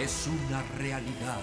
[0.00, 1.40] es una realidad.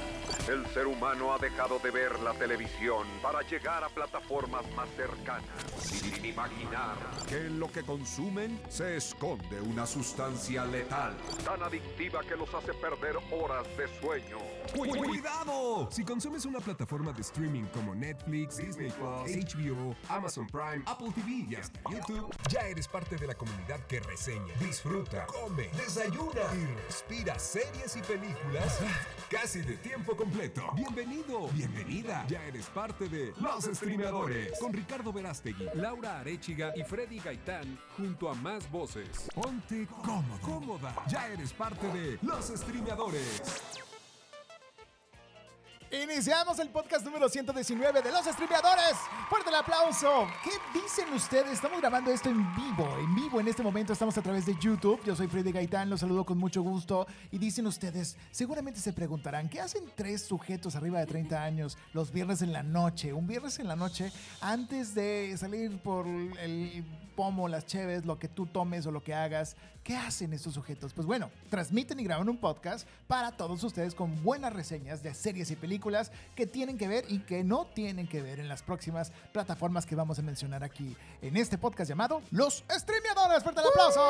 [0.48, 5.44] El ser humano ha dejado de ver la televisión para llegar a plataformas más cercanas,
[5.80, 6.96] sin imaginar
[7.28, 11.18] que en lo que consumen se esconde una sustancia letal.
[11.44, 14.38] tan adictiva que los hace perder horas de sueño.
[14.76, 15.90] ¡Cuidado!
[15.92, 21.46] Si consumes una plataforma de streaming como Netflix, Disney Plus, HBO, Amazon Prime, Apple TV
[21.50, 26.66] y hasta YouTube, ya eres parte de la comunidad que reseña, disfruta, come, desayuna y
[26.88, 28.45] respira series y películas
[29.30, 30.62] casi de tiempo completo.
[30.76, 32.26] Bienvenido, bienvenida.
[32.28, 38.30] Ya eres parte de Los Streamadores con Ricardo Verástegui, Laura Arechiga y Freddy Gaitán junto
[38.30, 39.30] a más voces.
[39.34, 40.96] Ponte cómodo, cómoda.
[41.08, 43.85] Ya eres parte de Los Streamadores.
[45.92, 48.96] Iniciamos el podcast número 119 de los streameadores.
[49.30, 50.28] Fuerte el aplauso.
[50.44, 51.54] ¿Qué dicen ustedes?
[51.54, 52.88] Estamos grabando esto en vivo.
[53.00, 55.00] En vivo en este momento estamos a través de YouTube.
[55.06, 57.06] Yo soy Freddy Gaitán, los saludo con mucho gusto.
[57.32, 62.12] Y dicen ustedes, seguramente se preguntarán, ¿qué hacen tres sujetos arriba de 30 años los
[62.12, 63.14] viernes en la noche?
[63.14, 66.84] Un viernes en la noche antes de salir por el
[67.16, 69.56] pomo, las cheves, lo que tú tomes o lo que hagas.
[69.86, 70.94] ¿Qué hacen estos sujetos?
[70.94, 75.52] Pues bueno, transmiten y graban un podcast para todos ustedes con buenas reseñas de series
[75.52, 79.12] y películas que tienen que ver y que no tienen que ver en las próximas
[79.32, 83.44] plataformas que vamos a mencionar aquí en este podcast llamado Los Streameadores.
[83.44, 84.02] ¡Fuerte el aplauso!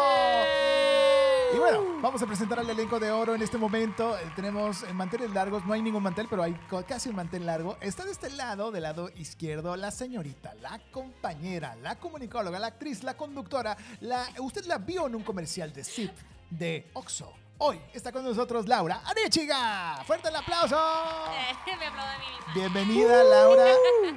[1.54, 4.18] Y bueno, vamos a presentar al elenco de oro en este momento.
[4.18, 6.54] Eh, tenemos eh, manteles largos, no hay ningún mantel, pero hay
[6.88, 7.78] casi un mantel largo.
[7.82, 13.04] Está de este lado, del lado izquierdo, la señorita, la compañera, la comunicóloga, la actriz,
[13.04, 13.78] la conductora.
[14.02, 16.12] La, usted la vio en un comercial de Zip
[16.50, 17.45] de Oxo.
[17.58, 20.04] Hoy está con nosotros Laura Arechiga.
[20.06, 20.76] ¡Fuerte el aplauso!
[20.76, 22.54] Me aplaudo a mí misma.
[22.54, 23.66] Bienvenida, Laura.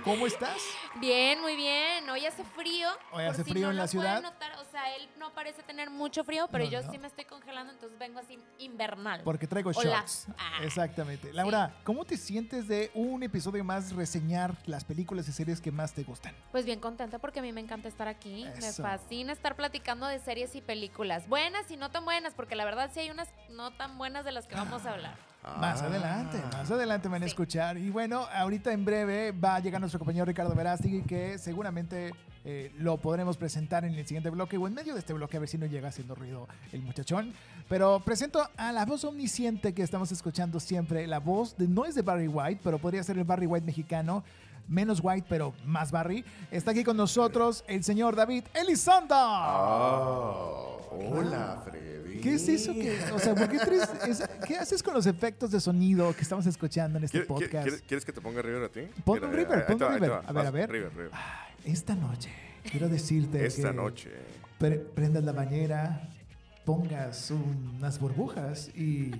[0.02, 0.60] ¿Cómo estás?
[0.96, 2.08] Bien, muy bien.
[2.10, 2.88] Hoy hace frío.
[3.12, 4.20] Hoy hace si frío no en la ciudad.
[4.22, 6.90] notar, o sea, él no parece tener mucho frío, pero No, yo no.
[6.90, 9.22] sí me estoy congelando, entonces vengo así invernal.
[9.22, 10.26] Porque traigo shorts.
[10.36, 10.58] Ah.
[10.64, 11.32] Exactamente.
[11.32, 15.92] Laura, ¿cómo te sientes de un episodio más reseñar las películas y series que más
[15.94, 16.34] te gustan?
[16.50, 18.46] Pues bien contenta porque a mí me encanta estar aquí.
[18.60, 21.28] Me fascina estar platicando de series y películas.
[21.28, 24.32] Buenas y no tan buenas, porque la verdad sí hay unas no tan buenas de
[24.32, 25.14] las que vamos a hablar.
[25.60, 27.30] Más adelante, más adelante van a Sí.
[27.30, 27.78] escuchar.
[27.78, 32.12] Y bueno, ahorita en breve va a llegar nuestro compañero Ricardo Verástegui, que seguramente
[32.44, 35.40] eh, lo podremos presentar en el siguiente bloque o en medio de este bloque, a
[35.40, 37.32] ver si no llega haciendo ruido el muchachón.
[37.68, 41.06] Pero presento a la voz omnisciente que estamos escuchando siempre.
[41.06, 44.24] La voz de, no es de Barry White, pero podría ser el Barry White mexicano.
[44.66, 46.24] Menos White, pero más Barry.
[46.50, 49.14] Está aquí con nosotros el señor David Elizondo.
[50.90, 51.62] hola,
[52.22, 53.88] ¿Qué es eso que, o sea, ¿por qué, traes
[54.46, 57.64] ¿qué haces con los efectos de sonido que estamos escuchando en este ¿Quiere- quiere- podcast?
[57.66, 58.80] ¿Quieres, quieres que te ponga River a ti?
[59.04, 60.12] Pon Mira, un River, ahí pon te un River.
[60.26, 60.70] A ver, a ver.
[60.70, 61.10] River, River.
[61.64, 62.30] Esta noche
[62.70, 64.10] quiero decirte Esta que noche.
[64.58, 66.08] pre- prendas la bañera,
[66.64, 69.10] pongas unas burbujas y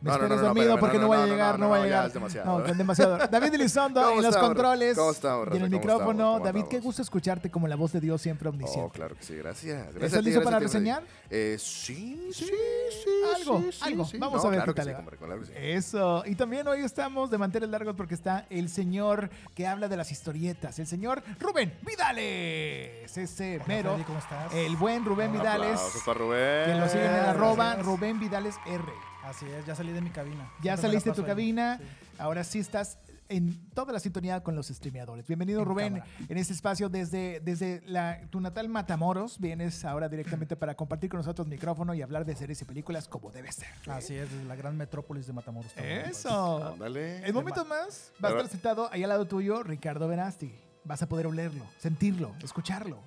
[0.00, 1.64] No, no, no, no, dormido espérame, porque no, no, voy a no, no, llegar, no,
[1.64, 2.06] no, voy a ya llegar.
[2.06, 2.58] es demasiado.
[2.58, 3.18] No, con demasiado.
[3.30, 6.38] David Elizondo ¿Cómo en los controles ¿Cómo estamos, y en el ¿Cómo micrófono.
[6.40, 8.86] David, qué gusto escucharte como la voz de Dios siempre omnisciente.
[8.86, 9.82] Oh, claro que sí, gracias.
[9.86, 11.02] gracias ¿Estás listo para reseñar?
[11.30, 13.10] Eh, sí, sí, sí.
[13.36, 14.04] Algo, algo.
[14.04, 14.18] sí.
[14.18, 14.96] Vamos No, a ver claro qué tal sí, va.
[14.98, 15.52] compadre, claro que sí.
[15.56, 16.22] Eso.
[16.26, 20.12] Y también hoy estamos de manteles largos porque está el señor que habla de las
[20.12, 23.16] historietas, el señor Rubén Vidales.
[23.18, 23.90] Ese mero.
[23.94, 24.52] Freddy, ¿cómo estás?
[24.54, 25.80] El buen Rubén Vidales.
[26.06, 26.66] Rubén.
[26.66, 27.74] Que lo siguen en arroba.
[27.76, 28.82] Rubén Vidales R.
[29.28, 30.50] Así es, ya salí de mi cabina.
[30.62, 31.76] Ya Siempre saliste de tu cabina.
[31.78, 31.84] Sí.
[32.18, 35.26] Ahora sí estás en toda la sintonía con los streameadores.
[35.26, 36.10] Bienvenido, En Rubén, cámara.
[36.30, 39.38] en este espacio desde, desde la, tu natal Matamoros.
[39.38, 43.30] Vienes ahora directamente para compartir con nosotros micrófono y hablar de series y películas como
[43.30, 43.68] debe ser.
[43.86, 45.74] Así es, desde la gran metrópolis de Matamoros.
[45.74, 46.08] Tamaulipas.
[46.10, 46.66] Eso.
[46.72, 47.26] Ándale.
[47.28, 50.54] En momentos más va a estar sentado ahí al lado tuyo Ricardo Verasti.
[50.84, 52.98] Vas a poder olerlo, sentirlo, escucharlo.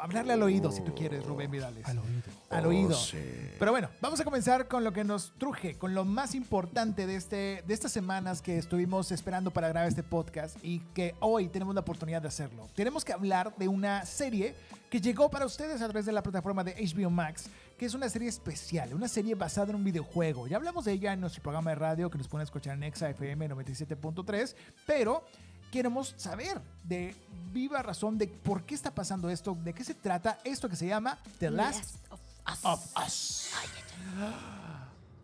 [0.00, 1.84] Hablarle al oído si tú quieres, Rubén Vidales.
[1.86, 2.22] Al oído.
[2.50, 2.94] Al Oh, oído.
[2.94, 3.18] sí.
[3.58, 7.16] Pero bueno, vamos a comenzar con lo que nos truje, con lo más importante de,
[7.16, 11.74] este, de estas semanas que estuvimos esperando para grabar este podcast y que hoy tenemos
[11.74, 12.68] la oportunidad de hacerlo.
[12.74, 14.54] Tenemos que hablar de una serie
[14.90, 17.44] que llegó para ustedes a través de la plataforma de HBO Max,
[17.78, 20.46] que es una serie especial, una serie basada en un videojuego.
[20.48, 23.08] Ya hablamos de ella en nuestro programa de radio que nos pueden escuchar en Exa
[23.10, 24.54] FM 97.3,
[24.86, 25.24] pero
[25.70, 27.14] queremos saber de
[27.52, 30.86] viva razón de por qué está pasando esto, de qué se trata esto que se
[30.86, 32.64] llama The Last Last of Us.
[32.64, 33.50] of Us.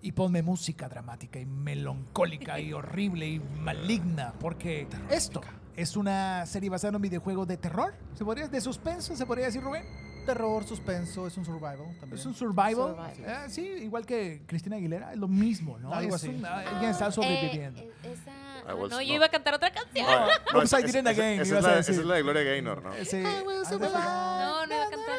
[0.03, 5.41] Y ponme música dramática y melancólica y horrible y maligna, porque esto
[5.77, 9.47] es una serie basada en un videojuego de terror, ¿se podría de suspenso, se podría
[9.47, 9.85] decir Rubén?
[10.25, 12.19] Terror, suspenso, es un survival también.
[12.19, 12.75] Es un survival.
[12.97, 13.15] Survival.
[13.29, 15.93] Ah, sí, igual que Cristina Aguilera, es lo mismo, ¿no?
[15.93, 16.29] Algo es así.
[16.35, 17.81] un- alguien está sobreviviendo.
[17.81, 18.33] Eh, eh, esa-
[18.69, 20.07] I was- no, yo iba a cantar otra canción.
[20.07, 21.07] No, Down esa- Again,
[21.41, 21.79] esa es a la-.
[21.79, 22.95] Esa es la de Gloria Gaynor, ¿no?
[22.95, 23.45] Ese- No,
[24.67, 25.17] no iba a cantar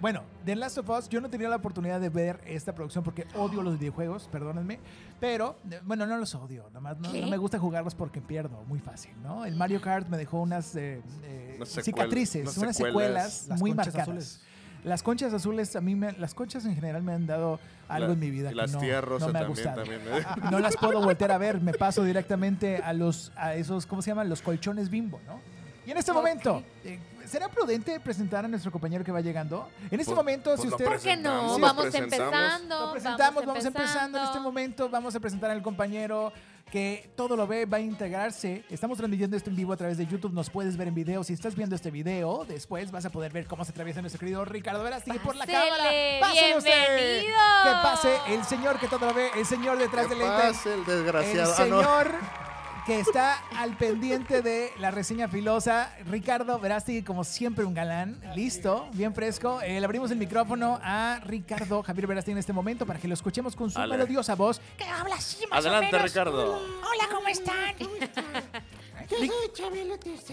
[0.00, 3.24] bueno, The Last of Us, yo no tenía la oportunidad de ver esta producción porque
[3.36, 4.80] odio los videojuegos, perdónenme.
[5.20, 9.12] Pero, bueno, no los odio, nomás no, no me gusta jugarlos porque pierdo, muy fácil,
[9.22, 9.44] ¿no?
[9.44, 13.32] El Mario Kart me dejó unas, eh, eh, Unas cicatrices, unas unas secuelas.
[13.32, 14.00] secuelas, Las muy marcadas.
[14.08, 14.40] azules.
[14.84, 18.12] Las conchas azules, a mí me, las conchas en general me han dado algo La-
[18.14, 19.76] en mi vida que las no, tías no me ha también, gustado.
[19.82, 23.86] también me- No las puedo voltear a ver, me paso directamente a los a esos,
[23.86, 24.28] ¿cómo se llaman?
[24.28, 25.40] Los colchones bimbo, ¿no?
[25.86, 29.68] Y en este momento, eh, ¿será prudente presentar a nuestro compañero que va llegando?
[29.90, 30.84] En este Pues- momento, pues si usted...
[30.84, 31.58] ¿Por qué no?
[31.58, 32.24] Vamos presentamos.
[32.34, 32.86] empezando.
[32.86, 34.88] Lo presentamos, vamos, empezando en este momento.
[34.88, 36.32] Vamos a presentar al compañero
[36.72, 38.64] que todo lo ve, va a integrarse.
[38.70, 40.32] Estamos transmitiendo esto en vivo a través de YouTube.
[40.32, 41.22] Nos puedes ver en video.
[41.22, 44.42] Si estás viendo este video, después vas a poder ver cómo se atraviesa nuestro querido
[44.46, 45.84] Ricardo Verástegui por la cámara.
[46.18, 46.70] Pásele usted.
[46.96, 47.38] bienvenido.
[47.62, 50.72] Que pase el señor que todo lo ve, el señor detrás ¿Qué del lente.
[50.74, 51.54] el desgraciado?
[51.62, 51.82] El Ah, no.
[52.86, 58.88] que está al pendiente de la reseña filosa, Ricardo Verástegui, como siempre un galán, listo,
[58.92, 59.60] bien fresco.
[59.62, 63.14] Eh, le abrimos el micrófono a Ricardo Javier Verástegui en este momento para que lo
[63.14, 63.92] escuchemos con su Ale.
[63.96, 66.10] melodiosa voz, que habla así más Adelante, o menos.
[66.10, 66.54] Ricardo.
[66.56, 67.74] Hola, ¿cómo están?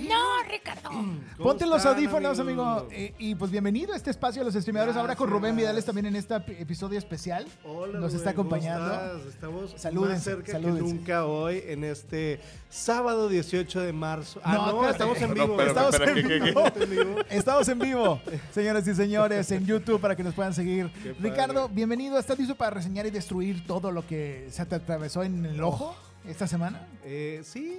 [0.07, 0.89] No, Ricardo.
[1.37, 2.63] Ponte los están, audífonos, amigo.
[2.63, 2.87] amigo?
[2.91, 4.95] Eh, y pues bienvenido a este espacio de los streamadores.
[4.95, 5.29] Ahora con.
[5.29, 7.45] Rubén Vidales también en este ep- episodio especial.
[7.63, 8.93] Hola, Nos está Rubén, ¿cómo acompañando.
[9.17, 9.25] estás?
[9.33, 9.71] Estamos
[10.09, 12.39] más cerca que nunca hoy en este
[12.69, 14.39] sábado 18 de marzo.
[14.43, 15.57] Ah, No, no, estamos en No, vivo.
[15.57, 16.45] pero- Estamos en vivo.
[16.45, 17.15] Estamos en vivo.
[17.29, 18.21] Estamos en vivo,
[18.51, 20.91] señoras y señores, en YouTube para que nos puedan seguir.
[21.03, 21.29] Qué padre.
[21.29, 22.17] Ricardo, bienvenido.
[22.17, 25.95] ¿Estás listo para reseñar y destruir todo lo que se te atravesó en el ojo
[26.27, 26.87] esta semana?
[27.03, 27.77] Eh, sí,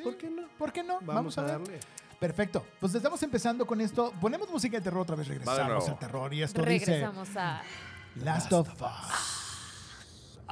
[0.00, 0.04] Sí.
[0.04, 0.42] ¿por qué no?
[0.58, 0.98] ¿Por qué no?
[1.02, 1.50] Vamos, a ver.
[1.52, 1.80] darle.
[2.18, 2.64] Perfecto.
[2.80, 4.12] Pues estamos empezando con esto.
[4.20, 5.28] Ponemos música de terror otra vez.
[5.28, 6.34] Regresamos al terror.
[6.34, 7.62] Y esto Regresamos a.
[8.16, 9.46] Last of Us.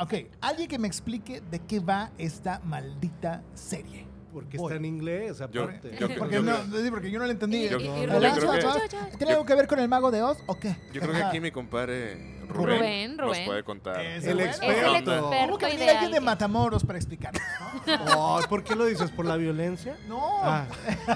[0.00, 4.06] Ok, alguien que me explique de qué va esta maldita serie.
[4.32, 4.66] Porque Voy.
[4.72, 5.96] está en inglés, Yo- aparte.
[5.98, 7.64] yo- Porque, yo no, sí, porque yo no lo entendí.
[7.64, 8.58] Y- Yo- y- y yo ¿El Rubén, Last creo of
[8.90, 10.76] que- Us ¿Tiene algo que ver con el mago de Oz o qué?
[10.92, 13.46] Yo creo que aquí mi compadre Rubén, Rubén, nos Rubén.
[13.46, 14.00] puede contar.
[14.00, 14.72] Es El experto.
[14.74, 15.30] Es el Experto.
[15.46, 17.42] ¿Cómo que ideal alguien de Matamoros para explicarnos?
[17.86, 18.36] ¿no?
[18.38, 19.10] Ay, ¿Por qué lo dices?
[19.10, 19.96] ¿Por la violencia?
[20.08, 20.66] No, Ah,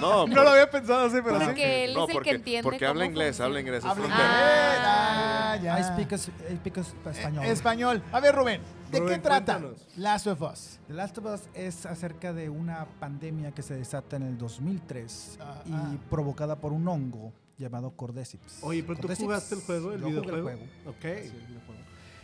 [0.01, 1.47] No, no lo había pensado así, pero sí.
[1.47, 2.63] Porque él no, es el porque, que entiende.
[2.63, 3.79] porque habla inglés, habla inglés.
[3.79, 5.53] es Habla frontera.
[5.53, 5.79] Ah, ya.
[5.79, 7.45] I speak, I speak es- español.
[7.45, 8.03] Eh, Español.
[8.13, 9.87] A ver, Rubén, ¿de Rubén, qué trata cuéntanos.
[9.97, 10.79] Last of Us?
[10.89, 15.39] The Last of Us es acerca de una pandemia que se desata en el 2003
[15.41, 15.97] Ah, y ah.
[16.11, 18.59] provocada por un hongo llamado Cordyceps.
[18.63, 20.45] Oye, pero tú jugaste el juego, el Yo jugué videojuego.
[20.49, 20.63] juego.
[21.01, 21.07] Sí,
[21.37, 21.81] el videojuego.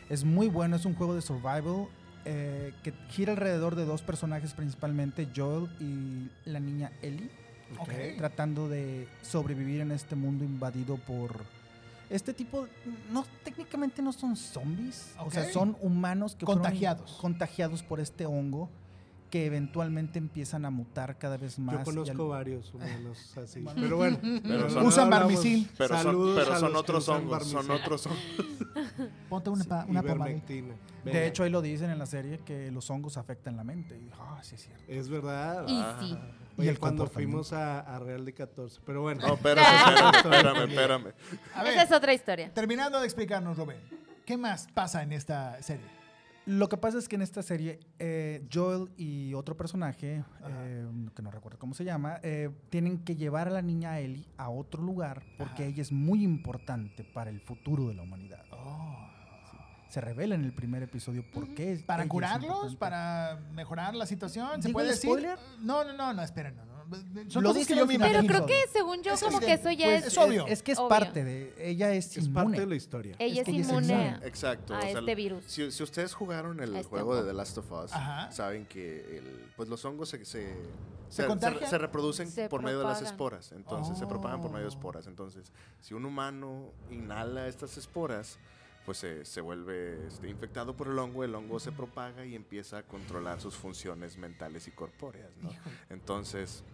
[0.09, 1.87] Es muy bueno, es un juego de survival
[2.25, 7.31] eh, que gira alrededor de dos personajes principalmente, Joel y la niña Ellie,
[7.79, 7.91] Ok.
[8.17, 11.45] tratando de sobrevivir en este mundo invadido por
[12.11, 12.67] este tipo,
[13.13, 17.13] no técnicamente no son zombies, o sea, son humanos que fueron Contagiados.
[17.21, 18.71] contagiados por este hongo
[19.31, 21.79] que eventualmente empiezan a mutar cada vez más.
[21.79, 23.65] Yo conozco al- varios humanos así.
[23.75, 24.19] Pero bueno.
[24.43, 25.69] Pero son- Usan barmisil.
[25.77, 28.23] Pero son, Saludos pero son otros hongos, son otros hongos.
[29.29, 30.03] Ponte una, pa- una.
[31.05, 33.97] De hecho, ahí lo dicen en la serie que los hongos afectan la mente.
[33.97, 34.85] Y, ah, sí es cierto.
[34.89, 35.65] Es verdad.
[35.69, 35.97] Y Ah.
[36.01, 36.17] sí.
[36.61, 38.81] Y el cuando fuimos a, a Real de 14.
[38.85, 39.25] Pero bueno.
[39.27, 41.13] No, espérame, espérame, espérame, espérame.
[41.55, 42.53] A ver, Esa es otra historia.
[42.53, 43.79] terminando de explicarnos, Rubén,
[44.27, 45.87] ¿qué más pasa en esta serie?
[46.49, 51.21] Lo que pasa es que en esta serie, eh, Joel y otro personaje, eh, que
[51.23, 54.83] no recuerdo cómo se llama, eh, tienen que llevar a la niña Ellie a otro
[54.83, 55.71] lugar porque Ajá.
[55.73, 58.43] ella es muy importante para el futuro de la humanidad.
[59.91, 61.73] Se revela en el primer episodio por qué.
[61.73, 62.77] es- ¿Para ella es curarlos?
[62.77, 64.63] ¿Para mejorar la situación?
[64.63, 65.11] ¿Se ¿Digo puede decir?
[65.11, 65.39] spoiler?
[65.61, 66.57] No, no, no, no, esperen.
[66.57, 66.78] No, no.
[67.29, 68.09] Son Lo cosas dice que yo me final.
[68.11, 68.47] Pero imagino.
[68.47, 70.07] creo que según yo, Es como que eso ya pues, es.
[70.13, 70.47] es obvio.
[70.47, 70.89] Es que es Obvio.
[70.89, 71.55] parte de.
[71.59, 72.35] Ella es, Es inmune.
[72.45, 73.17] parte de la historia.
[73.19, 74.09] Ella es que ella es inmune.
[74.25, 74.75] Exacto.
[74.75, 75.45] a o sea, este virus.
[75.47, 77.25] Si, si ustedes jugaron el este juego de.
[77.29, 78.31] The Last of Us, Ajá.
[78.33, 79.25] saben que el,
[79.57, 80.55] pues los hongos se, se,
[81.11, 81.69] ¿Se contagian?
[81.69, 83.53] se reproducen Se por medio de las esporas.
[83.53, 84.77] Entonces, se propagan por medio de Oh.
[84.79, 85.07] esporas.
[85.07, 88.39] Entonces, si un humano inhala estas esporas,
[88.87, 92.79] pues se, se vuelve este, infectado por el hongo, el hongo se propaga y empieza
[92.79, 95.51] a controlar sus funciones mentales y corpóreas, ¿no?
[95.91, 96.65] Entonces...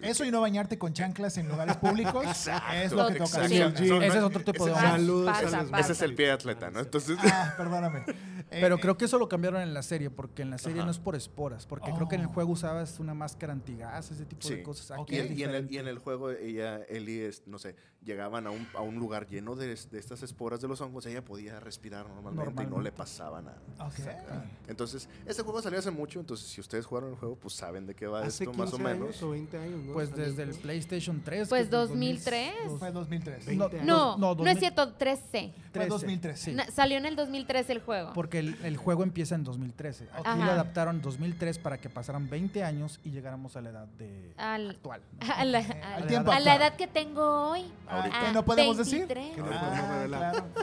[0.00, 2.24] Eso y no bañarte con chanclas en lugares públicos
[2.74, 3.46] es lo que toca.
[3.46, 3.78] exacto.
[3.78, 3.90] Sí.
[4.06, 4.80] Ese es otro tipo de ese-
[5.26, 5.80] Pasa, pasa.
[5.80, 6.80] Ese es el pie de atleta, ¿no?
[6.80, 7.18] Entonces...
[7.22, 8.04] Ah, perdóname.
[8.50, 10.86] Pero Eh, creo que eso lo cambiaron en la serie, porque en la serie Ajá.
[10.86, 12.32] no es por esporas, porque creo que en el Oh.
[12.32, 14.56] juego usabas una máscara antigas, ese tipo Sí.
[14.56, 14.98] de cosas.
[15.08, 18.46] Y, en- y en el, y en el juego, ella, Ellie, es- no sé, llegaban
[18.46, 21.60] a un, a un lugar lleno de, de estas esporas de los hongos, ella podía
[21.60, 23.60] respirar normalmente, y no le pasaba nada.
[23.80, 24.38] ok.
[24.68, 27.94] Entonces, este juego salió hace mucho, entonces si ustedes jugaron el juego, pues saben de
[27.94, 29.02] qué va Hace esto 15 más o menos.
[29.08, 29.92] años o 20 años, ¿no?
[29.92, 30.54] Pues desde el.
[30.54, 31.48] PlayStation 3.
[31.48, 32.52] Pues que es 2003.
[32.78, 33.46] Fue 2003.
[33.46, 34.16] 20 No.
[34.16, 34.58] No, no, no, es 2000.
[34.58, 35.52] cierto, 13.
[35.72, 36.44] Fue 2013.
[36.50, 36.52] Sí.
[36.56, 38.12] Na- Salió en el 2013 el juego.
[38.14, 40.04] Porque el, el juego empieza en 2013.
[40.12, 40.36] Aquí Ajá.
[40.44, 44.32] lo adaptaron en 2003 para que pasaran 20 años y llegáramos a la edad de
[44.36, 45.00] Al- actual.
[45.20, 45.32] ¿no?
[45.34, 47.64] A la, Al a- tiempo a la edad que tengo hoy.
[47.88, 49.06] Ahorita Ah, no podemos decir.
[49.06, 49.34] 23.
[49.34, 50.44] Que no Ah, claro.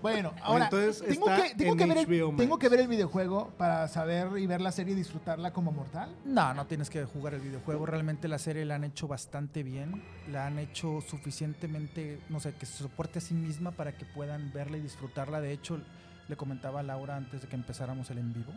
[0.00, 2.36] Bueno, ahora entonces tengo, está que, tengo, en que ver, HBO el- Max.
[2.36, 6.14] tengo que ver el videojuego para saber y ver la serie y disfrutarla como mortal.
[6.24, 7.84] No, no tienes que jugar el videojuego.
[7.84, 10.00] Realmente la serie la han hecho bastante bien.
[10.30, 14.52] La han hecho suficientemente, no sé, que se soporte a sí misma para que puedan
[14.52, 15.40] verla y disfrutarla.
[15.40, 15.80] De hecho,
[16.28, 18.52] le comentaba a Laura antes de que empezáramos el en vivo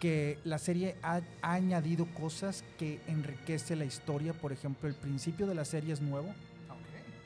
[0.00, 4.34] que la serie ha, ha añadido cosas que enriquece la historia.
[4.34, 6.34] Por ejemplo, el principio de la serie es nuevo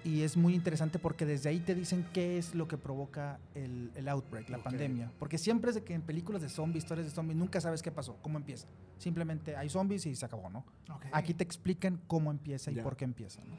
[0.05, 3.91] y es muy interesante porque desde ahí te dicen qué es lo que provoca el,
[3.97, 5.11] el outbreak, la pandemia.
[5.19, 7.91] Porque siempre es de que en películas de zombies, historias de zombies, nunca sabes qué
[7.91, 8.69] pasó, cómo empieza.
[8.99, 10.65] Simplemente hay zombies y se acabó, ¿no?
[11.13, 12.85] Aquí te explican cómo empieza y Ya.
[12.85, 13.43] por qué empieza.
[13.45, 13.57] ¿no?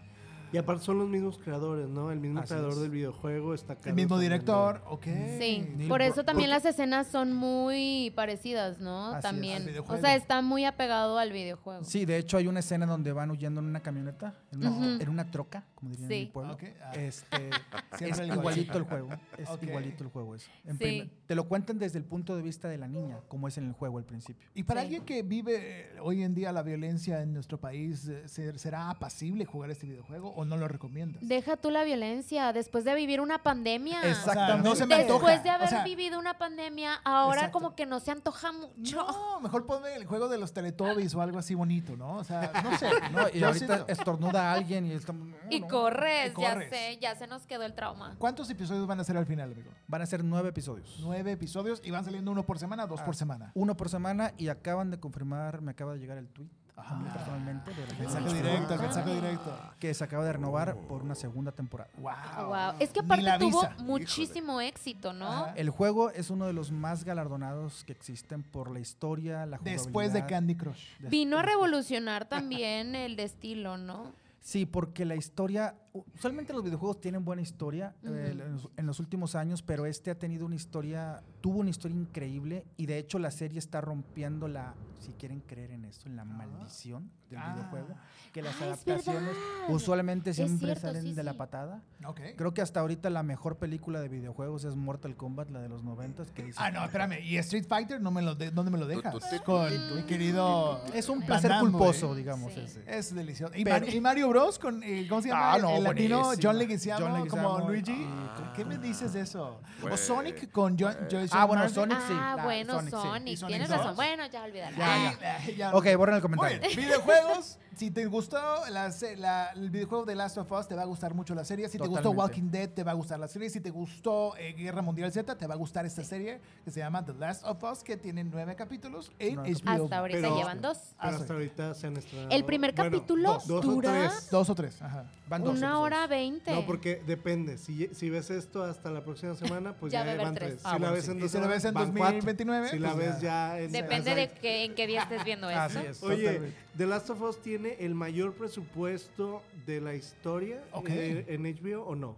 [0.52, 2.12] Y aparte son los mismos creadores, ¿no?
[2.12, 2.80] El mismo Así creador es.
[2.82, 3.90] del videojuego está acá.
[3.90, 5.04] El mismo director, ok.
[5.40, 9.08] Sí, Neil por eso también las escenas son muy parecidas, ¿no?
[9.08, 9.16] Así es.
[9.16, 9.70] Al También.
[9.88, 11.84] O sea, está muy apegado al videojuego.
[11.84, 15.02] Sí, de hecho hay una escena donde van huyendo en una camioneta, en una, Ujú.
[15.02, 16.26] en una troca, como dirían en Sí.
[16.26, 16.54] mi pueblo.
[16.54, 16.92] Ok, ah.
[16.96, 17.50] Este,
[18.12, 18.78] es el igualito igualito.
[18.78, 19.10] el juego.
[19.38, 20.50] Es igualito el juego eso.
[20.66, 20.84] En Sí.
[20.84, 23.68] primer- te lo cuentan desde el punto de vista de la niña, como es en
[23.68, 24.48] el juego al principio.
[24.54, 24.86] Y para Sí.
[24.88, 28.90] alguien que vive eh, hoy en día la violencia en nuestro país, eh, ¿ser- ¿será
[28.90, 31.26] apacible jugar este videojuego o no lo recomiendas?
[31.28, 34.02] Deja tú la violencia después de vivir una pandemia.
[34.04, 34.68] Exactamente.
[34.68, 35.44] no se me Después antoja.
[35.44, 37.54] de haber O sea, vivido una pandemia, ahora Exacto.
[37.60, 38.98] como que no se antoja mucho.
[39.08, 42.18] No, mejor ponme el juego de los Teletubbies o algo así bonito, ¿no?
[42.18, 42.90] O sea, no sé.
[43.14, 45.28] No, y ahorita estornuda a alguien y estamos...
[45.28, 45.68] no, Y no.
[45.70, 48.16] Corres, ya sé, ya se nos quedó el trauma.
[48.18, 49.70] ¿Cuántos episodios van a ser al final, amigo?
[49.88, 50.98] Van a ser nueve episodios.
[51.02, 53.52] Nueve episodios y van saliendo uno por semana, dos por Ah, semana.
[53.56, 56.48] Uno por semana y acaban de confirmar, me acaba de llegar el tweet
[56.82, 59.60] a mí personalmente de la gente Mensaje directo, mensaje directo.
[59.82, 61.90] que se acaba de renovar por una segunda temporada.
[61.98, 62.48] Wow.
[62.48, 62.74] Wow.
[62.80, 65.28] Es que aparte tuvo muchísimo éxito, ¿no?
[65.28, 65.54] Ajá.
[65.58, 69.84] El juego es uno de los más galardonados que existen por la historia, la jugabilidad.
[69.84, 70.86] Después de Candy Crush.
[71.00, 74.14] Vino a revolucionar también el de estilo, ¿no?
[74.50, 75.76] Sí, porque la historia,
[76.16, 78.16] usualmente los videojuegos tienen buena historia eh, Ujú.
[78.18, 81.98] en, los, en los últimos años, pero este ha tenido una historia, tuvo una historia
[81.98, 86.16] increíble y de hecho la serie está rompiendo la, si quieren creer en esto, en
[86.16, 87.54] la maldición del Ah.
[87.54, 87.96] videojuego,
[88.34, 89.36] que las Ah, es adaptaciones
[89.70, 91.38] usualmente siempre cierto, salen sí, de la sí.
[91.38, 91.84] patada.
[92.06, 92.20] Ok.
[92.36, 95.84] Creo que hasta ahorita la mejor película de videojuegos es Mortal Kombat, la de los
[95.84, 96.58] noventas, que dice...
[96.60, 97.20] Ah, no, espérame.
[97.24, 99.14] ¿Y Street Fighter no me lo de- dónde me lo dejas?
[99.14, 100.84] tú- tú- Con mi querido...
[100.94, 102.54] Es un placer culposo, digamos.
[102.54, 102.62] Sí.
[102.62, 102.84] ese.
[102.88, 103.54] Es delicioso.
[103.56, 104.58] ¿Y, Pero- Mario, y Mario Bros.
[104.58, 105.52] con, eh, ¿cómo se llama?
[105.90, 106.50] Ah, el, no, el latino buenísima.
[106.50, 108.08] John Leguizamo, John Leguizamo, como Luigi.
[108.10, 109.44] ah, ¿Qué me dices de eso?
[109.44, 109.98] o Güey.
[109.98, 110.96] Sonic con John,
[111.32, 111.70] Ah, bueno.
[111.70, 112.14] Sonic sí.
[112.20, 113.30] Ah, la- bueno, Sonic, Sonic, sí.
[113.32, 113.96] ¿Y Sonic tienes razón.
[113.96, 114.78] Bueno, ya olvídalo.
[114.78, 115.76] Ya, Ah, ya.
[115.76, 116.60] Ok, borren el comentario.
[116.60, 117.58] bien, videojuegos.
[117.76, 118.38] Si te gustó
[118.70, 121.68] la la- el videojuego de Last of Us, te va a gustar mucho la serie.
[121.70, 122.20] Si te gustó Totalmente.
[122.42, 123.50] Walking Dead, te va a gustar la serie.
[123.50, 126.80] Si te gustó eh, Guerra Mundial Z, te va a gustar esta serie que se
[126.80, 129.84] llama The Last of Us, que tiene nueve capítulos en Nueve HBO.
[129.86, 130.78] Hasta ahorita Pero- llevan dos.
[131.02, 132.30] Pero hasta ahorita se han estrenado.
[132.32, 134.30] El primer bueno, capítulo dos, dos o dura- tres.
[134.30, 134.82] Dos o tres.
[134.82, 135.06] Ajá.
[135.30, 135.86] Van dos Una episodios.
[135.86, 136.52] hora veinte.
[136.52, 137.58] No, porque depende.
[137.58, 140.50] Si, si ves esto hasta la próxima semana, pues Ya ya, van tres.
[140.54, 140.62] tres.
[140.66, 141.14] Ah, si la bueno, ves sí.
[141.20, 142.16] dos si la ves en van cuatro.
[142.18, 143.60] 2029, Si la pues ves ya.
[143.60, 145.62] en Depende de que, en qué día estés viendo esto.
[145.80, 146.02] Así es.
[146.04, 146.58] Oye, totalmente.
[146.78, 151.96] The Last of Us tiene el mayor presupuesto de la historia eh, en HBO o
[151.96, 152.16] no?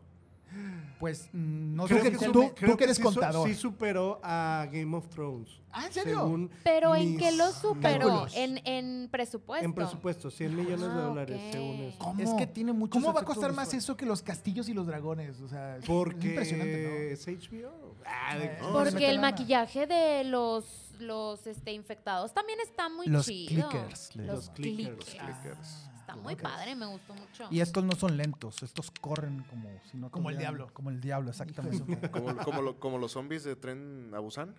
[0.99, 3.47] Pues mm, no Creo sé que si- tú- que eres sí contador.
[3.47, 5.49] sí superó a Game of Thrones.
[5.71, 6.19] Ah, ¿en serio?
[6.19, 8.27] según Pero ¿en qué lo superó?
[8.35, 9.63] En, en presupuesto.
[9.65, 11.51] En presupuesto, 100 millones de dólares, ok.
[11.53, 11.97] según eso.
[11.99, 12.21] ¿Cómo?
[12.21, 14.85] Es que tiene muchos ¿Cómo va a costar más eso que los castillos y los
[14.87, 15.39] dragones?
[15.39, 17.95] O sea, es Porque impresionante, es HBO.
[18.05, 23.07] Ah, de- Eh, No, Porque el maquillaje de los, los este, infectados también está muy
[23.07, 23.67] Los chido.
[23.69, 25.87] clickers, le Los Los clickers, clickers.
[25.99, 27.47] Está muy padre, me gustó mucho.
[27.51, 30.69] Y estos no son lentos, estos corren como si no Como el diablo.
[30.73, 32.09] Como el diablo, exactamente.
[32.11, 34.55] Como, como, lo- como los zombies de tren a Busan,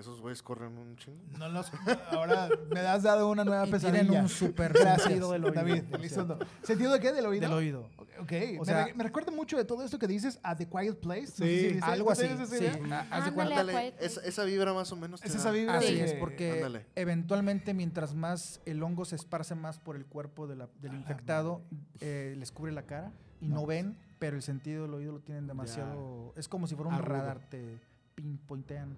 [0.00, 1.20] esos güeyes corren un chingo.
[1.38, 1.48] ¿no?
[1.48, 1.70] Los-
[2.10, 4.02] ahora me has dado una nueva Y pesadilla.
[4.02, 5.82] tienen un súper Gracias, sentido del oído, David.
[5.94, 6.38] Elizondo.
[6.62, 7.12] ¿Sentido de qué?
[7.12, 7.42] ¿Del oído?
[7.42, 7.88] Del oído.
[8.20, 10.66] Ok, O me, sea- re- me recuerda mucho de todo esto que dices a The
[10.68, 11.26] Quiet Place.
[11.38, 12.26] No sé Sí, si Algo ¿no así.
[12.46, 12.72] Sí, idea?
[12.72, 13.54] a- haz de Ándale, cuenta.
[13.56, 15.20] a Ándale, Quiet esa, vibra más o menos.
[15.20, 16.86] te Es esa vibra Así es, porque Ándale.
[16.94, 21.62] eventualmente mientras más el hongo se esparce más por el cuerpo de la- del infectado,
[22.00, 25.46] eh, les cubre la cara y no, ven, pero el sentido del oído lo tienen
[25.46, 26.32] demasiado...
[26.36, 27.08] Es como si fuera un Agudo.
[27.08, 27.78] radar, te
[28.16, 28.96] pinpointean.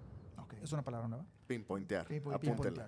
[0.61, 1.25] Es una palabra nueva.
[1.47, 2.07] Pinpointear.
[2.33, 2.87] Apúntela.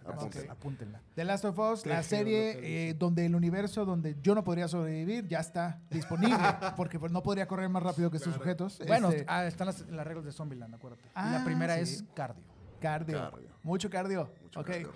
[0.51, 1.01] Apúntenla.
[1.15, 5.27] The Last of Us, la serie eh, donde el universo donde yo no podría sobrevivir
[5.27, 6.37] ya está disponible
[6.77, 8.79] porque pues, no podría correr más rápido que estos sujetos.
[8.87, 11.03] Bueno, Este, ah, están las, las reglas de Zombieland, acuérdate.
[11.07, 11.81] y Ah, la primera sí.
[11.81, 12.43] es cardio.
[12.79, 13.17] cardio.
[13.19, 13.49] Cardio.
[13.63, 14.31] Mucho cardio.
[14.43, 14.91] Mucho ok, cardio,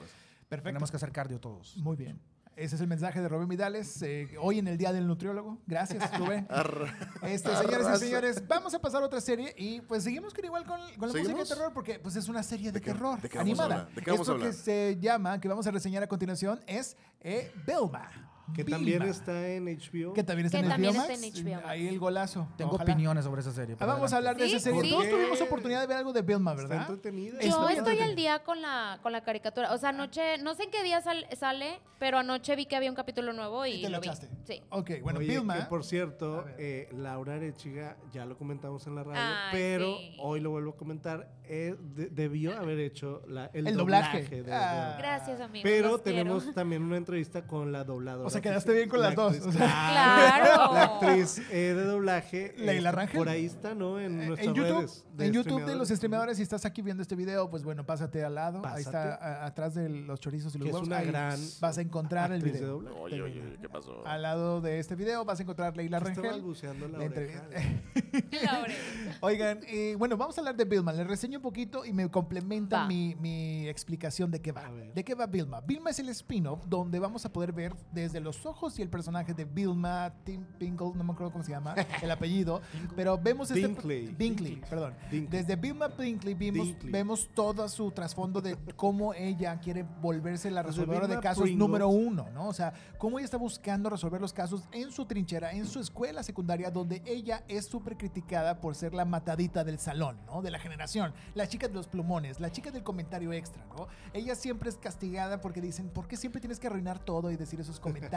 [0.48, 0.63] perfecto.
[0.69, 1.75] Tenemos que hacer cardio todos.
[1.77, 2.19] Muy bien.
[2.58, 4.02] Ese es el mensaje de Rubén Vidales.
[4.02, 5.60] eh, hoy en el Día del Nutriólogo.
[5.68, 6.48] Gracias, Rubén.
[7.22, 10.66] Este, señores y señores, vamos a pasar a otra serie y pues seguimos con igual
[10.66, 13.30] con, con la música de terror porque pues es una serie de, ¿De terror de
[13.30, 13.90] qué vamos a animada.
[13.94, 14.64] ¿De qué vamos a Esto que hablar?
[14.64, 18.10] se llama, que vamos a reseñar a continuación, es eh, Belma.
[18.56, 20.13] Que también está en HBO.
[20.13, 21.24] Que también está Que en también HBO está Max.
[21.38, 21.66] en HBO Max.
[21.68, 22.48] Ahí el golazo.
[22.58, 22.92] Tengo Ojalá.
[22.94, 23.75] opiniones sobre esa serie.
[23.80, 24.82] Ah, vamos a hablar de Sí, esa serie.
[24.84, 24.89] sí.
[24.89, 26.82] Todos tuvimos oportunidad de ver algo de Vilma, Está ¿verdad?
[26.89, 27.39] entretenida.
[27.39, 28.16] Es Yo estoy al entretenida.
[28.16, 29.74] día con la, con la caricatura.
[29.74, 32.89] O sea, anoche, no sé en qué día sal- sale, pero anoche vi que había
[32.89, 34.08] un capítulo nuevo y, Y te lo lo vi.
[34.08, 34.30] echaste.
[34.46, 34.62] Sí.
[34.70, 35.58] Ok, bueno, Oye, Vilma.
[35.58, 40.16] que por cierto, eh, Laura Arechiga, ya lo comentamos en la radio, Ay, pero sí.
[40.20, 44.24] hoy lo vuelvo a comentar, eh, de- debió haber hecho la- el, El doblaje.
[44.24, 44.44] doblaje.
[44.44, 44.92] de- Ah.
[44.96, 45.70] de- Gracias, amigos.
[45.70, 48.27] pero tenemos también una entrevista con la dobladora.
[48.41, 49.34] Sea, quedaste bien con la las dos.
[49.36, 50.74] actriz- O sea, Claro.
[50.74, 52.53] La actriz eh, de doblaje.
[52.58, 53.17] Leila este, Rangel.
[53.17, 54.00] Por ahí está, ¿no?
[54.00, 55.06] En, Eh, nuestras en YouTube, redes.
[55.20, 55.98] en YouTube de los streameadores.
[55.98, 58.62] streamadores, si estás aquí viendo este video, pues bueno, pásate al lado.
[58.65, 60.88] Ahí está a- atrás de los chorizos y los huevos.
[60.88, 62.67] una Ahí gran vas a encontrar el de video.
[62.67, 62.98] doblaje.
[63.00, 64.06] Oye, oye, oye, ¿qué pasó?
[64.06, 66.24] Al lado de este video vas a encontrar Leila Rangel.
[66.24, 67.44] balbuceando la La oreja.
[67.44, 68.53] entrevista.
[68.53, 68.74] Laura.
[69.22, 70.91] Oigan, eh, bueno, vamos a hablar de Vilma.
[70.94, 74.70] Les reseño un poquito y me complementa mi, mi explicación de qué va.
[74.94, 75.62] ¿De qué va Vilma?
[75.62, 79.34] Vilma es el spin-off donde vamos a poder ver desde los ojos y el personaje
[79.34, 82.62] de Vilma Tim Pinkle, no me acuerdo cómo se llama, el apellido,
[82.96, 83.67] pero vemos este...
[83.67, 84.07] Dinkley.
[84.07, 84.93] Binkley, perdón.
[85.10, 85.41] Dinkley.
[85.41, 86.91] Desde Vilma Binkley vimos, Dinkley.
[86.91, 91.60] vemos todo su trasfondo de cómo ella quiere volverse la resolvedora de casos Pringles.
[91.60, 92.48] número uno, ¿no?
[92.48, 96.24] O sea, cómo ella está buscando resolver los casos en su trinchera, en su escuela
[96.24, 100.41] secundaria, donde ella es súper criticada por ser la matadita del salón, ¿no?
[100.41, 103.88] De la generación, la chica de los plumones, la chica del comentario extra, ¿no?
[104.13, 107.60] Ella siempre es castigada porque dicen, ¿por qué siempre tienes que arruinar todo y decir
[107.60, 107.98] esos comentarios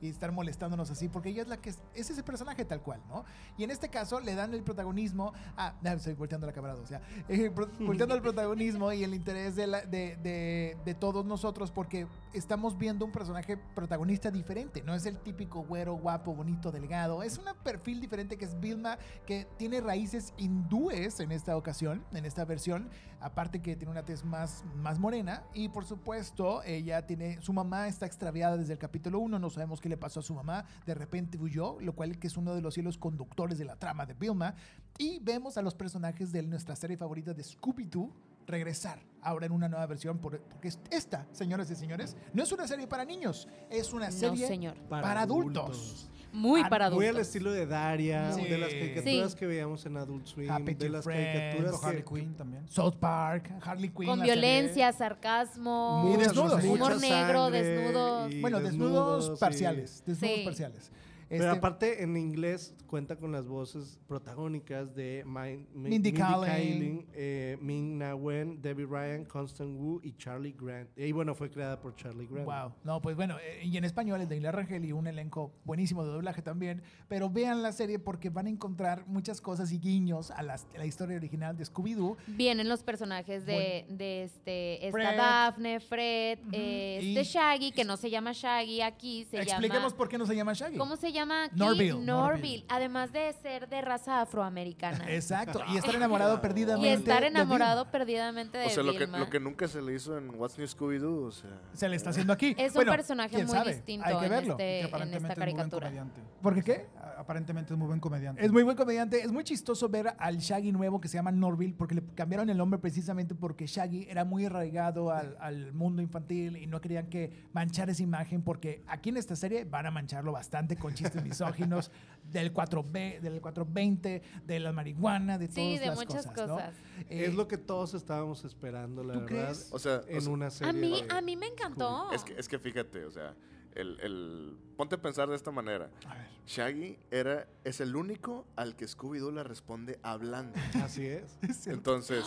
[0.00, 1.08] y estar molestándonos así?
[1.08, 3.24] Porque ella es la que es, es ese personaje tal cual, ¿no?
[3.56, 6.86] Y en este caso le dan el protagonismo a, ah, estoy volteando la cámara, o
[6.86, 11.24] sea, eh, pro- volteando el protagonismo y el interés de, la- de, de- de todos
[11.24, 16.70] nosotros porque estamos viendo un personaje protagonista diferente, no es el típico güero, guapo, bonito,
[16.72, 22.04] delgado, es un perfil diferente que es Vilma, que tiene raíces hindúes en esta ocasión,
[22.12, 22.88] en esta versión,
[23.20, 27.88] aparte que tiene una tez más, más morena y por supuesto ella tiene, su mamá
[27.88, 30.94] está extraviada desde el capítulo 1, no sabemos qué le pasó a su mamá, de
[30.94, 34.14] repente huyó, lo cual que es uno de los hilos conductores de la trama de
[34.14, 34.54] Vilma
[34.98, 38.10] y vemos a los personajes de nuestra serie favorita de Scooby-Doo
[38.46, 42.50] regresar ahora en una nueva versión por- porque es- esta, señores y señores, no es
[42.50, 44.74] una serie para niños, es una No, serie señor.
[44.88, 45.62] para, Para adultos.
[45.64, 46.10] adultos.
[46.32, 47.26] Muy Ah, para Muy al adultos.
[47.28, 48.44] estilo de Daria, Sí.
[48.44, 49.38] de las caricaturas Sí.
[49.38, 52.68] que veíamos en Adult Swim, Happy de las caricaturas Con Harley que, Quinn también.
[52.68, 54.06] South Park, Harley Quinn.
[54.06, 54.32] Con serie.
[54.32, 56.64] violencia, sarcasmo, Y desnudos.
[56.64, 58.32] humor negro, desnudos.
[58.32, 60.02] y Bueno, desnudos, desnudos, parciales.
[60.06, 60.42] Desnudos Sí.
[60.44, 60.90] parciales.
[61.38, 66.46] Pero Este, aparte en inglés cuenta con las voces protagónicas de Mi- Mi- Mindy Kaling.
[66.50, 70.90] Kaling, eh, Ming Na Wen, Debbie Ryan, Constant Wu y Charlie Grant.
[70.98, 72.44] Y bueno, fue creada por Charlie Grant.
[72.46, 72.72] Wow.
[72.84, 76.04] No, pues bueno, eh, y en español el de Leila Rangel y un elenco buenísimo
[76.04, 76.82] de doblaje también.
[77.08, 80.78] Pero vean la serie porque van a encontrar muchas cosas y guiños a, las- a
[80.78, 82.18] la historia original de Scooby-Doo.
[82.26, 85.16] Vienen los personajes de, de este, esta Fred.
[85.16, 86.50] Daphne, Fred, Ujú.
[86.52, 89.96] eh, Y- este Shaggy, que no se llama Shaggy aquí, se Expliquemos llama...
[89.96, 90.76] por qué no se llama Shaggy.
[90.76, 91.56] ¿Cómo se llama aquí?
[91.56, 91.94] Norville.
[92.04, 92.64] Norville.
[92.68, 95.04] Además de ser de raza afroamericana.
[95.08, 95.60] Exacto.
[95.72, 96.88] Y estar enamorado perdidamente.
[96.88, 97.92] y estar de enamorado Vilma.
[97.92, 99.18] perdidamente de O sea, lo que, Vilma.
[99.18, 101.50] lo que nunca se le hizo en What's New Scooby-Doo, o sea...
[101.74, 102.54] Se le está haciendo aquí.
[102.58, 104.52] Es Bueno, un personaje muy sabe, distinto Hay que en, verlo.
[104.52, 105.86] este- Que en aparentemente esta es muy buen caricatura.
[105.88, 106.20] comediante.
[106.42, 106.86] ¿Por qué
[107.18, 108.44] Aparentemente es muy buen comediante.
[108.44, 109.20] Es muy buen comediante.
[109.20, 112.56] Es muy chistoso ver al Shaggy nuevo que se llama Norville porque le cambiaron el
[112.56, 117.46] nombre precisamente porque Shaggy era muy arraigado al, al mundo infantil y no querían que
[117.52, 121.90] manchar esa imagen porque aquí en esta serie van a mancharlo bastante con chistes misóginos
[122.30, 126.74] del 4B, del 420, de la marihuana, de Sí, todas de las muchas cosas.
[127.10, 129.44] Eh, Es lo que todos estábamos esperando, la ¿tú verdad.
[129.52, 129.68] crees?
[129.72, 130.70] O sea, o en sea, una serie.
[130.70, 132.10] A mí, de- a mí me encantó.
[132.12, 133.34] Es que, es que fíjate, o sea,
[133.74, 135.90] el, el- ponte a pensar de esta manera.
[136.06, 136.26] A ver.
[136.46, 140.58] Shaggy era, es el único al que Scooby-Doo le responde hablando.
[140.82, 141.38] Así es.
[141.66, 142.24] Entonces,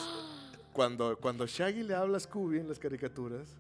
[0.74, 3.58] cuando, cuando Shaggy le habla a Scooby en las caricaturas,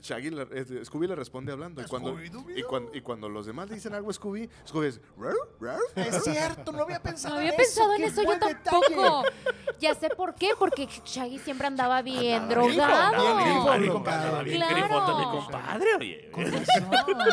[0.00, 1.82] Shaggy le- eh, Scooby le responde hablando.
[1.82, 5.00] Y cuando, y, cuando, y cuando los demás le dicen algo a Scooby, Scooby es...
[5.18, 5.78] "Rar, rar".
[5.96, 8.54] Es cierto, no había pensado No había en pensado en eso yo detalle.
[8.64, 9.22] tampoco.
[9.80, 13.36] Ya sé por qué, porque Shaggy siempre andaba bien Andaba drogado.
[13.36, 14.44] grifo, mi compadre.
[14.44, 15.18] bien Claro.
[15.18, 16.30] mi compadre, oye.
[16.30, 16.90] Con razón,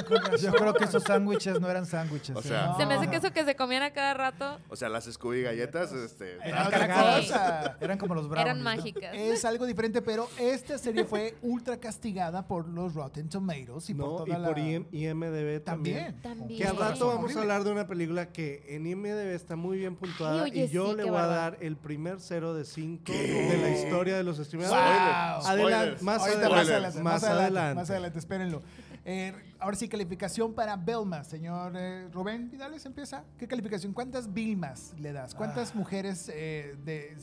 [0.08, 0.38] con razón.
[0.40, 2.36] Yo creo que esos sándwiches no eran sándwiches.
[2.36, 2.44] O ¿eh?
[2.78, 5.44] Se me hace que eso que se comían a cada rato O sea, las Scooby
[5.44, 6.36] galletas, este...
[6.44, 7.78] Era Eran.
[7.80, 8.46] Eran como los brownies.
[8.46, 8.64] eran ¿no?
[8.64, 9.12] mágicas.
[9.14, 14.06] Es algo diferente, pero esta serie fue ultra castigada por los Rotten Tomatoes y por
[14.06, 14.64] No, toda y por la...
[14.64, 16.16] IM- IMDB también.
[16.22, 16.22] También.
[16.22, 16.60] También.
[16.62, 17.40] Que al rato vamos Horrible.
[17.40, 20.68] a hablar de una película que en IMDB está muy bien puntuada Ay, oye, y
[20.70, 24.24] yo sí, le voy a dar el primer cero de cinco de la historia de
[24.24, 24.72] los streamers.
[24.72, 24.80] Wow.
[24.80, 26.50] Adelante, más Ahorita adelante.
[26.50, 27.76] más adelante, más adelante.
[27.76, 28.62] más adelante, espérenlo.
[29.06, 33.24] Eh, ahora sí, calificación para Belma, señor eh, Rubén Vidales, empieza.
[33.38, 33.94] ¿Qué calificación?
[33.94, 35.34] ¿Cuántas Vilmas le das?
[35.34, 37.16] ¿Cuántas mujeres eh, de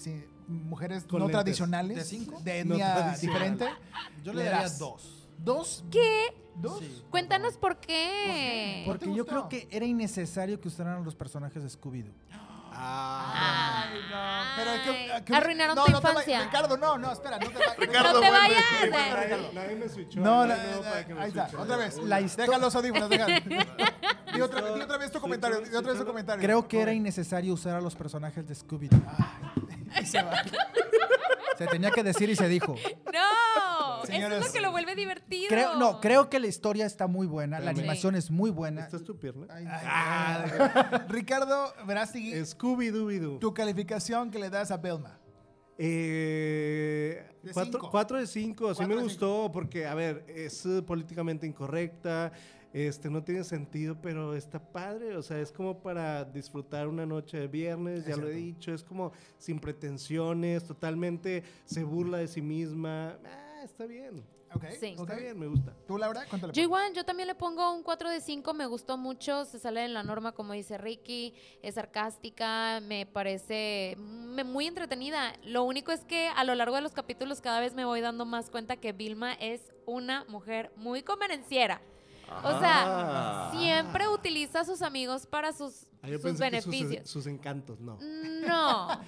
[0.49, 1.43] mujeres Con no lentes.
[1.43, 2.41] tradicionales ¿De cinco?
[2.43, 3.21] de No etnia tradicional.
[3.21, 3.69] diferente?
[4.23, 4.79] Yo le Le daría das.
[4.79, 5.29] dos.
[5.39, 5.85] ¿Dos?
[5.91, 6.35] ¿Qué?
[6.57, 6.79] ¿Dos?
[6.81, 7.05] Sí.
[7.11, 8.83] Cuéntanos por qué.
[8.87, 9.27] ¿Por qué Porque yo gustó?
[9.27, 12.13] creo que era innecesario que usaran los personajes de Scooby-Doo.
[12.79, 14.57] Ah, Ay, no.
[14.57, 16.45] Pero es que, Ay, que- arruinaron no, tu no te vayas, infancia.
[16.45, 17.77] Ricardo, no, no, espera, no te vayas.
[17.79, 18.39] Ricardo, no te vuelve.
[18.49, 18.91] vayas.
[18.91, 19.51] Nadie-.
[19.55, 20.21] Nadie me switchó.
[20.21, 20.43] No,
[21.07, 21.99] que me ahí está, otra vez.
[22.03, 23.27] La histo- Deja los audífonos, deja.
[23.27, 26.43] Di otra, di otra vez tu comentario, di otra vez tu comentario.
[26.43, 29.01] Creo que era innecesario usar a los personajes de Scooby-Doo.
[30.03, 30.43] Y se va.
[31.59, 32.75] Se tenía que decir y se dijo.
[33.13, 35.49] No, eso es lo que lo vuelve divertido.
[35.49, 38.83] Creo, no, creo que la historia está muy buena, la animación es muy buena.
[38.83, 39.47] ¿Esta es tu pierna?
[39.85, 43.39] Ah, Ricardo Verástegui, Scooby-Doo.
[43.39, 45.19] tu calificación que le das a Belma.
[45.79, 50.83] Eh, De cuatro, cuatro de cinco, sí Cuatro me gustó porque, a ver, es eh,
[50.83, 52.33] políticamente incorrecta,
[52.77, 57.39] este, no tiene sentido, pero está padre, o sea, es como para disfrutar una noche
[57.41, 62.43] de viernes, ya lo he dicho, es como sin pretensiones, totalmente se burla de sí
[62.43, 64.23] misma, ah, está bien,
[64.55, 64.95] Ok, Sí.
[64.99, 65.75] está bien, me gusta.
[65.89, 66.25] ¿Tú, Laura?
[66.29, 66.65] ¿Cuánto le Yo pones?
[66.65, 69.89] igual, yo también le pongo un 4 de 5, me gustó mucho, se sale de
[69.89, 75.33] la norma como dice Ricky, es sarcástica, me parece muy entretenida.
[75.45, 78.25] Lo único es que a lo largo de los capítulos cada vez me voy dando
[78.27, 81.81] más cuenta que Vilma es una mujer muy convenenciera.
[82.29, 83.51] O sea, Ah.
[83.57, 87.11] siempre utiliza a sus amigos para sus, Ah, yo sus pensé que sus- beneficios.
[87.11, 87.99] sus encantos, no.
[88.01, 89.01] No,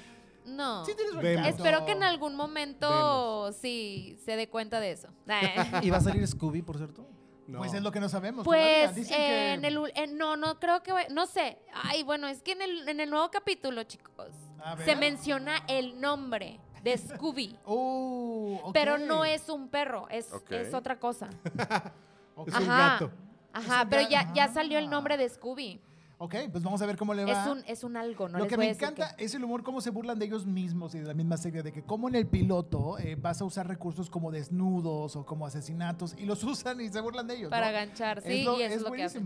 [0.47, 0.85] no.
[0.87, 1.47] Sí tienes.
[1.47, 5.09] Espero que en algún momento sí se dé cuenta de eso.
[5.83, 7.07] ¿Y va a salir Scooby, por cierto?
[7.47, 7.59] No.
[7.59, 8.45] Pues es lo que no sabemos.
[8.45, 9.75] Pues Dicen que- en el
[10.19, 11.59] no, no creo que no sé.
[11.73, 14.29] Ay, bueno, es que en el, en el nuevo capítulo, chicos,
[14.85, 20.99] se menciona el nombre de Scooby, Oh, pero no es un perro, es, es otra
[21.01, 21.29] cosa.
[22.47, 22.91] Es un Ajá.
[22.93, 23.11] gato.
[23.53, 25.81] Ajá, un pero ya, ya salió el nombre de Scooby.
[26.21, 27.31] Ok, pues vamos a ver cómo le va.
[27.45, 29.35] Es un, es un algo, no Lo les que voy me a decir encanta es
[29.35, 31.85] el humor, cómo se burlan de ellos mismos y de la misma serie, de que
[31.85, 36.27] como en el piloto eh, vas a usar recursos como desnudos o como asesinatos y
[36.27, 37.51] los usan y se burlan de ellos.
[37.51, 37.79] Para ¿no?
[37.79, 39.25] aganchar, sí, es lo- y eso es es lo que hacen.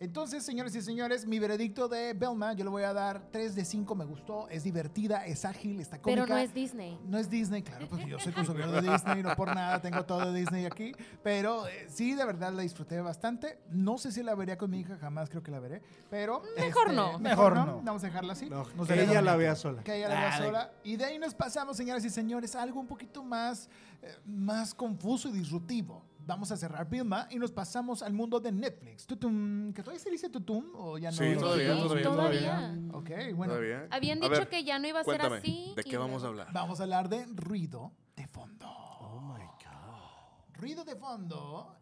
[0.00, 3.64] Entonces, señores y señores, mi veredicto de Belma, yo le voy a dar 3 de
[3.64, 6.22] 5, me gustó, es divertida, es ágil, está cómica.
[6.22, 6.98] Pero no es Disney.
[7.06, 10.32] No es Disney, claro, porque yo soy consumidor de Disney, no por nada, tengo todo
[10.32, 10.92] de Disney aquí.
[11.22, 13.58] Pero eh, sí, de verdad la disfruté bastante.
[13.70, 15.82] No sé si la vería con mi hija, jamás creo que la veré.
[16.10, 16.42] Pero.
[16.56, 17.18] Mejor este, no.
[17.18, 17.80] Mejor no.
[17.82, 18.48] Vamos a dejarla así.
[18.50, 19.82] No, Nos que ella la vea sola.
[19.82, 20.72] Que ella la vea sola.
[20.82, 23.68] Y de ahí nos pasamos, señoras y señores, a algo un poquito más,
[24.02, 26.02] eh, más confuso y disruptivo.
[26.26, 29.06] Vamos a cerrar Vilma y nos pasamos al mundo de Netflix.
[29.06, 31.16] Tutum, ¿Que todavía se dice Tutum o ya no?
[31.16, 32.78] Sí, todavía, Sí, todavía, todavía.
[32.92, 33.52] Ok, bueno.
[33.52, 33.88] Todavía.
[33.90, 35.72] Habían dicho ver, que ya no iba a Cuéntame, ser así.
[35.76, 36.48] ¿de qué vamos a hablar?
[36.52, 38.66] Vamos a hablar de ruido de fondo.
[38.68, 40.54] Oh my God.
[40.54, 41.76] Ruido de fondo.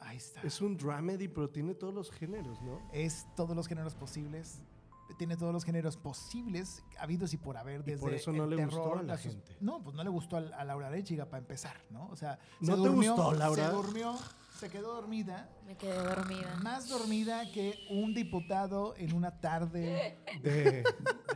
[0.00, 0.40] Ahí está.
[0.42, 2.80] Es un dramedy, pero tiene todos los géneros, ¿no?
[2.92, 4.62] Es todos los géneros posibles.
[5.18, 7.84] Tiene todos los géneros posibles, habidos y por haber.
[7.84, 9.56] Desde por eso no el le terror, gustó a la gente.
[9.60, 12.06] No, pues no le gustó al- a, Laura Arechiga para empezar, ¿no?
[12.08, 13.66] O sea, se ¿No te durmió, gustó, Laura?
[13.68, 14.18] Se durmió,
[14.58, 16.56] se quedó dormida, Me quedé dormida.
[16.62, 20.84] más dormida que un diputado en una tarde De, De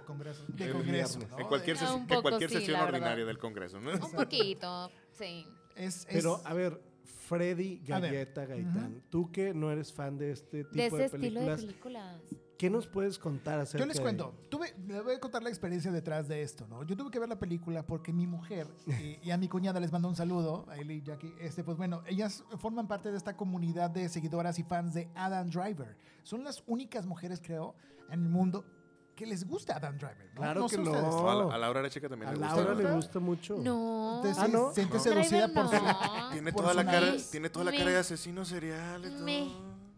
[0.06, 0.44] Congreso.
[0.48, 1.18] de Congreso.
[1.30, 1.38] ¿no?
[1.38, 3.92] En cualquier, ses- un que poco cualquier sí, sesión ordinaria del Congreso, ¿no?
[3.92, 5.46] Un poquito, sí.
[5.76, 7.80] Es, es- pero, a ver, Freddy.
[7.84, 11.56] Galleta Gaitán, tú que no eres fan de este tipo De ese de estilo de
[11.56, 12.20] películas.
[12.58, 15.48] ¿qué nos puedes contar acerca Yo les de- cuento, tuve, les voy a contar la
[15.48, 16.82] experiencia detrás de esto, ¿no?
[16.82, 19.92] Yo tuve que ver la película porque mi mujer y, y a mi cuñada les
[19.92, 23.36] mando un saludo, a Eli y Jackie, este, pues bueno, ellas forman parte de esta
[23.36, 25.96] comunidad de seguidoras y fans de Adam Driver.
[26.24, 27.76] Son las únicas mujeres, creo,
[28.10, 28.64] en el mundo
[29.18, 30.30] que les gusta Adam Driver.
[30.34, 30.40] ¿no?
[30.40, 31.28] Claro No que no.
[31.28, 32.54] A, la- a Laura Chica también A le gusta.
[32.56, 33.18] Laura le gusta?
[33.18, 33.56] mucho.
[33.58, 34.16] No.
[34.22, 34.72] Usted Ah, se ¿no?
[34.72, 35.02] siente No.
[35.02, 35.70] seducida por su...
[36.32, 39.24] Tiene por toda, su la cara, tiene toda la cara de asesino serial y todo.
[39.24, 39.48] Me-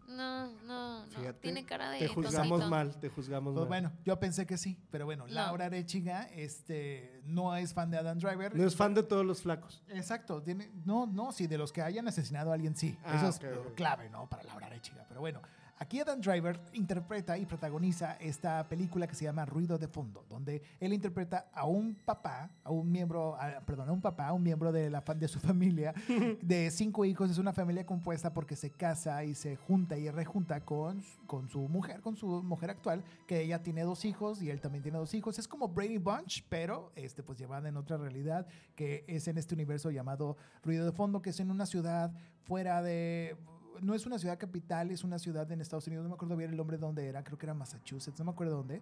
[0.07, 1.05] No, no, no.
[1.09, 1.99] Fíjate, Tiene cara de.
[1.99, 2.69] Te juzgamos tosito.
[2.69, 3.67] mal, te juzgamos Pues mal.
[3.67, 5.33] bueno, yo pensé que sí, pero bueno, No.
[5.33, 8.55] Laura Arechiga este, no es fan de Adam Driver.
[8.55, 9.81] No es fan de todos los flacos.
[9.87, 12.97] Exacto, tiene, no, no, sí, de los que hayan asesinado a alguien, sí.
[13.05, 13.39] Ah, Eso es
[13.75, 14.27] clave, ¿no?
[14.29, 15.05] Para Laura Arechiga.
[15.07, 15.41] Pero bueno,
[15.81, 20.61] aquí Adam Driver interpreta y protagoniza esta película que se llama Ruido de Fondo, donde
[20.79, 24.71] él interpreta a un papá, a un miembro, perdón, a un papá, a un miembro
[24.71, 25.95] de, la, su familia,
[26.39, 27.31] de cinco hijos.
[27.31, 31.61] Es una familia compuesta porque se casa y se junta y rejunta con, con su
[31.67, 35.15] mujer, con su mujer actual, que ella tiene dos hijos y él también tiene dos
[35.15, 35.39] hijos.
[35.39, 39.55] Es como Brady Bunch, pero este, pues llevada en otra realidad, que es en este
[39.55, 42.13] universo llamado Ruido de Fondo, que es en una ciudad
[42.43, 43.35] fuera de
[43.81, 46.51] no es una ciudad capital, es una ciudad en Estados Unidos, no me acuerdo bien
[46.51, 48.81] el nombre de dónde era, creo que era Massachusetts, no me acuerdo dónde.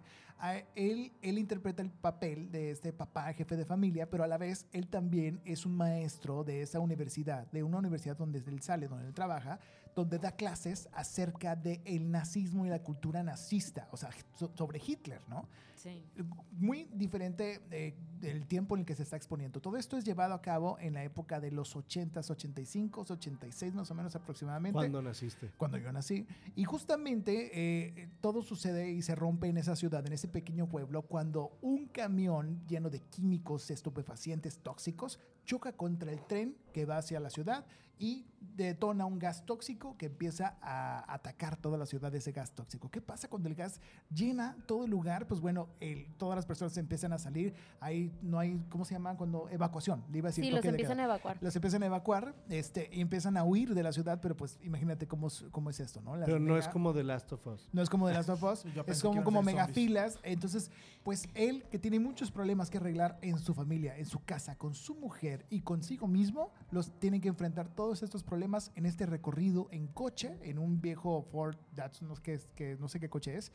[0.74, 4.66] Él, él interpreta el papel de este papá, jefe de familia, pero a la vez
[4.72, 9.06] él también es un maestro de esa universidad, de una universidad donde él sale, donde
[9.06, 9.58] él trabaja,
[9.94, 14.80] donde da clases acerca del el nazismo y la cultura nazista, o sea, so- sobre
[14.84, 15.48] Hitler, ¿no?
[15.82, 16.04] Sí.
[16.52, 19.60] muy diferente eh, del tiempo en el que se está exponiendo.
[19.62, 23.90] Todo esto es llevado a cabo en la época de los 80s, 85, 86 más
[23.90, 24.74] o menos aproximadamente.
[24.74, 25.50] ¿Cuándo naciste?
[25.56, 26.26] Cuando yo nací.
[26.54, 31.00] Y justamente eh, todo sucede y se rompe en esa ciudad, en ese pequeño pueblo,
[31.00, 37.20] cuando un camión lleno de químicos estupefacientes tóxicos choca contra el tren que va hacia
[37.20, 37.64] la ciudad
[38.00, 42.50] y detona un gas tóxico que empieza a atacar toda la ciudad de ese gas
[42.52, 42.90] tóxico.
[42.90, 43.80] ¿Qué pasa cuando el gas
[44.12, 45.28] llena todo el lugar?
[45.28, 47.54] Pues bueno, el- todas las personas empiezan a salir.
[47.80, 49.16] Ahí no hay, ¿cómo se llama?
[49.16, 50.02] Cuando evacuación.
[50.10, 51.38] Le iba a decir Sí, los empiezan a evacuar.
[51.40, 55.06] Los empiezan a evacuar este, y empiezan a huir de la ciudad, pero pues imagínate
[55.06, 56.16] cómo, es- cómo es esto, ¿no?
[56.16, 57.68] Las Pero no mega- es como The Last of Us.
[57.72, 60.18] no es como de las of Us, Yo es como, como megafilas.
[60.22, 60.70] Entonces,
[61.04, 64.74] pues él que tiene muchos problemas que arreglar en su familia, en su casa, con
[64.74, 69.68] su mujer y consigo mismo, los tiene que enfrentar todos estos problemas en este recorrido
[69.70, 73.52] en coche, en un viejo Ford Datsun, es- que no sé qué coche es,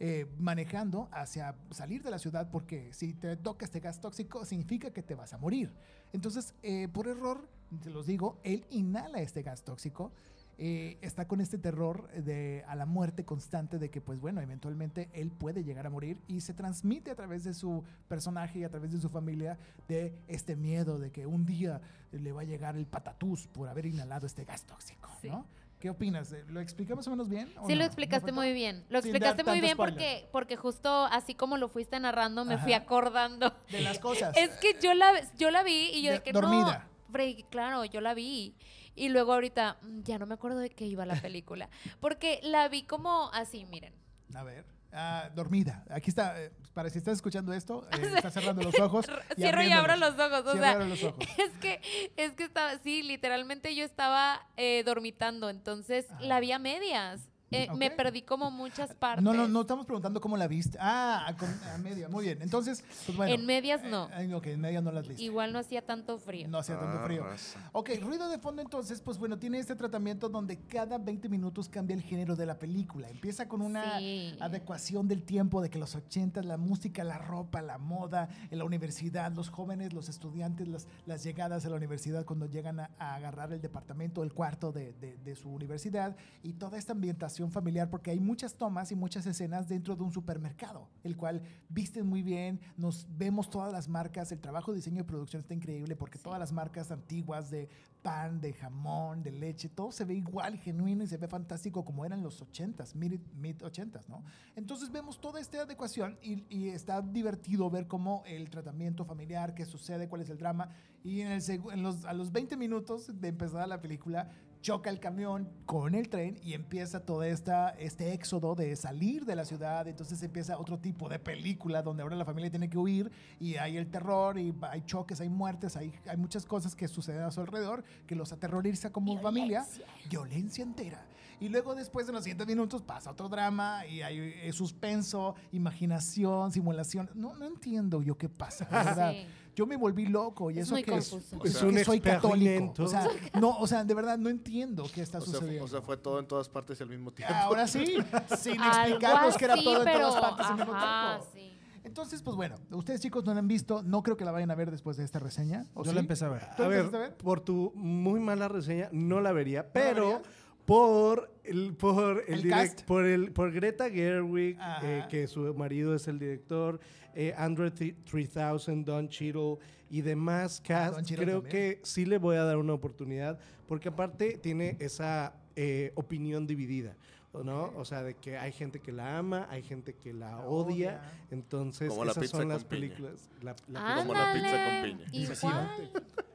[0.00, 4.92] eh, manejando hacia salir de la ciudad porque si te toca este gas tóxico significa
[4.92, 5.72] que te vas a morir.
[6.12, 7.48] Entonces, eh, por error,
[7.82, 10.12] te los digo, él inhala este gas tóxico
[10.60, 15.08] eh, está con este terror de a la muerte constante de que pues bueno eventualmente
[15.12, 18.68] él puede llegar a morir y se transmite a través de su personaje y a
[18.68, 22.76] través de su familia de este miedo de que un día le va a llegar
[22.76, 25.28] el patatús por haber inhalado este gas tóxico Sí.
[25.28, 25.46] ¿no?
[25.78, 26.34] ¿Qué opinas?
[26.48, 27.46] ¿Lo expliqué más o menos bien?
[27.56, 27.76] o Sí, no?
[27.76, 28.84] lo ¿Me explicaste muy bien.
[28.88, 29.94] Lo Sin explicaste muy bien spoiler.
[29.94, 32.82] porque, porque justo así como lo fuiste narrando, me fui Ajá.
[32.82, 33.54] acordando.
[33.70, 34.36] De las cosas.
[34.36, 36.88] Es que yo la, yo la vi y yo de, que dormida.
[37.12, 37.18] no.
[37.50, 38.56] Claro, yo la vi.
[38.98, 41.68] Y luego ahorita mm, ya no me acuerdo de qué iba la película.
[42.00, 43.94] Porque la vi como así, miren.
[44.34, 44.64] A ver.
[44.92, 45.84] Ah, dormida.
[45.90, 46.42] Aquí está.
[46.42, 49.06] eh, para si estás escuchando esto, eh, está cerrando los ojos.
[49.36, 50.44] Cierro y abro los ojos.
[50.46, 51.24] O y sea, abre los ojos.
[51.38, 51.80] es que,
[52.16, 55.50] es que estaba, sí, literalmente yo estaba eh, dormitando.
[55.50, 57.28] Entonces la vi a medias.
[57.50, 59.24] Eh, Me perdí como muchas partes.
[59.24, 60.76] No, no, no estamos preguntando cómo la viste.
[60.80, 62.08] Ah, a, con- a media.
[62.08, 62.42] Muy bien.
[62.42, 63.32] Entonces, pues bueno.
[63.34, 64.10] En medias no.
[64.18, 65.22] Eh, ok, en medias no las viste.
[65.22, 66.46] Igual no hacía tanto frío.
[66.48, 67.24] No hacía tanto Ah, frío.
[67.24, 67.70] raza.
[67.72, 71.94] Ok, ruido de fondo entonces, pues bueno, tiene este tratamiento donde cada 20 minutos cambia
[71.94, 73.08] el género de la película.
[73.08, 74.36] Empieza con una Sí.
[74.40, 78.64] adecuación del tiempo de que los 80, la música, la ropa, la moda, en la
[78.64, 83.14] universidad, los jóvenes, los estudiantes, las, las llegadas a la universidad cuando llegan a, a
[83.14, 87.88] agarrar el departamento, el cuarto de, de- de su universidad y toda esta ambientación familiar
[87.88, 92.22] porque hay muchas tomas y muchas escenas dentro de un supermercado, el cual visten muy
[92.22, 96.18] bien, nos vemos todas las marcas, el trabajo de diseño y producción está increíble porque
[96.18, 97.68] todas las marcas antiguas de
[98.02, 102.04] pan, de jamón, de leche, todo se ve igual, genuino y se ve fantástico como
[102.04, 104.24] eran los 80s, mid, mid 80s, ¿no?
[104.56, 109.64] Entonces vemos toda esta adecuación y, y está divertido ver cómo el tratamiento familiar, qué
[109.64, 110.70] sucede, cuál es el drama
[111.02, 114.30] y en el en los, a los 20 minutos de empezar la película
[114.68, 119.34] choca el camión con el tren y empieza todo esta, este éxodo de salir de
[119.34, 119.88] la ciudad.
[119.88, 123.78] Entonces empieza otro tipo de película donde ahora la familia tiene que huir y hay
[123.78, 127.40] el terror y hay choques, hay muertes, hay, hay muchas cosas que suceden a su
[127.40, 129.64] alrededor que los aterroriza como familia.
[130.10, 131.02] Violencia entera.
[131.40, 136.52] Y luego después en los siguientes minutos pasa otro drama y hay eh, suspenso, imaginación,
[136.52, 137.08] simulación.
[137.14, 139.12] No, no entiendo yo qué pasa, de verdad.
[139.12, 139.26] Sí.
[139.58, 141.36] Yo me volví loco y Es eso muy que es, confuso.
[141.44, 142.74] es Es que un soy católico.
[142.78, 143.08] O sea,
[143.40, 145.64] no, o sea, de verdad no entiendo qué está O sea, sucediendo.
[145.64, 147.34] o sea, fue todo en todas partes al mismo tiempo.
[147.34, 147.84] Ahora sí,
[148.38, 151.26] sin explicarnos que era todo en todas partes al mismo tiempo.
[151.34, 151.54] sí.
[151.82, 154.54] Entonces, pues bueno, ustedes chicos no la han visto, no creo que la vayan a
[154.54, 155.64] ver después de esta reseña.
[155.74, 155.94] ¿o Yo sí?
[155.94, 156.42] la empecé a ver.
[156.56, 157.16] ¿Tú A ver, empezaste a ver?
[157.16, 160.20] por tu muy mala reseña, no la vería, pero
[160.66, 162.82] por el, por el, ¿El direct- cast?
[162.82, 166.78] por el por Greta Gerwig, eh, que su marido es el director,
[167.18, 169.58] eh, Andrew Thi- 3000, Don Cheadle
[169.90, 171.42] y demás cast, creo también.
[171.50, 176.94] que sí le voy a dar una oportunidad, porque aparte tiene esa eh, opinión dividida.
[177.32, 177.72] ¿o ¿no?
[177.76, 180.88] O sea, de que hay gente que la ama, hay gente que la, La odia,
[180.88, 181.12] odia.
[181.30, 182.80] entonces Como la esas pizza son con las piña.
[182.80, 183.30] películas.
[183.42, 185.06] La- la Como la pizza con piña.
[185.12, 185.90] Igual.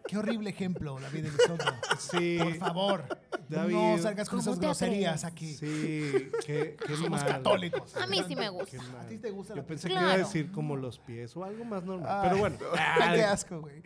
[0.07, 1.63] Qué horrible ejemplo, David Elizondo.
[1.97, 2.37] Sí.
[2.39, 3.03] Por favor,
[3.47, 3.73] David.
[3.73, 5.53] no salgas con ¿Cómo esas groserías aquí.
[5.53, 7.25] Sí, qué, qué Somos mal.
[7.27, 7.95] católicos.
[7.95, 8.77] A mí sí me gusta.
[9.01, 9.99] ¿A ti te gusta Yo la pensé pizza?
[9.99, 10.27] que iba a Claro.
[10.27, 12.09] decir como los pies o algo más normal.
[12.09, 12.57] Ay, Pero bueno.
[13.15, 13.81] qué asco, güey.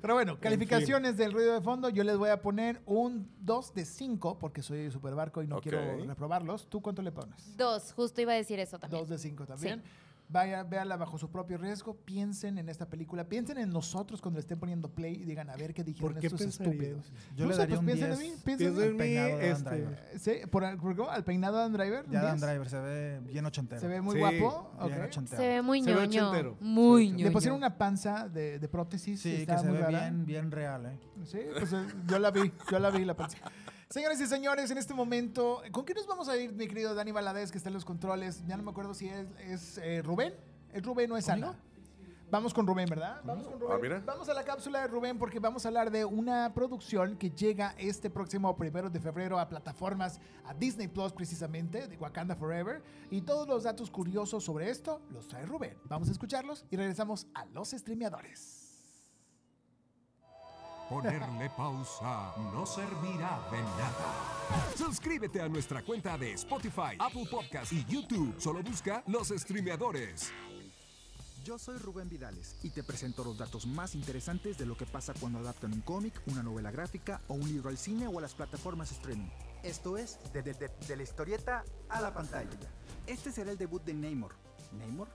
[0.00, 3.84] Pero bueno, calificaciones del ruido de fondo, yo les voy a poner un 2 de
[3.84, 5.62] 5 porque soy super barco y no Ok.
[5.64, 6.68] quiero reprobarlos.
[6.68, 7.56] ¿Tú cuánto le pones?
[7.56, 9.00] Dos, justo iba a decir eso también.
[9.02, 9.82] 2 de 5 también.
[10.30, 14.40] Vaya, véala bajo su propio riesgo, piensen en esta película, piensen en nosotros cuando le
[14.40, 16.74] estén poniendo play y digan a ver qué dijeron ¿Por qué estos pensarían?
[16.74, 17.12] estúpidos.
[17.34, 18.20] Yo No le sé, daría pues un piensen 10.
[18.20, 20.04] en mí, piensen en en mí, este, Driver.
[20.18, 22.04] Sí, por, al- por- ¿al peinado de Adam Driver?
[22.10, 22.40] Ya ¿Un Dan 10?
[22.42, 23.80] Driver se ve bien ochentero.
[23.80, 24.70] Se ve muy Sí, guapo.
[24.86, 25.04] bien ok.
[25.06, 25.42] ochentero.
[25.42, 26.26] Se ve muy Se ve ñoño.
[26.28, 26.56] ochentero.
[26.60, 27.24] Muy ñoño.
[27.24, 29.20] Le pusieron una panza de, de prótesis.
[29.22, 29.98] Sí, que está se muy ve rara.
[30.00, 30.98] bien, bien real, ¿eh?
[31.24, 33.38] Sí, pues eh, yo la vi, yo la vi la panza.
[33.90, 37.10] Señores y señores, en este momento, ¿con qué nos vamos a ir, mi querido Dani
[37.10, 38.44] Valadez, que está en los controles?
[38.46, 40.34] Ya no me acuerdo si es, es eh, Rubén.
[40.74, 41.58] ¿Es Rubén o es Ana?
[42.30, 43.22] Vamos con Rubén, ¿verdad?
[43.24, 43.74] Vamos con Rubén.
[43.74, 44.02] Ah, mira.
[44.04, 47.74] Vamos a la cápsula de Rubén porque vamos a hablar de una producción que llega
[47.78, 52.82] este próximo primero de febrero a plataformas, a Disney Plus precisamente, de Wakanda Forever.
[53.10, 55.78] Y todos los datos curiosos sobre esto los trae Rubén.
[55.84, 58.57] Vamos a escucharlos y regresamos a los streameadores.
[60.88, 64.74] Ponerle pausa no servirá de nada.
[64.74, 68.34] Suscríbete a nuestra cuenta de Spotify, Apple Podcast y YouTube.
[68.40, 70.32] Solo busca Los Streameadores.
[71.44, 75.12] Yo soy Rubén Vidales y te presento los datos más interesantes de lo que pasa
[75.20, 78.34] cuando adaptan un cómic, una novela gráfica o un libro al cine o a las
[78.34, 79.28] plataformas streaming.
[79.62, 82.48] Esto es de, la historieta a la pantalla.
[83.06, 84.34] Este será el debut de Namor.
[84.72, 85.08] ¿Namor?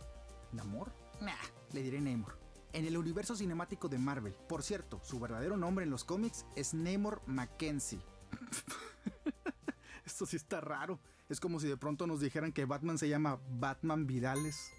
[0.51, 0.91] ¿Namor?
[1.19, 1.33] Nah,
[1.71, 2.42] le diré Namor.
[2.73, 4.33] En el universo cinemático de Marvel.
[4.49, 8.01] Por cierto, su verdadero nombre en los cómics es Namor Mackenzie.
[10.05, 10.99] Esto sí está raro.
[11.29, 14.71] Es como si de pronto nos dijeran que Batman se llama Batman Vidales.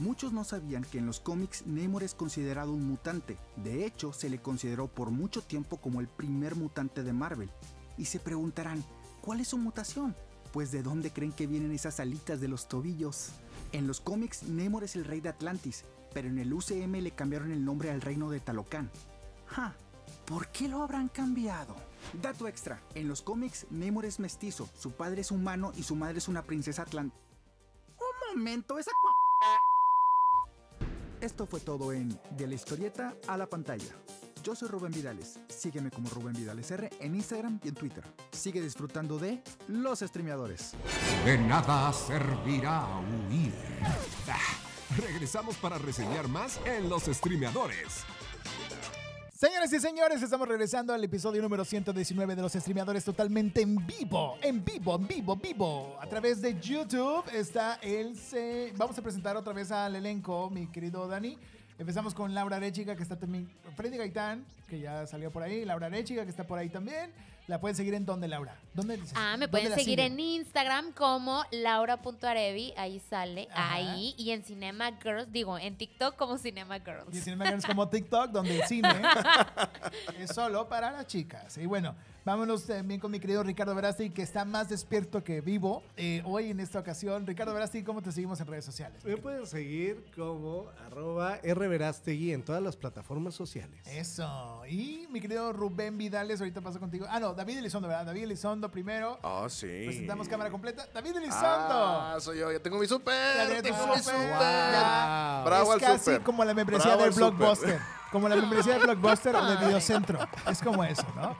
[0.00, 3.38] Muchos no sabían que en los cómics Namor es considerado un mutante.
[3.56, 7.50] De hecho, se le consideró por mucho tiempo como el primer mutante de Marvel.
[7.96, 8.84] Y se preguntarán,
[9.20, 10.16] ¿cuál es su mutación?
[10.52, 13.30] Pues de dónde creen que vienen esas alitas de los tobillos.
[13.70, 17.50] En los cómics Namor es el rey de Atlantis, pero en el UCM le cambiaron
[17.50, 18.90] el nombre al reino de Talocan.
[19.46, 19.74] Ja,
[20.24, 21.74] ¿por qué lo habrán cambiado?
[22.22, 26.18] Dato extra, en los cómics Namor es mestizo, su padre es humano y su madre
[26.18, 27.12] es una princesa atlant...
[27.98, 28.90] Un momento, esa...
[31.20, 33.94] Esto fue todo en De la historieta a la pantalla.
[34.42, 35.38] Yo soy Rubén Vidales.
[35.48, 38.04] Sígueme como Rubén Vidales R en Instagram y en Twitter.
[38.30, 40.72] Sigue disfrutando de Los Streameadores.
[41.24, 42.86] De nada servirá
[43.30, 43.54] huir.
[45.00, 48.04] Regresamos para reseñar más en Los Streameadores.
[49.32, 54.38] Señoras y señores, estamos regresando al episodio número 119 de los streameadores totalmente en vivo,
[54.40, 55.98] en vivo, en vivo, vivo.
[56.00, 58.16] A través de YouTube está el...
[58.16, 61.36] se- Vamos a presentar otra vez al elenco, mi querido Dani.
[61.78, 63.50] Empezamos con Laura Arechiga, que está también...
[63.76, 65.64] Freddy Gaitán, que ya salió por ahí.
[65.64, 67.10] Laura Arechiga, que está por ahí también.
[67.46, 68.56] La pueden seguir en dónde, Laura?
[68.72, 70.12] ¿Dónde, Ah, me pueden seguir siguen?
[70.14, 73.74] en Instagram como laura.arevi, ahí sale, Ajá.
[73.74, 77.14] ahí, y en Cinema Girls, digo, en TikTok como Cinema Girls.
[77.14, 78.88] Y Cinema Girls como TikTok, donde el cine
[80.18, 81.56] es solo para las chicas.
[81.58, 85.82] Y bueno, vámonos también con mi querido Ricardo Verasti, que está más despierto que vivo
[85.96, 87.26] eh, hoy en esta ocasión.
[87.26, 89.04] Ricardo Verasti, ¿cómo te seguimos en redes sociales?
[89.04, 93.86] Me pueden seguir como arroba rverastegui en todas las plataformas sociales.
[93.86, 94.62] Eso.
[94.66, 97.06] Y mi querido Rubén Vidales, ahorita paso contigo.
[97.08, 98.06] Ah, no, David Elizondo, ¿verdad?
[98.06, 99.18] David Elizondo primero.
[99.22, 99.66] Ah, sí.
[99.86, 100.86] Presentamos cámara completa.
[100.92, 101.40] David Elizondo.
[101.42, 102.50] Ah, soy yo.
[102.52, 103.48] Ya tengo mi Ya super.
[103.48, 104.14] tengo Tengo mi super.
[104.28, 105.42] Ya.
[105.44, 106.22] Bravo es al casi super.
[106.22, 107.30] como la membresía Bravo del super.
[107.32, 107.80] Blockbuster.
[108.12, 110.18] Como la membresía del Blockbuster o del Videocentro.
[110.48, 111.36] Es como eso, ¿no?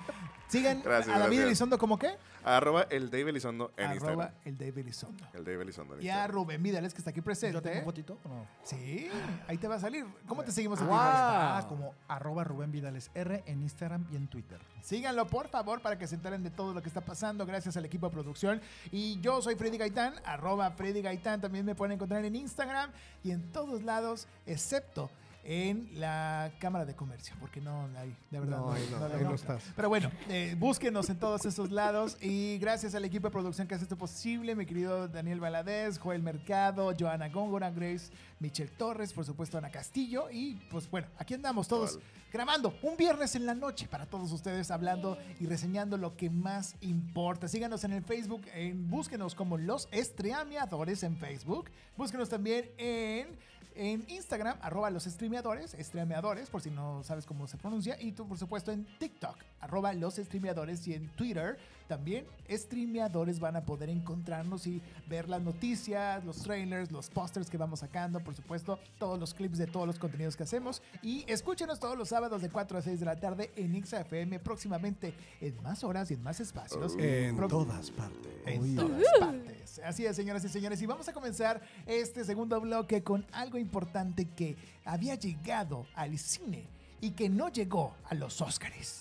[0.55, 1.47] Sigan Gracias, a David gracias.
[1.47, 2.17] Elizondo como qué?
[2.45, 4.31] Arroba el Dave Elizondo en Arroba Instagram.
[4.45, 5.25] el David Elizondo.
[5.33, 6.35] El Dave Elizondo en Y a Instagram.
[6.35, 7.55] Rubén Vidales, que está aquí presente.
[7.55, 8.47] ¿Yo tengo fotito o no?
[8.63, 9.09] Sí,
[9.49, 10.05] ahí te va a salir.
[10.27, 10.97] ¿Cómo te seguimos en Wow.
[10.97, 11.13] Twitter?
[11.17, 14.61] Ah, como arroba Rubén Vidales R en Instagram y en Twitter.
[14.83, 17.85] Síganlo, por favor, para que se enteren de todo lo que está pasando, gracias al
[17.87, 18.61] equipo de producción.
[18.91, 21.41] Y yo soy Freddy Gaitán, arroba Freddy Gaitán.
[21.41, 22.91] También me pueden encontrar en Instagram
[23.23, 25.11] y en todos lados, excepto
[25.45, 28.59] en la Cámara de Comercio, porque no hay, de verdad.
[28.59, 29.63] No, ahí no, ahí no estás.
[29.77, 33.75] Pero bueno, eh, búsquenos en todos esos lados y gracias al equipo de producción que
[33.75, 39.25] hace esto posible, mi querido Daniel Valadez, Joel Mercado, Joana Góngora, Grace, Michelle Torres, por
[39.25, 42.07] supuesto Ana Castillo y pues bueno, aquí andamos todos Igual.
[42.33, 46.77] grabando un viernes en la noche para todos ustedes hablando y reseñando lo que más
[46.81, 47.49] importa.
[47.49, 53.39] Síganos en el Facebook, en, búsquenos como Los Estreameadores en Facebook, búsquenos también en
[53.75, 58.27] en Instagram, arroba los streameadores, streameadores, por si no sabes cómo se pronuncia, y tú,
[58.27, 63.89] por supuesto, en TikTok, arroba los streameadores, y en Twitter, también streameadores van a poder
[63.91, 69.19] encontrarnos y ver las noticias, los trailers, los pósters que vamos sacando, por supuesto, todos
[69.19, 72.79] los clips de todos los contenidos que hacemos, y escúchenos todos los sábados de 4
[72.79, 76.95] a 6 de la tarde en XFM, próximamente en más horas y en más espacios.
[76.99, 78.33] En Pro- todas partes.
[78.47, 79.81] en todas partes.
[79.85, 80.81] Así es, señoras y señores.
[80.83, 86.69] Y vamos a comenzar este segundo bloque con algo importante que había llegado al cine
[87.05, 88.99] y que no llegó a los Oscars.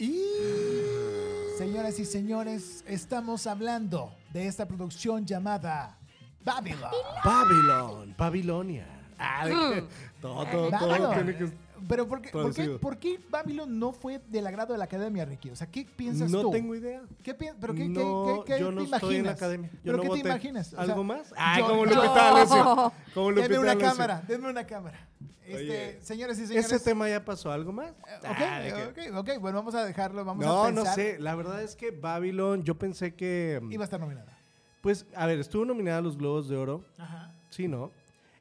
[1.58, 5.98] Señoras y señores, estamos hablando de esta producción llamada
[6.44, 6.92] Babylon.
[7.24, 8.88] Babylon, Babilonia.
[9.18, 9.88] Ah, de que
[10.20, 11.14] todo, todo, todo Babylon.
[11.14, 11.64] tiene que...
[11.88, 15.26] Pero ¿por qué, por, qué, por qué Babylon no fue del agrado de la academia,
[15.26, 15.50] Ricky?
[15.50, 16.52] O sea, ¿qué piensas No tú?
[16.52, 17.02] tengo idea.
[17.22, 19.02] ¿Qué pi- ¿Pero qué, No, qué- qué yo no te imaginas?
[19.04, 19.70] estoy en la academia.
[19.74, 20.30] Yo ¿Pero no qué te voté.
[20.30, 20.74] imaginas?
[20.74, 21.34] O ¿Algo sea, más?
[21.36, 22.94] Ay, yo- como yo-.
[23.14, 25.08] Como Denme Lupita una cámara, denme una cámara.
[25.46, 26.72] Este, Oye, señores y señores.
[26.72, 27.52] ¿Ese tema ya pasó?
[27.52, 27.92] ¿Algo más?
[27.92, 29.10] Ok, Ah, ¿de qué?
[29.12, 30.96] ok, ok, bueno, vamos a dejarlo, vamos No, a no pensar.
[30.96, 31.20] sé.
[31.20, 33.60] La verdad es que Babylon, yo pensé que...
[33.62, 34.38] mm, Iba a estar nominada.
[34.82, 36.86] Pues, a ver, estuvo nominada a los Globos de Oro.
[36.98, 37.34] Ajá.
[37.50, 37.92] Sí, ¿no?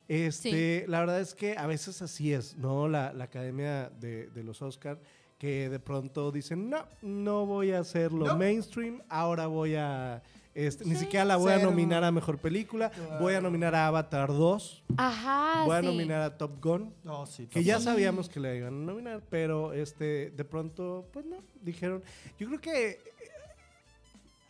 [0.09, 2.89] Este, La verdad es que a veces así es, ¿no?
[2.89, 5.01] La, la academia de, de los Oscar,
[5.39, 8.37] que de pronto dicen, no, no voy a hacerlo No.
[8.37, 10.23] mainstream, ahora voy a...
[10.55, 14.29] este, Ni siquiera la voy a nominar a Mejor Película, voy a nominar a Avatar
[14.29, 16.93] 2, Ajá, voy a nominar a Top Gun,
[17.27, 17.47] sí.
[17.47, 22.03] que ya sabíamos que la iban a nominar, pero este, de pronto, pues no, dijeron.
[22.39, 23.01] Yo creo que eh,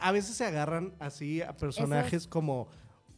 [0.00, 2.66] a veces se agarran así a personajes como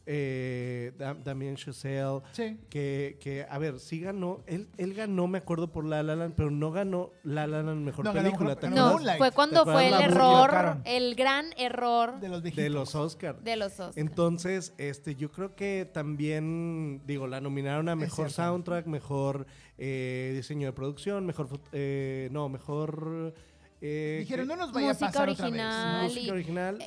[0.07, 2.57] eh, Da- Damien Chazelle, Sí.
[2.69, 6.35] que, que, a ver, sí ganó, él, él ganó, me acuerdo, por La La Land,
[6.35, 9.63] pero no ganó La La Land Mejor No, Película, mejor- ¿te ganó No, fue cuando
[9.65, 12.43] ¿Te fue el error, el gran error De los.
[12.43, 13.43] De los Oscars.
[13.43, 13.97] de los Oscars.
[13.97, 19.47] Entonces, este, yo creo que también, digo, la nominaron a mejor soundtrack, mejor
[19.77, 23.33] eh, diseño de producción, mejor, eh, no, mejor...
[23.81, 25.51] eh, Dijeron, no nos vaya Música a pasar otra vez.
[25.51, 26.03] original.
[26.03, 26.77] música original.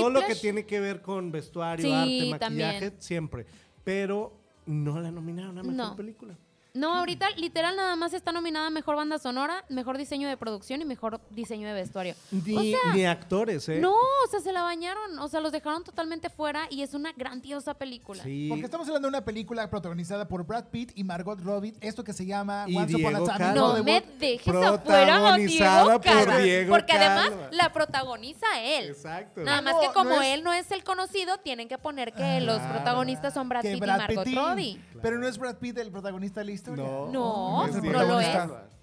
[0.00, 2.38] Todo lo que tiene que ver con vestuario, Sí, arte, maquillaje,
[2.80, 2.94] también.
[3.02, 3.46] siempre.
[3.84, 4.32] Pero
[4.66, 5.96] no la nominaron a mejor No.
[5.96, 6.36] película.
[6.74, 10.86] No, ahorita literal nada más está nominada Mejor Banda Sonora, Mejor Diseño de Producción y
[10.86, 12.14] Mejor Diseño de Vestuario.
[12.30, 13.78] Ni, O sea, ni actores, ¿eh?
[13.78, 17.12] No, o sea, se la bañaron, o sea, los dejaron totalmente fuera y es una
[17.12, 18.22] grandiosa película.
[18.22, 18.46] Sí.
[18.48, 22.14] Porque estamos hablando de una película protagonizada por Brad Pitt y Margot Robbie, esto que
[22.14, 23.38] se llama Y Once Upon Diego a Time.
[23.38, 23.50] Calva.
[23.50, 28.86] in No me dejes afuera a Diego por Calva, Diego porque además la protagoniza él.
[28.86, 29.42] Exacto.
[29.42, 31.76] Nada Ah, más no, que como no es- él no es el conocido, tienen que
[31.76, 32.72] poner que los Claro.
[32.76, 34.38] protagonistas son Brad Pitt Brad y Margot Pittín.
[34.38, 34.80] Robbie.
[35.02, 36.84] Pero no es Brad Pitt el protagonista de la historia.
[36.84, 37.10] No.
[37.10, 38.28] No, Es no lo es.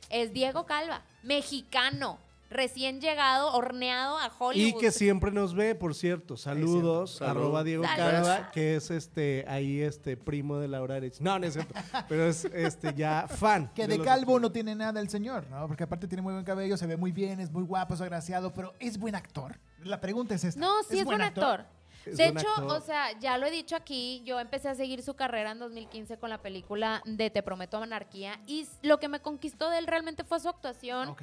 [0.10, 2.18] Es Diego Calva, mexicano,
[2.50, 4.68] recién llegado, horneado a Hollywood.
[4.68, 6.36] Y que siempre nos ve, por cierto.
[6.36, 7.30] Saludos, Salud.
[7.32, 7.84] arroba Diego.
[7.84, 11.20] Calva, que es este ahí este primo de Laura Arich.
[11.20, 11.74] No, no es cierto.
[12.10, 13.72] pero es este ya fan.
[13.76, 15.68] Que de calvo no tiene nada el señor, ¿no?
[15.68, 18.52] Porque aparte tiene muy buen cabello, se ve muy bien, es muy guapo, es agraciado,
[18.54, 19.60] pero es buen actor.
[19.84, 20.60] La pregunta es esta.
[20.60, 21.66] No, sí es, buen actor.
[22.06, 22.72] Es de hecho, actor.
[22.78, 26.18] o sea, ya lo he dicho aquí, yo empecé a seguir su carrera en 2015
[26.18, 30.24] con la película de Te Prometo Anarquía y lo que me conquistó de él realmente
[30.24, 31.16] fue su actuación.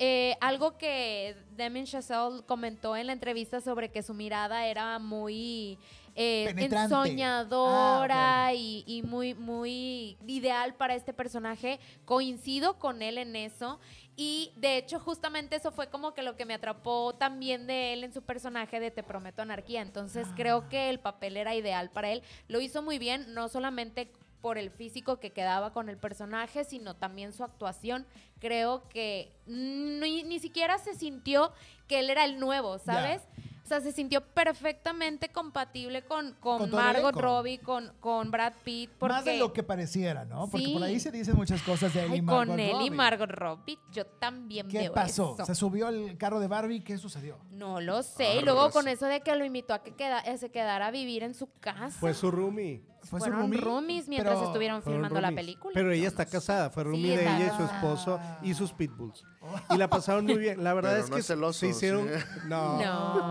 [0.00, 5.76] Eh, algo que Damien Chazelle comentó en la entrevista sobre que su mirada era muy
[6.14, 11.80] eh, ensoñadora Ah, y, y muy, muy ideal para este personaje.
[12.04, 13.80] Coincido con él en eso.
[14.20, 18.02] Y de hecho, justamente eso fue como que lo que me atrapó también de él
[18.02, 19.80] en su personaje de Te Prometo Anarquía.
[19.80, 20.34] Entonces Ah.
[20.36, 22.24] creo que el papel era ideal para él.
[22.48, 24.10] Lo hizo muy bien, no solamente
[24.40, 28.06] por el físico que quedaba con el personaje, sino también su actuación.
[28.40, 31.52] Creo que ni, ni siquiera se sintió
[31.86, 33.22] que él era el nuevo, ¿sabes?
[33.68, 37.20] O sea, se sintió perfectamente compatible con, con, Margot elenco.
[37.20, 38.90] Robbie, con, con Brad Pitt.
[38.98, 40.48] Porque, Más de lo que pareciera, ¿no?
[40.48, 40.72] Porque Sí.
[40.72, 42.90] por ahí se dicen muchas cosas de él y Margot con él y Robbie.
[42.90, 45.34] Margot Robbie, yo también ¿Qué veo pasó?
[45.34, 45.44] eso.
[45.44, 46.80] ¿Se subió al carro de Barbie?
[46.80, 47.36] ¿Qué sucedió?
[47.50, 48.36] No lo sé.
[48.36, 50.90] Y luego con eso de que lo invitó a que queda- eh, se quedara a
[50.90, 51.90] vivir en su casa.
[51.90, 52.82] Fue su roomie.
[53.02, 53.60] ¿Fue Fueron roomie?
[53.60, 55.72] roomies mientras Pero- estuvieron filmando la película.
[55.72, 58.72] Pero ella está casada, fue Sí, roomie de está ella y su esposo y sus
[58.72, 59.24] pitbulls.
[59.70, 60.62] Y la pasaron muy bien.
[60.62, 62.24] La verdad Pero es no que es celoso, se hicieron sí.
[62.48, 62.78] no,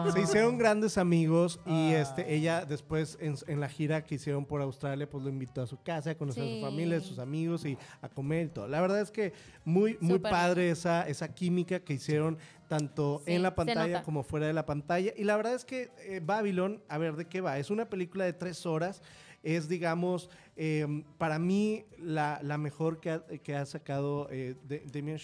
[0.05, 0.11] No.
[0.11, 1.99] se hicieron grandes amigos y Ah.
[2.01, 5.67] este ella después en, en la gira que hicieron por Australia pues lo invitó a
[5.67, 6.59] su casa, a conocer a Sí.
[6.59, 8.67] su familia, a sus amigos y a comer y todo.
[8.67, 9.33] La verdad es que
[9.65, 12.37] muy muy padre esa esa química que hicieron
[12.67, 15.11] tanto Sí, en la pantalla como fuera de la pantalla.
[15.15, 18.25] Y la verdad es que eh, Babylon, a ver de qué va, es una película
[18.25, 19.01] de tres horas.
[19.47, 20.85] Es, digamos, eh,
[21.17, 24.55] para mí la, la mejor que ha, que ha sacado eh,
[24.91, 25.17] Damien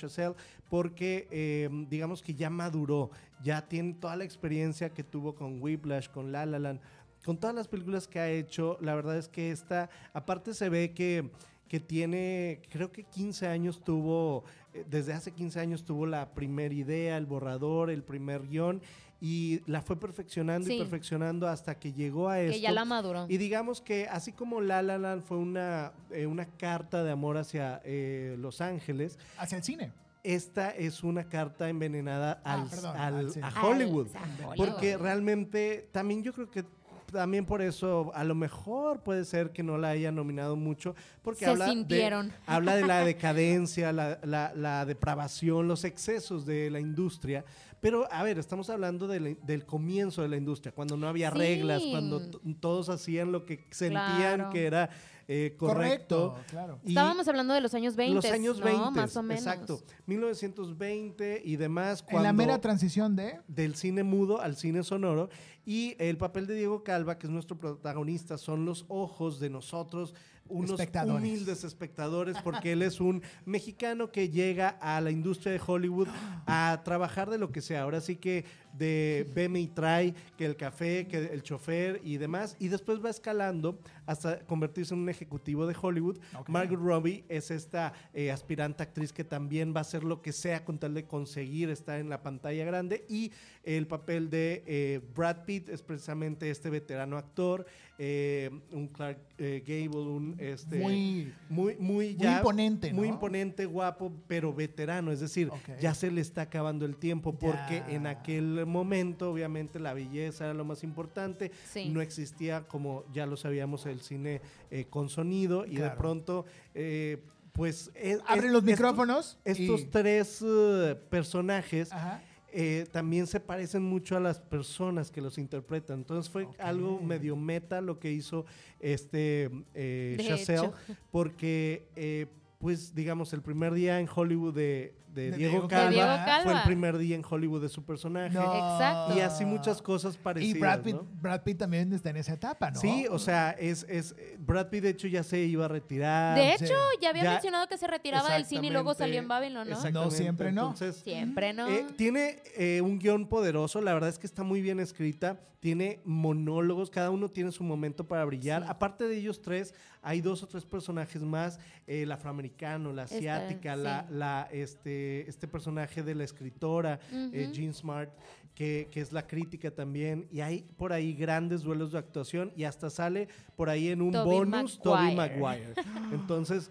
[0.69, 3.11] porque eh, digamos que ya maduró,
[3.43, 6.79] ya tiene toda la experiencia que tuvo con Whiplash, con La La Land,
[7.25, 8.77] con todas las películas que ha hecho.
[8.79, 11.29] La verdad es que esta, aparte se ve que
[11.73, 14.43] que tiene, creo que 15 años tuvo,
[14.75, 18.79] eh, desde hace 15 años tuvo la primera idea, el borrador, el primer guion,
[19.25, 22.55] y la fue perfeccionando y perfeccionando hasta que llegó a esto.
[22.55, 23.25] Que ya la maduró.
[23.29, 27.37] Y digamos que así como La La Land fue una, eh, una carta de amor
[27.37, 29.93] hacia eh, Los Ángeles, Hacia el cine.
[30.23, 33.45] esta es una carta envenenada Ah, al, perdón, al- al cine.
[33.47, 34.07] a Hollywood.
[34.13, 34.57] Al-.
[34.57, 36.65] Porque realmente también yo creo que
[37.11, 41.45] también por eso a lo mejor puede ser que no la haya nominado mucho porque
[41.45, 42.29] Se habla sintieron.
[42.29, 47.45] de habla de la decadencia, la, la- la depravación, los excesos de la industria.
[47.83, 51.29] Pero a ver, estamos hablando de la- del comienzo de la industria, cuando no había
[51.31, 51.37] Sí.
[51.37, 52.19] reglas, cuando
[52.59, 54.49] todos hacían lo que sentían Claro.
[54.49, 54.89] que era
[55.27, 56.31] eh, correcto.
[56.33, 56.79] Correcto, claro.
[56.83, 58.65] Y Estábamos hablando de los años 20, los años ¿no?
[58.65, 59.45] 20, Más o menos.
[59.45, 59.81] exacto.
[60.05, 62.03] 1920 y demás.
[62.09, 63.39] En la mera transición de...
[63.47, 65.29] del cine mudo al cine sonoro.
[65.65, 70.13] Y el papel de Diego Calva, que es nuestro protagonista, son los ojos de nosotros,
[70.47, 71.23] unos Espectadores.
[71.23, 76.07] humildes espectadores, porque él es un mexicano que llega a la industria de Hollywood
[76.45, 77.83] a trabajar de lo que sea.
[77.83, 82.55] Ahora sí que de veme y trae, que el café, que el chofer y demás.
[82.59, 86.17] Y después va escalando hasta convertirse en un ejecutivo de Hollywood.
[86.47, 90.65] Margot Robbie es esta eh, aspirante actriz que también va a hacer lo que sea
[90.65, 93.05] con tal de conseguir estar en la pantalla grande.
[93.07, 93.31] Y
[93.63, 97.65] el papel de eh, Brad Pitt es precisamente este veterano actor,
[97.99, 105.11] eh, un Clark Gable, un este Muy- muy, muy, imponente, muy imponente, guapo, pero veterano.
[105.11, 105.49] Es decir,
[105.79, 110.53] ya se le está acabando el tiempo porque en aquel momento, obviamente, la belleza era
[110.53, 111.51] lo más importante.
[111.69, 111.89] Sí.
[111.89, 114.41] No existía, como ya lo sabíamos, el cine
[114.71, 117.91] eh, con sonido y de pronto, eh, pues...
[117.95, 122.21] es- Abren es- los micrófonos Estos y- tres eh, personajes Ajá.
[122.51, 125.99] eh, también se parecen mucho a las personas que los interpretan.
[125.99, 128.45] Entonces fue algo medio meta lo que hizo
[128.79, 130.73] este eh, De Chazelle, hecho.
[131.11, 132.27] porque eh,
[132.59, 136.09] pues digamos el primer día en Hollywood de, de De Diego, Diego Calva, De Diego
[136.25, 136.43] Calva.
[136.43, 138.33] fue el primer día en Hollywood de su personaje.
[138.33, 138.41] No.
[138.53, 139.17] Exacto.
[139.17, 140.55] Y así muchas cosas parecidas.
[140.55, 141.07] Y Brad Pitt, ¿no?
[141.21, 142.79] Brad Pitt también está en esa etapa, ¿no?
[142.79, 146.37] Sí, o sea, es, es Brad Pitt de hecho ya se iba a retirar.
[146.37, 146.65] De sí.
[146.65, 149.67] hecho, ya había Ya- mencionado que se retiraba del cine y luego salió en Babylon,
[149.67, 149.75] ¿no?
[149.75, 149.99] exactamente.
[150.05, 150.61] No, siempre no.
[150.63, 151.67] Entonces, Siempre, ¿no?
[151.69, 156.01] Eh, tiene eh, un guion poderoso, la verdad es que está muy bien escrita, tiene
[156.03, 158.63] monólogos, cada uno tiene su momento para brillar.
[158.63, 158.67] Sí.
[158.69, 161.57] Aparte de ellos tres, hay dos o tres personajes más,
[161.87, 164.13] eh, el afroamericano, la Esta, asiática, la, sí.
[164.13, 167.49] la, este, este personaje de la escritora, eh.
[167.53, 168.09] Jean Smart,
[168.55, 172.63] que, que es la crítica también, y hay por ahí grandes duelos de actuación y
[172.65, 175.73] hasta sale por ahí en un bonus Toby Maguire.
[176.11, 176.69] Entonces,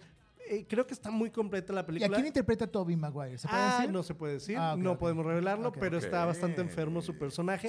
[0.49, 2.15] eh, creo que está muy completa la ¿Y a película.
[2.17, 3.39] quién interpreta Toby Maguire?
[3.39, 3.93] ¿Se puede Ah, decir?
[3.93, 7.69] no se puede decir, Ah, no podemos revelarlo, pero está bastante enfermo su personaje.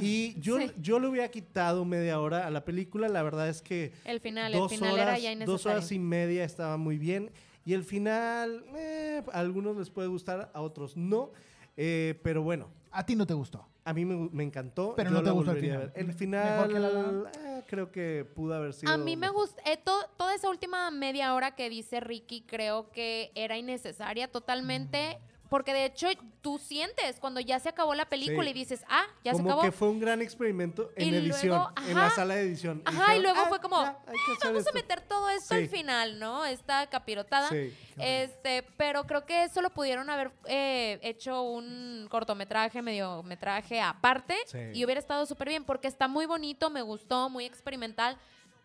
[0.00, 0.70] Y yo, Sí.
[0.80, 4.52] yo le hubiera quitado media hora a la película, la verdad es que El final,
[4.52, 5.52] dos, el final horas, era ya innecesario.
[5.52, 7.30] dos horas y media estaba muy bien.
[7.68, 11.32] Y el final, eh, a algunos les puede gustar, a otros no.
[11.76, 13.66] Eh, pero bueno, A ti no te gustó.
[13.84, 14.94] a mí me, me encantó.
[14.96, 15.78] Pero yo no te gustó el final.
[15.78, 15.92] ver.
[15.94, 17.26] El Me- final, mejor que La La Land.
[17.36, 18.90] eh, creo que pudo haber sido.
[18.90, 22.90] A mí me gusta, eh, to- toda esa última media hora que dice Ricky creo
[22.90, 25.18] que era innecesaria totalmente,
[25.48, 26.08] porque de hecho
[26.40, 28.50] tú sientes cuando ya se acabó la película Sí.
[28.50, 29.62] y dices, ah, ya Como se acabó.
[29.62, 32.82] que fue un gran experimento en Y edición, luego, en la sala de edición.
[32.84, 34.06] Ajá, y dijeron, luego "Ah, fue como, ya, hacer
[34.44, 34.72] Vamos a esto".
[34.74, 35.62] meter todo esto Sí.
[35.62, 36.44] al final, ¿no?
[36.44, 37.48] Esta capirotada.
[37.48, 37.74] Sí.
[37.98, 44.36] Este, pero creo que eso lo pudieron haber eh, hecho un cortometraje, mediometraje aparte
[44.72, 48.16] y hubiera estado súper bien porque está muy bonito, me gustó, muy experimental,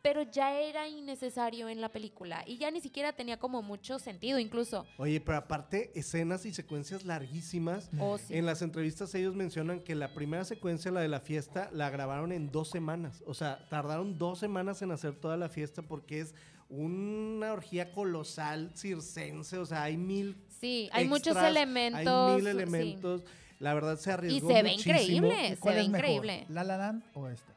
[0.03, 4.37] pero ya era innecesario en la película y ya ni siquiera tenía como mucho sentido
[4.37, 4.85] incluso.
[4.97, 7.89] Oye, pero aparte, escenas y secuencias larguísimas.
[7.99, 8.35] Oh, sí.
[8.35, 12.31] En las entrevistas ellos mencionan que la primera secuencia, la de la fiesta, la grabaron
[12.33, 13.23] en dos semanas.
[13.25, 16.35] O sea, tardaron dos semanas en hacer toda la fiesta porque es
[16.67, 19.57] una orgía colosal, circense.
[19.57, 22.01] O sea, hay mil Sí, hay muchos elementos.
[22.07, 22.49] Hay mil sí.
[22.49, 23.23] elementos.
[23.59, 24.95] La verdad se Y arriesgó se ve muchísimo.
[25.27, 25.95] increíble, se ¿Cuál ve mejor?
[25.99, 26.45] increíble.
[26.49, 27.52] ¿La La Land o esta?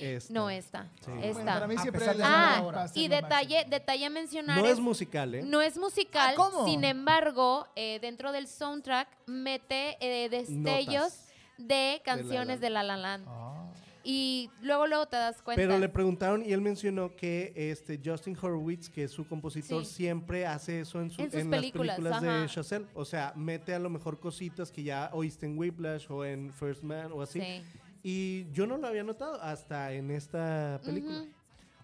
[0.00, 0.32] Esta.
[0.34, 1.10] No esta, Sí.
[1.10, 4.80] Bueno, para mí siempre la- la Ah, y detalle, detalle a mencionar No es es
[4.80, 5.42] musical, ¿eh?
[5.42, 6.64] No es musical, Ah, ¿cómo?
[6.66, 11.28] sin embargo, eh, dentro del soundtrack mete eh, destellos Notas.
[11.58, 13.24] de canciones de La La Land.
[13.28, 13.62] Ah.
[14.08, 15.60] Y luego luego te das cuenta.
[15.60, 19.94] Pero le preguntaron y él mencionó que este Justin Horowitz, que es su compositor, Sí.
[19.94, 22.54] siempre hace eso en, su- En sus en películas, las películas de.
[22.54, 22.86] Chazelle.
[22.94, 26.84] O sea, mete a lo mejor cositas que ya oíste en Whiplash o en First
[26.84, 27.40] Man o así.
[27.40, 27.62] Sí.
[28.08, 31.24] Y yo no lo había notado hasta en esta película.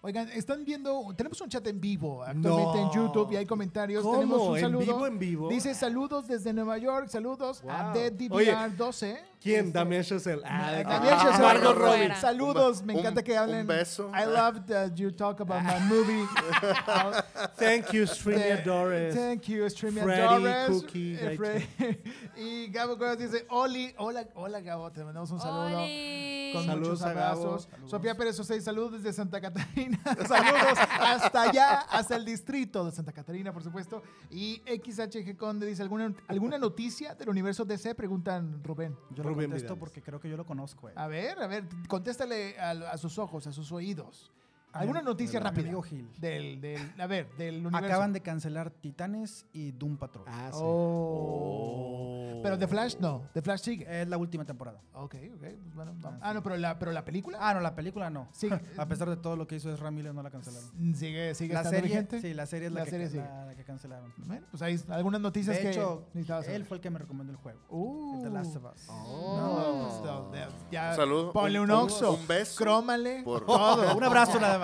[0.05, 2.91] Oigan, están viendo, tenemos un chat en vivo actualmente en.
[2.91, 4.03] YouTube y hay comentarios.
[4.03, 4.15] ¿Cómo?
[4.17, 4.79] Tenemos un ¿En saludo.
[4.81, 5.47] vivo, en vivo?
[5.47, 8.01] Dice saludos desde Nueva York, saludos a Wow.
[8.11, 9.17] DDVR 12.
[9.41, 9.67] ¿Quién?
[9.67, 10.41] Este, Damien Chazelle.
[10.45, 11.37] Ah, Damien Ah.
[11.41, 11.75] Margot.
[11.77, 12.15] Robbie.
[12.15, 13.61] Saludos, me encanta un- que hablen.
[13.61, 14.09] un beso.
[14.13, 16.25] I love that you talk about my movie.
[17.57, 19.15] Thank you, Streamia Dores.
[19.15, 20.67] Thank you, Streamia Freddy, Dores.
[20.69, 21.99] Cookie, Eh,
[22.37, 25.77] y Gabo Cuevas dice, Oli, hola, hola Gabo, te mandamos un saludo.
[25.83, 26.51] Oli.
[26.53, 27.63] Con Saludos muchos a abrazos.
[27.69, 27.89] Saludos.
[27.91, 29.92] Sofía Pérez Osei, saludos desde Santa Catarina.
[30.27, 34.01] saludos hasta allá, hasta el distrito de Santa Catarina, por supuesto.
[34.29, 37.95] Y XHG Conde dice, ¿alguna, ¿alguna noticia del universo DC?
[37.95, 38.95] Preguntan Rubén.
[39.11, 40.89] Yo lo contesto porque creo que yo lo conozco.
[40.89, 40.93] eh.
[40.95, 44.31] A ver, a ver, contéstale a, a sus ojos, a sus oídos.
[44.73, 45.63] ¿Alguna noticia mi rápida?
[45.67, 46.09] amigo Gil.
[46.19, 47.85] Del, del, a ver, del universo.
[47.85, 50.25] Acaban de cancelar Titanes y Doom Patrol.
[50.27, 50.59] Ah, sí.
[50.61, 52.39] Oh.
[52.43, 53.21] Pero The Flash no.
[53.33, 54.01] The Flash sigue.
[54.01, 54.81] Es la última temporada.
[54.93, 55.39] Ok, ok.
[55.39, 56.19] pues bueno, vamos.
[56.21, 58.27] Ah, no, pero la, pero la película Ah, no, la película no.
[58.33, 58.49] Sí.
[58.77, 60.69] A pesar de todo lo que hizo Ezra Miller, no la cancelaron.
[60.95, 62.21] sigue, sigue La estando serie, vigente.
[62.21, 63.23] sí, la serie es la, La que, serie la- sigue.
[63.47, 64.13] la que cancelaron.
[64.25, 66.59] Bueno, pues hay algunas noticias De que hecho, necesitabas saber.
[66.61, 67.59] él fue el que me recomendó el juego.
[67.69, 68.21] Uh.
[68.23, 68.87] The Last of Us.
[68.87, 71.31] No, pues, no, ya- ya, Salud.
[71.31, 72.13] Ponle un, Un- oxo.
[72.13, 73.23] un beso Crómale.
[73.23, 73.95] por- Todo.
[73.95, 74.62] Un abrazo nada más.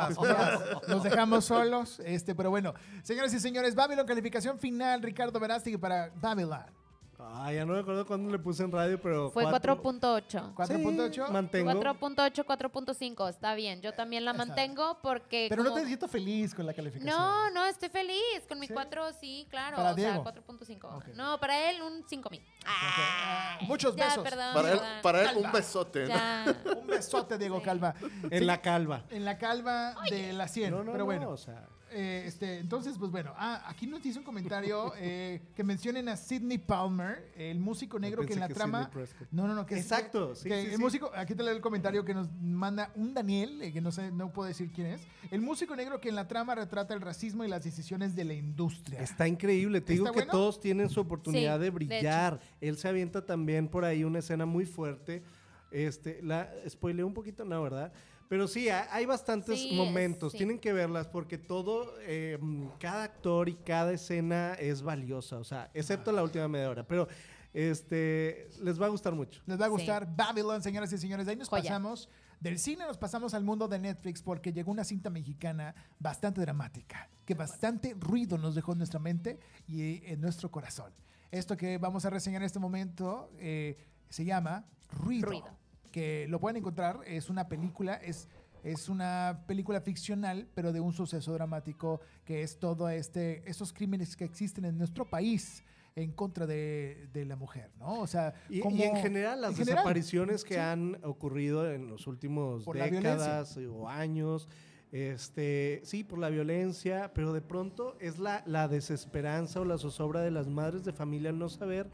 [0.88, 2.02] Nos dejamos solos.
[2.06, 2.74] Este, pero bueno,
[3.04, 6.79] señoras y señores, Babylon, calificación final, Ricardo Verástegui para Babylon.
[7.22, 9.30] Ah, ya no me acuerdo cuándo le puse en radio, pero.
[9.32, 9.82] Fue cuatro.
[9.84, 10.54] 4.8.
[10.56, 11.26] 4.8.
[11.28, 11.72] Sí, mantengo.
[11.72, 13.82] 4.8, 4.5, está bien.
[13.82, 15.48] Yo también la mantengo porque...
[15.50, 17.14] Pero no como- te siento feliz con la calificación.
[17.16, 18.16] No, no, estoy feliz.
[18.48, 18.74] Con mi ¿Sí?
[18.74, 19.76] 4, sí, claro.
[19.78, 20.24] Para o sea, Diego.
[20.24, 20.96] 4.5.
[20.98, 21.08] Ok.
[21.16, 22.42] No, para él un 5 mil.
[22.66, 24.24] Ah, Muchos Ya, besos.
[24.24, 25.42] perdón, Para él, para él Calma.
[25.48, 26.08] un besote.
[26.08, 26.80] ¿no?
[26.82, 27.94] Un besote, Diego Calva.
[28.30, 29.04] En Sí, la calva.
[29.10, 30.72] en la calva de la 100.
[30.72, 31.30] No, no, pero no, bueno.
[31.32, 31.68] o sea.
[31.92, 36.16] Eh, este, entonces, pues bueno, ah, aquí nos dice un comentario eh, que mencionen a
[36.18, 38.90] Sidney Palmer, el músico negro que en la que trama.
[39.32, 40.82] No, no, no, que es- Exacto, sí, que sí, el sí.
[40.82, 44.12] músico, aquí te leo el comentario que nos manda un Daniel, eh, que no sé,
[44.12, 45.02] no puedo decir quién es.
[45.32, 48.34] El músico negro que en la trama retrata el racismo y las decisiones de la
[48.34, 49.00] industria.
[49.02, 49.82] Está increíble.
[49.82, 50.32] Te ¿Está digo que bueno?
[50.32, 52.40] todos tienen su oportunidad Sí, de de brillar.
[52.62, 55.24] Él se avienta también por ahí una escena muy fuerte.
[55.72, 57.94] Este, la spoileé un poquito, no, ¿verdad?
[58.30, 60.32] Pero sí, ha- hay bastantes Sí, es- momentos.
[60.32, 60.38] sí.
[60.38, 62.40] Tienen que verlas porque todo, eh,
[62.80, 65.38] cada actor y cada escena es valiosa.
[65.38, 66.88] O sea, excepto la última media hora.
[66.88, 67.08] Pero
[67.54, 69.42] este, les va a gustar mucho.
[69.46, 69.72] Les va a Sí.
[69.74, 71.26] gustar Babylon, señoras y señores.
[71.26, 71.64] De ahí nos Joya.
[71.64, 72.08] pasamos,
[72.40, 77.10] del cine nos pasamos al mundo de Netflix porque llegó una cinta mexicana bastante dramática,
[77.26, 80.94] que bastante ruido nos dejó en nuestra mente y en nuestro corazón.
[81.32, 83.78] Esto que vamos a reseñar en este momento eh,
[84.10, 85.59] se llama Ruido, Ruido.
[85.92, 88.28] Que lo pueden encontrar, es una película, es...
[88.62, 94.18] Es una película ficcional, pero de un suceso dramático que es todo este, estos crímenes
[94.18, 95.64] que existen en nuestro país
[95.96, 98.02] en contra de, de la mujer, ¿no?
[98.02, 100.60] O sea, Y, en general, las en general, desapariciones que sí.
[100.60, 104.50] han ocurrido en los últimos Por décadas o años,
[104.92, 110.20] este, sí, por la violencia, pero de pronto es la, la desesperanza o la zozobra
[110.20, 111.90] de las madres de familia al no saber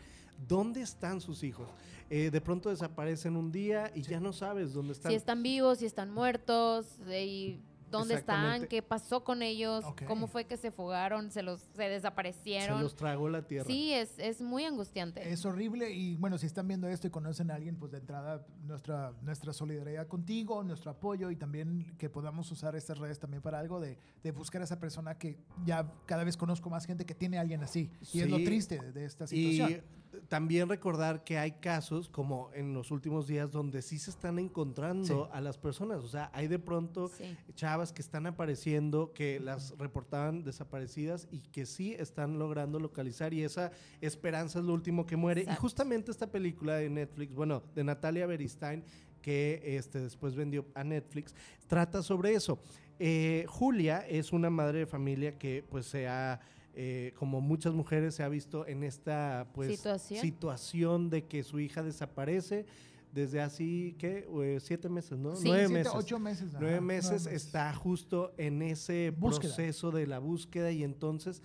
[0.48, 1.68] dónde están sus hijos.
[2.10, 5.12] Eh, de pronto desaparecen un día y ya no sabes dónde están.
[5.12, 10.28] Si están vivos, si están muertos, eh, y dónde están, qué pasó con ellos, cómo
[10.28, 12.82] fue que se fugaron, se los se Se desaparecieron.
[12.82, 13.66] los tragó la tierra.
[13.66, 15.32] Sí, es, es muy angustiante.
[15.32, 18.46] Es horrible y bueno, si están viendo esto y conocen a alguien, pues de entrada
[18.64, 23.60] nuestra, nuestra solidaridad contigo, nuestro apoyo y también que podamos usar estas redes también para
[23.60, 27.16] algo de, de buscar a esa persona que ya cada vez conozco más gente que
[27.16, 27.92] tiene a alguien así.
[28.14, 29.84] Y es lo triste de, esta Y situación.
[30.28, 35.06] También recordar que hay casos, como en los últimos días, donde sí se están encontrando
[35.26, 35.30] Sí.
[35.34, 36.00] a las personas.
[36.04, 37.36] O sea, hay de pronto Sí.
[37.56, 43.34] chavas que están apareciendo, que las reportaban desaparecidas y que sí están logrando localizar.
[43.34, 45.46] Y esa esperanza es lo último que muere.
[45.50, 48.84] Y justamente esta película de Netflix, bueno, de Natalia Beristain,
[49.22, 51.34] que este, después vendió a Netflix,
[51.68, 52.60] trata sobre eso.
[53.00, 56.40] Eh, Julia es una madre de familia que pues se ha,
[56.76, 60.22] eh, como muchas mujeres, se ha visto en esta pues Situación.
[60.22, 62.66] situación de que su hija desaparece
[63.14, 64.28] desde así, ¿qué?
[64.44, 65.36] Eh, siete meses, ¿no?
[65.38, 65.44] Sí.
[65.48, 65.94] Nueve Siete, meses.
[65.96, 66.50] ocho meses.
[66.50, 69.56] ajá, Nueve meses nueve está justo en ese Búsqueda.
[69.56, 71.42] proceso de la búsqueda y entonces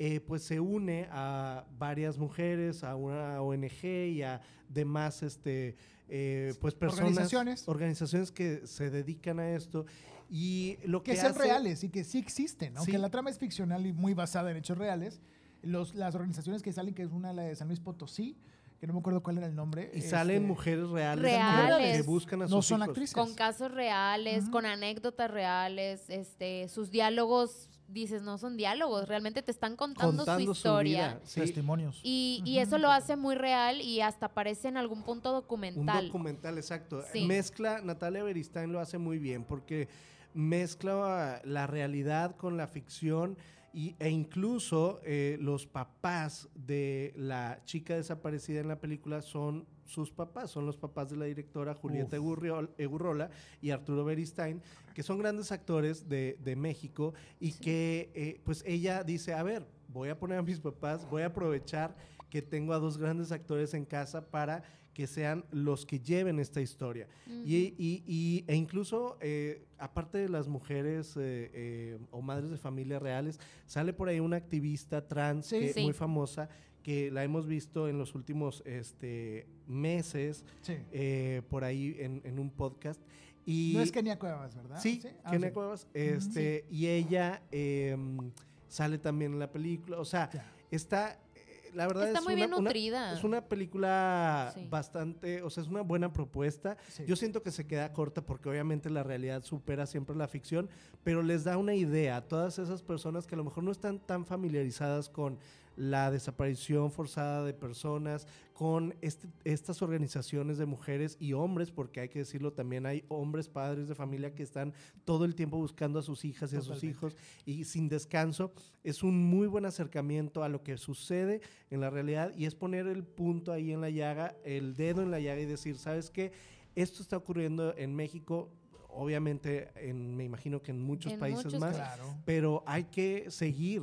[0.00, 5.76] eh, pues se une a varias mujeres, a una ONG y a demás este,
[6.14, 7.66] eh, pues personas, Organizaciones.
[7.68, 9.86] organizaciones que se dedican a esto
[10.28, 12.98] y lo que, que sean hace- reales y que sí existen, aunque Sí.
[12.98, 15.22] la trama es ficcional y muy basada en hechos reales.
[15.62, 18.36] Los, las organizaciones que salen, que es una la de San Luis Potosí,
[18.78, 19.90] que no me acuerdo cuál era el nombre.
[19.94, 21.96] y salen este, mujeres reales, Reales.
[21.96, 22.88] que buscan a No sus son hijos.
[22.88, 23.14] actrices.
[23.14, 29.50] Con casos reales, con anécdotas reales, este, sus diálogos, dices, no son diálogos, realmente te
[29.50, 31.08] están contando, contando su historia.
[31.14, 31.40] vida, sí.
[31.40, 32.00] Testimonios.
[32.02, 36.06] Y, y eso lo hace muy real y hasta aparece en algún punto Un documental.
[36.06, 37.04] documental, exacto.
[37.12, 37.26] Sí.
[37.26, 39.88] Mezcla, Natalia Beristain lo hace muy bien porque
[40.34, 43.36] mezcla la realidad con la ficción
[43.74, 50.10] y, e incluso eh, los papás de la chica desaparecida en la película son sus
[50.10, 53.30] papás, son los papás de la directora Julieta Egurriol- Egurrola
[53.60, 54.62] y Arturo Beristain,
[54.94, 59.66] que son grandes actores de, de México y que eh, pues ella dice, a ver,
[59.88, 61.94] voy a poner a mis papás, voy a aprovechar
[62.30, 64.62] que tengo a dos grandes actores en casa para
[64.94, 67.08] que sean los que lleven esta historia.
[67.26, 72.58] y, y- y- e incluso, eh, aparte de las mujeres eh, eh, o madres de
[72.58, 75.60] familia reales, sale por ahí una activista trans Sí.
[75.60, 75.82] que- Sí.
[75.82, 76.50] muy famosa
[76.82, 80.76] que la hemos visto en los últimos este, meses Sí.
[80.92, 83.00] eh, por ahí en, en un podcast.
[83.44, 84.78] Y No es Kenia Cuevas, ¿verdad?
[84.80, 85.54] Sí, Ah, Kenia sí.
[85.54, 85.86] Cuevas.
[85.94, 88.30] Este, Y ella em,
[88.68, 89.98] sale también en la película.
[89.98, 90.52] O sea, Ya.
[90.70, 91.18] está.
[91.34, 93.12] eh, la verdad Está es muy una, bien una- nutrida.
[93.14, 94.66] es una película Sí.
[94.70, 96.76] bastante, o sea, es una buena propuesta.
[96.88, 97.04] Sí.
[97.06, 100.68] Yo siento que se queda corta porque obviamente la realidad supera siempre la ficción,
[101.02, 103.98] pero les da una idea a todas esas personas que a lo mejor no están
[103.98, 105.38] tan familiarizadas con
[105.76, 112.08] la desaparición forzada de personas, con este- estas organizaciones de mujeres y hombres, porque hay
[112.08, 116.02] que decirlo también, hay hombres, padres de familia que están todo el tiempo buscando a
[116.02, 117.16] sus hijas y a sus hijos
[117.46, 118.52] y sin descanso.
[118.84, 122.86] Es un muy buen acercamiento a lo que sucede en la realidad y es poner
[122.86, 126.32] el punto ahí en la llaga, el dedo en la llaga y decir, ¿sabes qué?
[126.74, 128.50] Esto está ocurriendo en México,
[128.88, 132.16] obviamente en, me imagino que en muchos En países muchos más, Claro.
[132.24, 133.82] pero hay que seguir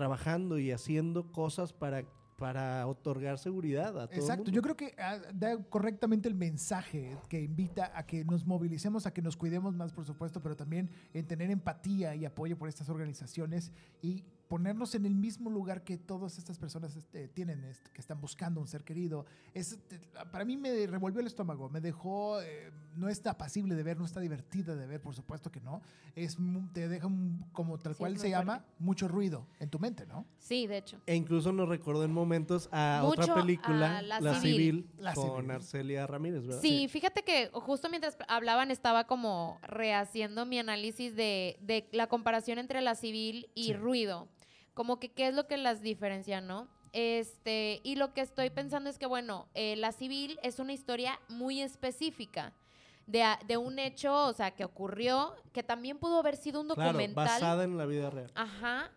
[0.00, 2.04] trabajando y haciendo cosas para,
[2.38, 4.52] para otorgar seguridad a todo el Exacto, mundo.
[4.52, 9.12] yo creo que ah, da correctamente el mensaje que invita a que nos movilicemos, a
[9.12, 12.88] que nos cuidemos más, por supuesto, pero también en tener empatía y apoyo por estas
[12.88, 18.00] organizaciones y ponernos en el mismo lugar que todas estas personas este, tienen, este, que
[18.00, 19.24] están buscando un ser querido.
[19.54, 20.00] Es, este,
[20.32, 24.04] para mí me revolvió el estómago, me dejó, eh, no está apacible de ver, no
[24.04, 25.80] está divertida de ver, por supuesto que no.
[26.16, 26.36] Es,
[26.72, 28.74] te deja, un- como tal Sí, cual se muy llama, fuerte.
[28.80, 30.26] mucho ruido en tu mente, ¿no?
[30.40, 31.00] Sí, de hecho.
[31.06, 34.56] E incluso nos recordó en momentos a Mucho otra película, a La La, Civil.
[34.56, 35.50] Civil, La con Civil.
[35.52, 36.60] Arcelia Ramírez, ¿verdad?
[36.60, 42.58] Sí, fíjate que justo mientras hablaban estaba como rehaciendo mi análisis de, de la comparación
[42.58, 43.72] entre la civil y Sí.
[43.74, 44.26] ruido.
[44.80, 46.66] Como que qué es lo que las diferencia, ¿no?
[46.94, 51.20] Este, y lo que estoy pensando es que, bueno, eh, la civil es una historia
[51.28, 52.54] muy específica
[53.06, 56.92] de, de un hecho, o sea, que ocurrió, que también pudo haber sido un Claro,
[56.92, 57.26] documental.
[57.26, 58.32] basada en la vida real.
[58.34, 58.90] Ajá.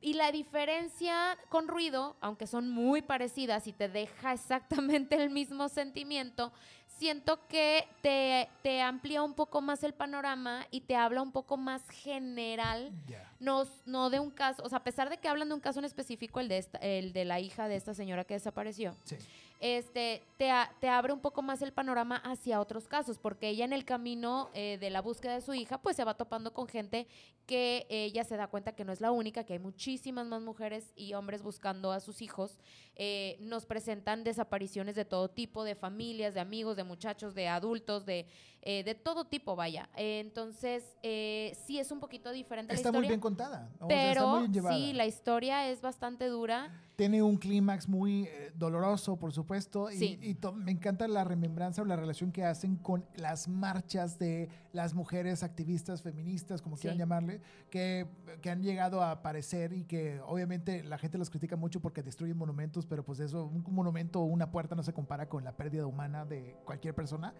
[0.00, 5.68] Y la diferencia con ruido, aunque son muy parecidas y te deja exactamente el mismo
[5.68, 6.52] sentimiento,
[6.98, 11.56] siento que te, te amplía un poco más el panorama y te habla un poco
[11.56, 12.92] más general,
[13.40, 15.78] no, no de un caso, o sea, a pesar de que hablan de un caso
[15.78, 19.16] en específico, el de, esta- el de la hija de esta señora que desapareció, Sí.
[19.60, 20.50] Este, te,
[20.80, 24.50] te abre un poco más el panorama hacia otros casos, porque ella en el camino
[24.54, 27.06] eh, de la búsqueda de su hija, pues se va topando con gente
[27.46, 30.92] que ella se da cuenta que no es la única, que hay muchísimas más mujeres
[30.94, 32.58] y hombres buscando a sus hijos.
[32.94, 38.04] Eh, nos presentan desapariciones de todo tipo, de familias, de amigos, de muchachos, de adultos,
[38.04, 38.26] de,
[38.70, 39.88] eh, de todo tipo, vaya.
[39.96, 43.70] Eh, entonces, eh, sí es un poquito diferente Está la muy bien contada.
[43.88, 44.76] pero muy bien llevada.
[44.76, 46.70] sí, la historia es bastante dura.
[46.96, 50.18] Tiene un clímax muy eh, doloroso, por supuesto, y, Sí.
[50.20, 54.92] y me encanta la remembranza o la relación que hacen con las marchas de las
[54.92, 56.98] mujeres activistas, feministas, como quieran Sí.
[56.98, 57.40] llamarle,
[57.70, 58.06] que,
[58.42, 62.36] que han llegado a aparecer y que obviamente la gente los critica mucho porque destruyen
[62.36, 65.86] monumentos, pero pues eso, un monumento o una puerta no se compara con la pérdida
[65.86, 67.32] humana de cualquier persona.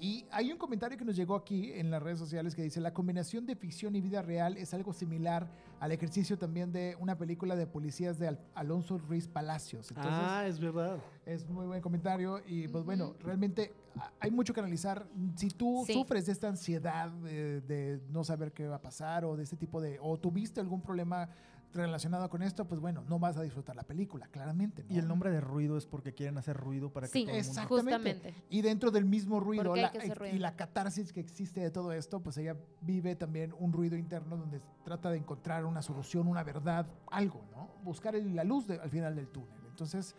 [0.00, 2.92] Y hay un comentario que nos llegó aquí en las redes sociales que dice, la
[2.92, 5.48] combinación de ficción y vida real es algo similar
[5.80, 9.90] al ejercicio también de una película de policías de Al- Alonso Ruiz Palacios.
[9.90, 10.98] Entonces, ah, es verdad.
[11.26, 15.06] es muy buen comentario y pues bueno, realmente a- hay mucho que analizar.
[15.36, 15.92] Si tú Sí.
[15.92, 19.56] sufres de esta ansiedad de, de no saber qué va a pasar o de este
[19.56, 21.28] tipo de, o tuviste algún problema
[21.74, 24.84] relacionado con esto, pues bueno, no vas a disfrutar la película, claramente.
[24.84, 24.94] ¿no?
[24.94, 27.44] Y el nombre de ruido es porque quieren hacer ruido para que Sí, todo el
[27.44, 27.60] mundo...
[27.78, 28.34] Exactamente.
[28.48, 29.92] Y dentro del mismo ruido la-
[30.32, 34.36] y la catarsis que existe de todo esto, pues ella vive también un ruido interno
[34.36, 37.68] donde trata de encontrar una solución, una verdad, algo, ¿no?
[37.82, 39.50] Buscar el- la luz de- al final del túnel.
[39.68, 40.14] Entonces,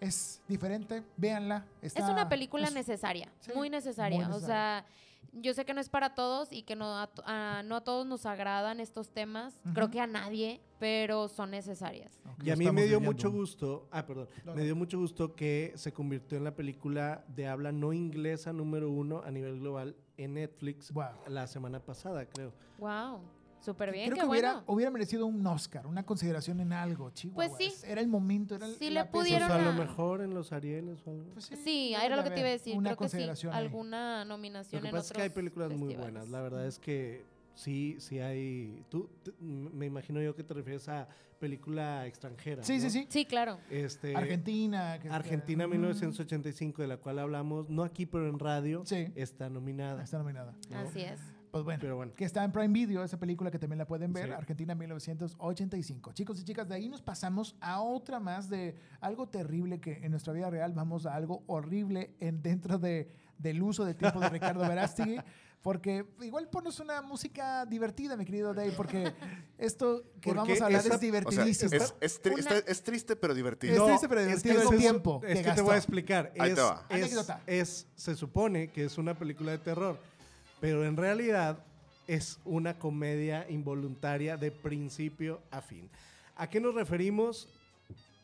[0.00, 1.64] es diferente, véanla.
[1.80, 4.28] Es una película es- necesaria, sí, muy necesaria.
[4.28, 4.84] muy O sea,
[5.32, 6.86] yo sé que no es para todos y que no
[7.24, 9.60] a, no a todos nos agradan estos temas.
[9.74, 12.12] Creo que a nadie, pero son necesarias.
[12.42, 13.00] Y a mí me dio viviendo.
[13.12, 14.64] mucho gusto, ah, perdón, No, me no.
[14.64, 19.22] dio mucho gusto que se convirtió en la película de habla no inglesa número uno
[19.24, 21.06] a nivel global en Netflix Wow.
[21.28, 22.52] la semana pasada, creo.
[22.78, 23.20] Wow,
[23.62, 24.64] súper bien, Creo que hubiera, bueno.
[24.66, 27.56] hubiera merecido un Oscar, una consideración en algo, Chihuahua.
[27.56, 27.86] Pues sí.
[27.86, 30.34] Era el momento, era el- Sí la le pieza- Pues Pudieron a lo mejor en
[30.34, 31.24] los Arieles o algo.
[31.32, 32.76] Pues Sí, debe era lo que te iba a decir.
[32.76, 35.72] Una Creo que sí, consideración alguna Lo nominación que en pasa es que hay películas
[35.72, 36.28] muy buenas.
[36.28, 38.84] La verdad es que sí, sí hay.
[38.90, 39.08] Tú,
[39.40, 41.08] me imagino yo que te refieres a
[41.38, 42.62] película extranjera.
[42.62, 42.80] Sí, ¿no?
[42.82, 43.06] sí, sí.
[43.08, 43.58] Sí, claro.
[43.68, 44.98] Este, Argentina.
[45.00, 49.08] que- Argentina Mm, 1985, de la cual hablamos, no aquí, pero en radio, Sí.
[49.16, 50.02] está nominada.
[50.04, 50.54] Está nominada.
[50.70, 50.78] ¿no?
[50.78, 51.20] Así es.
[51.52, 52.12] Pues bueno, Pero bueno.
[52.16, 54.32] que está en Prime Video, esa película que también la pueden ver, Sí.
[54.32, 56.12] Argentina 1985.
[56.14, 60.10] Chicos y chicas, de ahí nos pasamos a otra más de algo terrible que en
[60.12, 64.30] nuestra vida real vamos a algo horrible en dentro de, del uso del tiempo de
[64.30, 65.18] Ricardo Verástegui.
[65.62, 69.12] Porque igual ponos una música divertida, mi querido Dave, porque
[69.58, 71.70] esto que Porque vamos a hablar esa- es O sea, divertidísimo.
[71.72, 73.76] es, es tri- Una- está- es triste pero divertido.
[73.76, 75.76] Es triste, pero es divertido que al se- tiempo Es que que te voy a
[75.76, 76.32] explicar.
[76.36, 76.84] Ahí Es, te va.
[76.88, 77.40] es- Anécdota.
[77.46, 80.00] es- se supone que es una película de terror,
[80.62, 81.58] pero en realidad
[82.06, 85.90] es una comedia involuntaria de principio a fin.
[86.36, 87.48] ¿A qué nos referimos?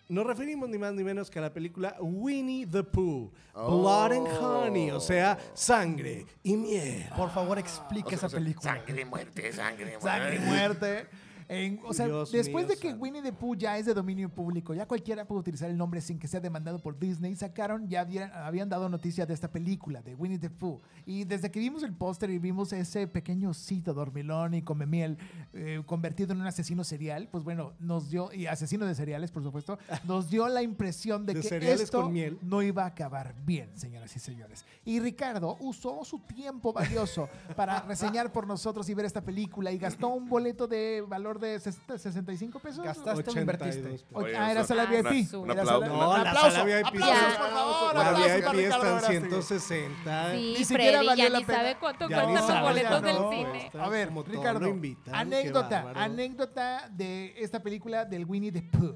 [0.08, 3.30] nos referimos ni más ni menos que a la película Winnie the Pooh.
[3.54, 7.06] Blood and Honey, o sea, sangre y miel.
[7.16, 8.76] Por favor, explique esa película.
[8.76, 11.06] Sangre, muerte, sangre, Sangre y muerte.
[11.48, 12.92] En- o sea, Dios después mío de que.
[12.94, 16.18] Winnie the Pooh ya es de dominio público, ya cualquiera puede utilizar el nombre sin
[16.18, 20.14] que sea demandado por Disney, sacaron, ya habían, habían dado noticia de esta película, de
[20.14, 20.80] Winnie the Pooh.
[21.06, 25.16] Y desde que vimos el póster y vimos ese pequeño osito dormilón y come miel
[25.52, 29.42] eh, convertido en un asesino serial, pues bueno, nos dio, y asesino de cereales, por
[29.42, 32.38] supuesto, nos dio la impresión de, De que esto con miel.
[32.42, 34.64] no iba a acabar bien, señoras y señores.
[34.84, 39.78] Y Ricardo usó su tiempo valioso para reseñar por nosotros y ver esta película y
[39.78, 42.84] gastó un boleto de valor de 60, 65 pesos.
[42.84, 44.04] Gastaste o 82 invertiste.
[44.12, 45.34] Oye, ah, era sala VIP.
[45.34, 45.86] un aplauso.
[45.86, 46.94] No, la aplauso, sala VIP.
[46.98, 49.18] La VIP para Ricardo está en Verástegui.
[49.28, 50.30] 160.
[50.32, 50.66] Sí, Ni siquiera
[50.98, 51.58] Freddy valió ya la ni pena.
[51.58, 53.70] sabe cuánto Ya cuestan los boletos del no, cine.
[53.78, 54.66] A ver, Ricardo,
[55.12, 58.94] anécdota, anécdota de esta película del Winnie the Pooh.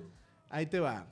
[0.51, 1.07] Ahí te va.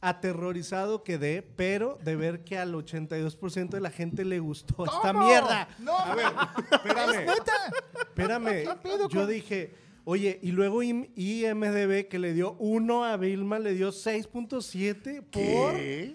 [0.00, 5.26] Aterrorizado quedé, pero de ver que al 82% de la gente le gustó esta ¿Cómo?
[5.26, 5.68] mierda.
[5.80, 6.26] No, A ver,
[6.70, 7.10] espérame.
[7.10, 7.52] ¿Es neta?
[7.98, 8.46] Espérame.
[8.64, 9.74] ¿Qué pedo Yo con- dije,
[10.10, 15.74] oye, y luego IM- IMDB que le dio 1 a Vilma, le dio 6.7 por...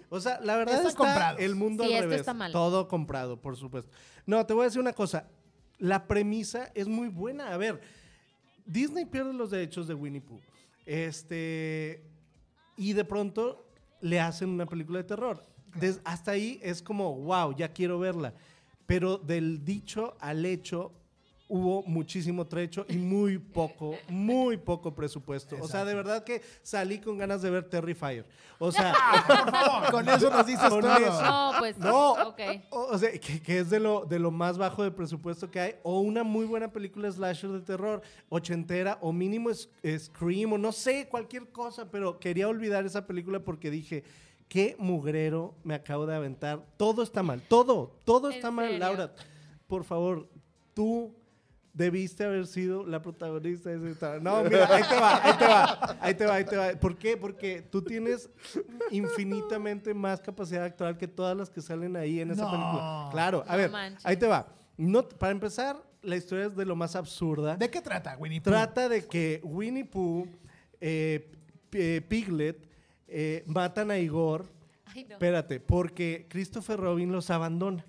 [0.09, 1.39] O sea, la verdad Están está comprados.
[1.41, 2.19] el mundo Sí, al esto revés.
[2.21, 2.51] está mal.
[2.51, 3.91] Todo comprado, por supuesto.
[4.25, 5.27] No, te voy a decir una cosa.
[5.77, 7.53] La premisa es muy buena.
[7.53, 7.81] A ver,
[8.65, 10.39] Disney pierde los derechos de Winnie Pooh.
[10.87, 12.03] Este...
[12.75, 13.67] Y de pronto
[14.01, 15.43] le hacen una película de terror.
[16.03, 18.33] Hasta ahí es como, wow, ya quiero verla.
[18.87, 20.91] Pero del dicho al hecho
[21.47, 25.55] hubo muchísimo trecho y muy poco, muy poco presupuesto.
[25.61, 28.25] O sea, de verdad que salí con ganas de ver Terrifier.
[28.59, 28.93] O sea,
[29.27, 30.95] Por favor, con eso nos dices Con todo.
[30.97, 31.21] eso.
[31.21, 32.39] No, pues, no, ok.
[32.71, 35.59] o, o sea, que, que es de lo, de lo más bajo de presupuesto que
[35.59, 39.69] hay, o una muy buena película slasher de terror, ochentera, o mínimo es-
[39.99, 44.03] Scream, o no sé, cualquier cosa, pero quería olvidar esa película porque dije,
[44.47, 46.65] qué mugrero me acabo de aventar.
[46.77, 48.79] Todo está mal, todo, todo ¿En está mal, serio?
[48.79, 49.13] Laura.
[49.67, 50.27] Por favor,
[50.73, 51.13] tú
[51.73, 54.19] debiste haber sido la protagonista de esa historia.
[54.21, 56.79] No, mira, ahí te va, ahí te va, ahí te va, ahí te va.
[56.79, 57.17] ¿Por qué?
[57.17, 58.29] Porque tú tienes
[58.91, 62.51] infinitamente más capacidad actoral que todas las que salen ahí en esa No.
[62.51, 63.07] película.
[63.11, 63.71] Claro, a ver,
[64.03, 64.47] ahí te va.
[64.77, 67.55] No, para empezar, la historia es de lo más absurda.
[67.57, 68.51] ¿De qué trata, Winnie Pooh?
[68.51, 70.27] Trata de que Winnie Pooh,
[70.81, 71.31] eh,
[71.71, 72.67] eh, Piglet,
[73.07, 74.45] eh, matan a Igor.
[74.85, 75.13] Ay, no.
[75.13, 77.85] Espérate, porque Christopher Robin los abandona.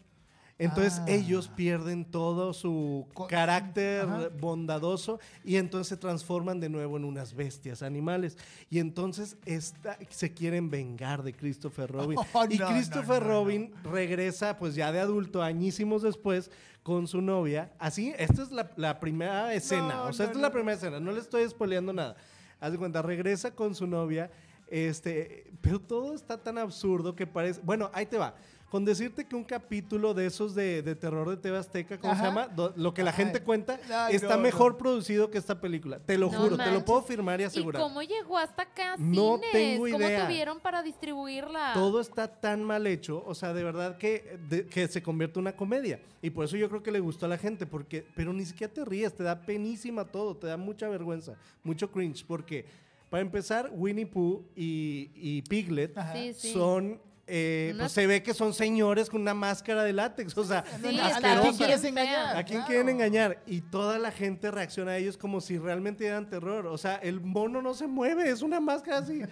[0.57, 1.07] Entonces Ah.
[1.11, 4.29] ellos pierden todo su Co- carácter Ajá.
[4.41, 8.39] bondadoso y entonces se transforman de nuevo en unas bestias animales.
[8.71, 12.19] Y entonces esta- se quieren vengar de Christopher Robin.
[12.33, 16.51] Oh, y no, Christopher no, no, Robin regresa pues ya de adulto, añísimos después,
[16.85, 17.73] con su novia.
[17.79, 19.89] Así, esta es la, la primera escena.
[19.95, 21.01] No, o sea, esta es la primera escena.
[21.01, 22.15] No le estoy spoileando nada.
[22.61, 24.31] Haz de cuenta, regresa con su novia.
[24.69, 27.61] Este, pero todo está tan absurdo que parece.
[27.63, 28.35] Bueno, ahí te va.
[28.75, 32.23] Con decirte que un capítulo de esos de, de terror de TV Azteca, ¿cómo se
[32.25, 32.49] llama?
[32.49, 34.79] Do- lo que la gente Ay, cuenta, ay, está no, mejor no.
[34.79, 36.01] producido que esta película.
[36.01, 37.81] Te lo No juro, te lo puedo firmar y ¿Y asegurar.
[37.81, 39.53] cómo llegó hasta acá No cines?
[39.53, 40.27] tengo ¿Cómo idea.
[40.27, 41.71] tuvieron para distribuirla?
[41.73, 45.43] Todo está tan mal hecho, o sea, de verdad que, de- que se convierte en
[45.43, 46.01] una comedia.
[46.21, 48.75] Y por eso yo creo que le gustó a la gente, porque, pero ni siquiera
[48.75, 52.65] te ríes, te da penísima todo, te da mucha vergüenza, mucho cringe, porque
[53.09, 56.13] para empezar, Winnie Pooh y, y Piglet Ajá.
[56.15, 56.53] Sí, sí.
[56.53, 60.65] son, eh, pues se ve que son señores con una máscara de látex, o sea,
[60.83, 61.91] Sí, ¿A quién bien quieres fea.
[61.91, 62.37] engañar?
[62.37, 62.67] ¿A quién Claro.
[62.67, 63.43] quieren engañar?
[63.47, 66.67] Y toda la gente reacciona a ellos como si realmente dieran terror.
[66.67, 69.23] O sea, el mono no se mueve, es una máscara así.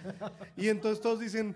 [0.57, 1.55] Y entonces todos dicen,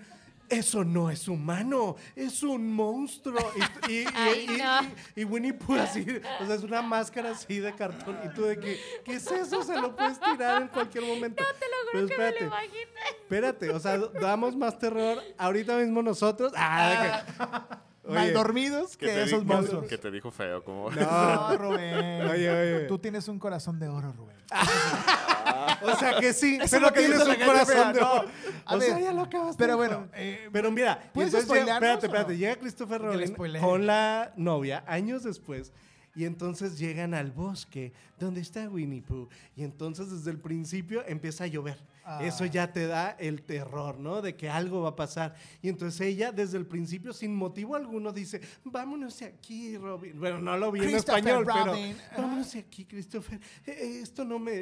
[0.49, 3.39] eso no es humano, es un monstruo.
[3.87, 4.81] Y, y- y- Ay, y- no.
[5.15, 6.05] y- y Winnie Pooh así,
[6.41, 8.17] o sea, es una máscara así de cartón.
[8.25, 9.63] Y tú de que, ¿qué es eso?
[9.63, 11.43] Se lo puedes tirar en cualquier momento.
[11.43, 12.81] No, te lo Creo que me lo imaginé.
[13.21, 16.53] Espérate, o sea, damos más terror ahorita mismo nosotros.
[16.55, 19.85] Ah, de que- Mal dormidos que, esos monstruos.
[19.85, 20.89] que te dijo feo, como...
[20.91, 22.21] No, Rubén.
[22.29, 22.79] Oye, oye.
[22.87, 24.37] Tú tienes un corazón de oro, Rubén.
[25.81, 28.25] O sea que sí, Eso es pero lo que tienes un corazón de oro.
[28.65, 29.55] A O ver, sea, ya lo acabaste.
[29.57, 30.09] Pero de bueno, joder.
[30.15, 32.13] eh, pero mira, y ¿puedes entonces llega- spoilearnos espérate, no?
[32.13, 35.71] espérate, llega Christopher Que le Robin con la novia años después
[36.15, 41.43] y entonces llegan al bosque donde está Winnie Pooh y entonces desde el principio empieza
[41.43, 41.77] a llover.
[42.09, 42.23] Ah.
[42.23, 44.21] Eso ya te da el terror, ¿no?
[44.21, 45.35] De que algo va a pasar.
[45.61, 50.17] Y entonces ella desde el principio sin motivo alguno dice, vámonos de aquí, Robin.
[50.17, 51.73] Bueno, no lo vi en español, pero
[52.17, 53.41] vámonos de aquí, Christopher.
[53.65, 54.53] Eh, eh, esto no me...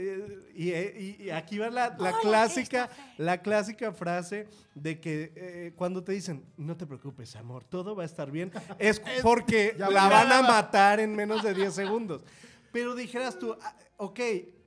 [0.56, 2.90] Y, eh, y- y aquí va la, la clásica,
[3.20, 8.02] la clásica frase de que eh, cuando te dicen, no te preocupes, amor, todo va
[8.02, 12.24] a estar bien, es porque la van a matar en menos de 10 segundos.
[12.72, 14.20] Pero dijeras tú, ah, ok,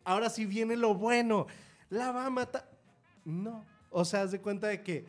[0.04, 1.48] ahora sí viene lo bueno,
[1.90, 2.68] la va a matar.
[3.24, 3.64] No.
[3.90, 5.04] O sea, haz de cuenta de que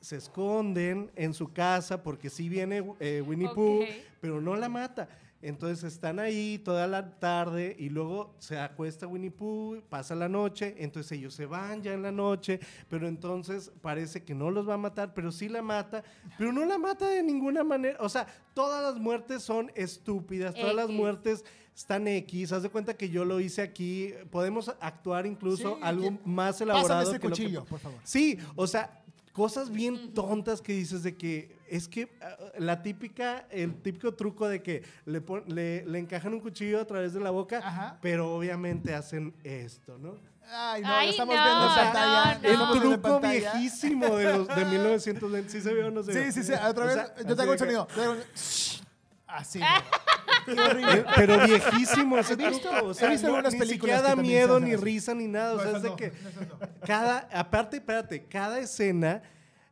[0.00, 3.88] se esconden en su casa porque sí viene eh, Winnie Pooh, Ok.
[4.20, 5.08] pero no la mata.
[5.40, 10.74] Entonces están ahí toda la tarde y luego se acuesta Winnie Pooh, pasa la noche,
[10.78, 14.74] entonces ellos se van ya en la noche, pero entonces parece que no los va
[14.74, 16.02] a matar, pero sí la mata,
[16.38, 17.98] pero no la mata de ninguna manera.
[18.00, 21.44] O sea, todas las muertes son estúpidas, todas las muertes
[21.74, 22.52] están X.
[22.52, 24.12] Haz de cuenta que yo lo hice aquí.
[24.30, 27.10] Podemos actuar incluso Sí, algo que- más Pásame elaborado.
[27.10, 27.98] ese que lo que- cuchillo, por favor.
[28.04, 29.00] Sí, o sea,
[29.32, 34.46] cosas bien tontas que dices de que es que ah, la típica, el típico truco
[34.46, 37.98] de que le, pon- le, le encajan un cuchillo a través de la boca, Ajá.
[38.00, 40.14] pero obviamente hacen esto, ¿no?
[40.46, 42.38] Ay, no, Ay, lo estamos no, viendo en O pantalla.
[42.42, 43.52] no, El truco pantalla.
[43.54, 45.50] viejísimo de, los, de 1920.
[45.50, 46.26] ¿Sí se ve o no se ve?
[46.30, 46.52] Sí, sí, sí.
[46.52, 47.88] Otra O vez, sea, yo así te hago el que- sonido.
[47.96, 48.83] Hago-
[49.34, 49.60] Así.
[50.46, 50.52] Qué.
[50.52, 52.70] Eh, Pero viejísimo He visto-.
[52.84, 55.54] O sea, visto no, algunas ni películas siquiera que da miedo, ni risa, ni nada.
[55.54, 56.12] O No, sea, es de no, que
[56.86, 59.22] cada, aparte, espérate, cada escena,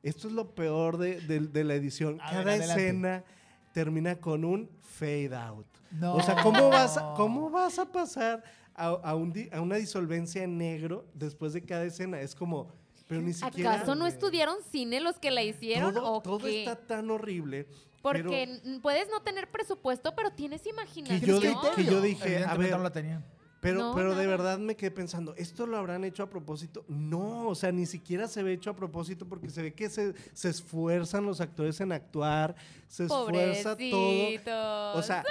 [0.03, 3.25] esto es lo peor de, de- de la edición, A cada ver, escena
[3.73, 5.67] termina con un fade out.
[5.91, 6.15] No.
[6.15, 8.43] O sea, ¿cómo vas a, cómo vas a pasar
[8.75, 12.21] a, a un a una disolvencia en negro después de cada escena?
[12.21, 12.73] Es como,
[13.13, 13.75] pero ni siquiera...
[13.75, 16.61] ¿Acaso no estudiaron cine los que la hicieron todo, o todo qué?
[16.61, 17.67] está tan horrible.
[18.01, 21.21] Porque pero puedes no tener presupuesto, pero tienes que imaginación.
[21.27, 21.75] yo, di- criterio.
[21.77, 23.23] que yo dije, a ver, no la tenía.
[23.61, 26.85] Pero, No, pero de verdad me quedé pensando, ¿esto lo habrán hecho a propósito?
[26.89, 30.15] No, o sea, ni siquiera se ve hecho a propósito porque se ve que se,
[30.33, 32.57] se esfuerzan los actores en actuar,
[32.89, 33.91] se esfuerza todo.
[33.91, 34.97] Pobrecitos.
[34.97, 35.23] O sea,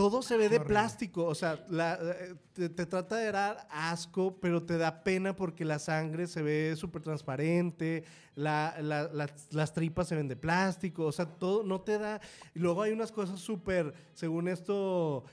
[0.00, 4.38] todo se ve de plástico, o sea, la- eh, te, te trata de dar asco,
[4.40, 9.74] pero te da pena porque la sangre se ve súper transparente, la- la- la- las
[9.74, 12.18] tripas se ven de plástico, o sea, todo no te da...
[12.54, 15.24] Y luego hay unas cosas súper, según esto,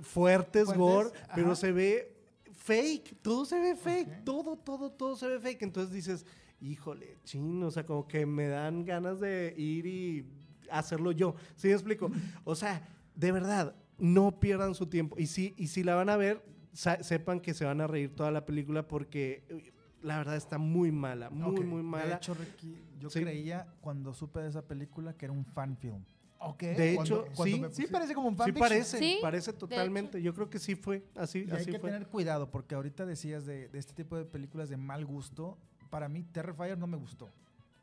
[0.00, 1.32] fuertes, Fuertes, gore, ajá.
[1.34, 2.16] pero se ve
[2.52, 5.62] fake, todo se ve fake, todo, todo, todo se ve fake.
[5.64, 6.24] Entonces dices,
[6.60, 10.26] híjole, chino, o sea, como que me dan ganas de ir y
[10.70, 11.34] hacerlo yo.
[11.56, 12.10] ¿Sí me explico?
[12.44, 15.16] O sea, de verdad, no pierdan su tiempo.
[15.18, 16.42] Y si, y si la van a ver,
[16.72, 19.44] sepan que se van a reír toda la película porque
[20.02, 22.16] la verdad está muy mala, muy, muy De mala.
[22.16, 23.20] hecho, Ricky, yo Sí.
[23.22, 26.04] creía cuando supe de esa película que era un fan film.
[26.40, 26.60] Ok.
[26.62, 27.62] De Cuando- hecho, cuando sí.
[27.62, 30.20] me- sí parece como un Sí parece, Sí, parece de totalmente.
[30.20, 31.90] Yo creo que sí fue, así, Y hay que fue.
[31.90, 35.56] tener cuidado porque ahorita decías de, de este tipo de películas de mal gusto.
[35.88, 37.30] Para mí, Terrifier no me gustó.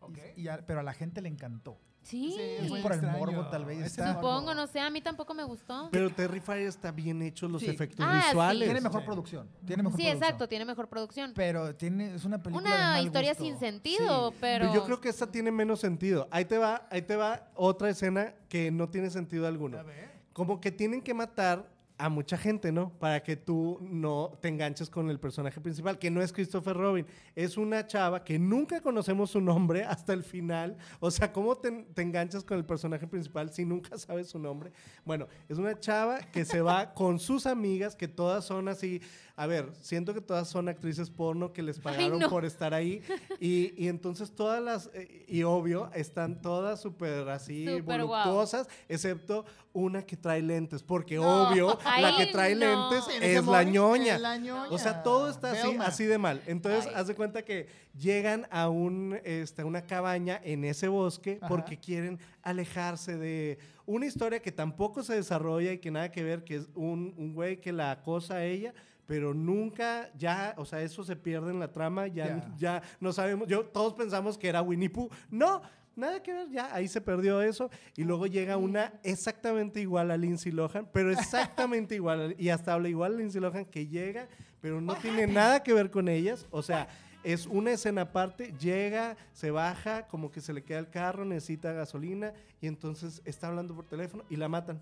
[0.02, 0.18] Ok.
[0.36, 1.80] Y a- pero a la gente le encantó.
[2.04, 2.36] Sí.
[2.68, 4.16] Sí, por el morbo, tal vez, está-.
[4.16, 5.88] Supongo, no sé, a mí tampoco me gustó.
[5.92, 7.70] Pero Terrifier está bien hecho los Sí.
[7.70, 8.28] efectos Ah, sí.
[8.30, 8.68] visuales.
[8.68, 9.06] Tiene mejor Sí.
[9.06, 9.48] producción.
[9.66, 10.24] Tiene mejor sí, producción.
[10.24, 11.32] exacto, tiene mejor producción.
[11.36, 13.44] Pero tiene, es una película de Una mal historia gusto.
[13.44, 14.74] sin sentido, pero...
[14.74, 16.28] yo creo que esta tiene menos sentido.
[16.32, 19.78] Ahí te va, ahí te va otra escena que no tiene sentido alguno.
[19.78, 20.10] A ver.
[20.34, 21.70] Como que tienen que matar
[22.02, 22.98] a mucha gente, ¿no?
[22.98, 27.06] Para que tú no te enganches con el personaje principal, que no es Christopher Robin.
[27.36, 30.78] Es una chava que nunca conocemos su nombre hasta el final.
[31.00, 34.72] O sea, ¿cómo te, te enganchas con el personaje principal si nunca sabes su nombre?
[35.06, 39.00] Bueno, es una chava que se va con sus amigas, que todas son así.
[39.42, 42.30] A ver, siento que todas son actrices porno que les pagaron no.
[42.30, 43.02] por estar ahí.
[43.40, 47.98] Y, y entonces todas las, eh, y obvio, están todas súper así, guau.
[48.08, 51.48] voluptuosas, excepto una que trae lentes, porque No.
[51.50, 52.92] obvio, la que trae no.
[52.92, 54.20] lentes es la ñoña.
[54.20, 54.70] la ñoña.
[54.70, 56.40] O sea, todo está así, así de mal.
[56.46, 56.94] Entonces, Ay.
[56.98, 57.68] haz de cuenta que
[57.98, 61.48] llegan a un, este, una cabaña en ese bosque Ajá.
[61.48, 66.44] porque quieren alejarse de una historia que tampoco se desarrolla y que nada que ver,
[66.44, 68.74] que es un, un güey que la acosa a ella,
[69.12, 72.56] pero nunca ya, o sea, eso se pierde en la trama, ya, Ya.
[72.58, 75.10] ya no sabemos, yo todos pensamos que era Winnie Pooh.
[75.30, 75.62] No,
[75.98, 77.70] nada que ver, ya ahí se perdió eso.
[77.98, 82.88] Y luego llega una exactamente igual a Lindsay Lohan, pero exactamente igual, y hasta habla
[82.88, 84.30] igual a Lindsay Lohan que llega,
[84.62, 86.88] pero no tiene nada que ver con ellas, o sea...
[87.24, 91.72] Es una escena aparte, llega, se baja, como que se le queda el carro, necesita
[91.72, 94.82] gasolina y entonces está hablando por teléfono y la matan.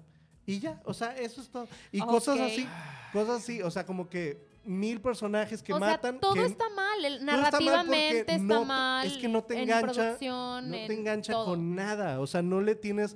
[0.51, 1.67] Y ya, o sea, eso es todo.
[1.91, 2.67] Y cosas así,
[3.13, 6.13] cosas así, o sea, como que mil personajes que o matan.
[6.15, 9.07] sea, todo que está mal, el- todo está mal narrativamente está no mal.
[9.07, 11.45] Es que no te en engancha, no te engancha todo.
[11.45, 13.15] con nada, o sea, no le tienes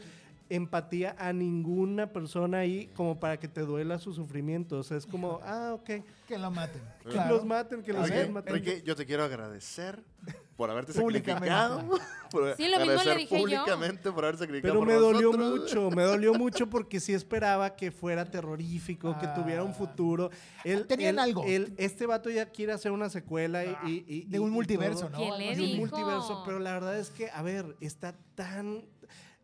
[0.49, 5.05] empatía a ninguna persona ahí como para que te duela su sufrimiento, o sea, es
[5.07, 5.89] como, ah, ok,
[6.27, 6.81] Que lo maten.
[7.03, 7.35] que Claro.
[7.35, 8.09] los maten, que los.
[8.45, 10.03] Ricky, yo te quiero agradecer
[10.55, 11.83] por haberte sacrificado.
[12.31, 13.41] por Sí, lo mismo le dije yo.
[13.41, 15.59] públicamente por haber sacrificado Pero por me dolió nosotros.
[15.61, 20.29] mucho, me dolió mucho porque sí esperaba que fuera terrorífico, que tuviera un futuro.
[20.63, 21.43] Él, Tenían él- algo.
[21.45, 25.07] él- este vato ya quiere hacer una secuela y, y- y- De un y multiverso,
[25.07, 25.11] todo.
[25.11, 25.17] ¿no?
[25.17, 25.65] ¿Quién Algo le así.
[25.65, 28.85] De un multiverso, pero la verdad es que, a ver, está tan...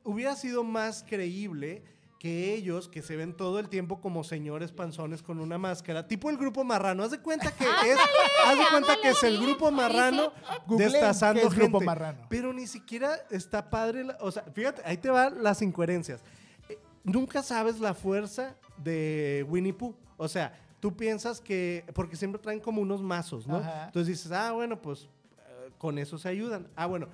[0.03, 1.84] Hubiera sido más creíble
[2.20, 6.30] que ellos, que se ven todo el tiempo como señores panzones con una máscara, tipo
[6.30, 7.01] el grupo marrano.
[7.03, 7.97] Haz de cuenta que es,
[8.45, 10.34] haz de cuenta que es el grupo marrano
[10.67, 11.86] Googleen destazando qué es Grupo gente.
[11.86, 12.26] Marrano.
[12.30, 16.22] Pero ni siquiera está padre, la- o sea, fíjate, ahí te van las incoherencias.
[16.67, 19.95] Eh, Nunca sabes la fuerza de Winnie Pooh.
[20.17, 23.55] O sea, tú piensas que, porque siempre traen como unos mazos, ¿no?
[23.57, 23.86] Ajá.
[23.86, 25.03] Entonces dices, ah, bueno, pues
[25.38, 26.67] eh, con eso se ayudan.
[26.76, 27.07] Ah, bueno,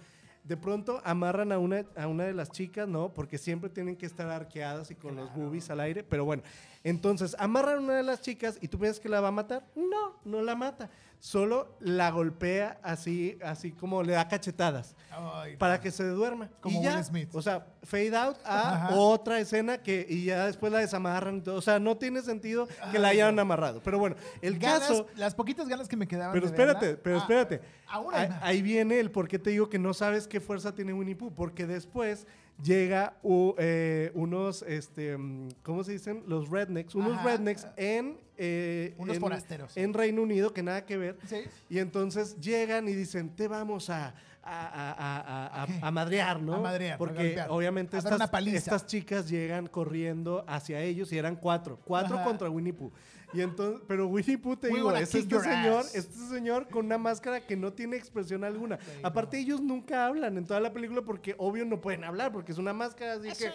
[0.46, 3.12] de pronto amarran a una, a una de las chicas, ¿no?
[3.14, 6.04] Porque siempre tienen que estar arqueadas y con los boobies al aire.
[6.04, 6.43] Pero bueno,
[6.84, 9.66] entonces amarran a una de las chicas y tú piensas que la va a matar.
[9.76, 10.89] No, no la mata.
[11.20, 16.49] Solo la golpea así, así como le da cachetadas Ay, para que se duerma.
[16.61, 17.30] Como ya, Will Smith.
[17.34, 18.95] O sea, fade out a Ajá.
[18.95, 21.41] otra escena que y ya después la desamarran.
[21.47, 23.82] O sea, no tiene sentido que la hayan amarrado.
[23.84, 25.07] Pero bueno, el ganas- caso.
[25.16, 26.34] Las poquitas ganas que me quedaban.
[26.34, 27.61] Pero de espérate, verla- pero Ah, espérate.
[27.88, 30.93] hay Ahí, ahí viene el por qué te digo que no sabes qué fuerza tiene
[30.93, 31.34] Winnie Pooh.
[31.34, 32.28] Porque después
[32.64, 36.24] llega u- eh, unos, este, mm, ¿cómo se dicen?
[36.28, 36.95] Los rednecks.
[36.95, 37.24] Unos Ajá.
[37.32, 38.18] rednecks en...
[38.38, 39.76] eh, Unos en- forasteros.
[39.78, 41.18] En Reino Unido, que nada que ver.
[41.28, 41.38] Sí.
[41.70, 46.56] Y entonces llegan y dicen, te vamos a, a, a- a- a- madrear, ¿no?
[46.56, 51.80] A madrear, Porque obviamente estas, estas chicas llegan corriendo hacia ellos y eran cuatro.
[51.84, 52.26] Cuatro Ajá.
[52.26, 52.91] contra Winnie Pooh.
[53.36, 55.94] Y entonces, pero Winnie Pooh, te We digo, wanna es este your señor, ass.
[55.96, 58.80] este señor con una máscara que no tiene expresión alguna.
[59.04, 62.58] Aparte, ellos nunca hablan en toda la película porque obvio no pueden hablar, porque es
[62.58, 63.52] una máscara, así que.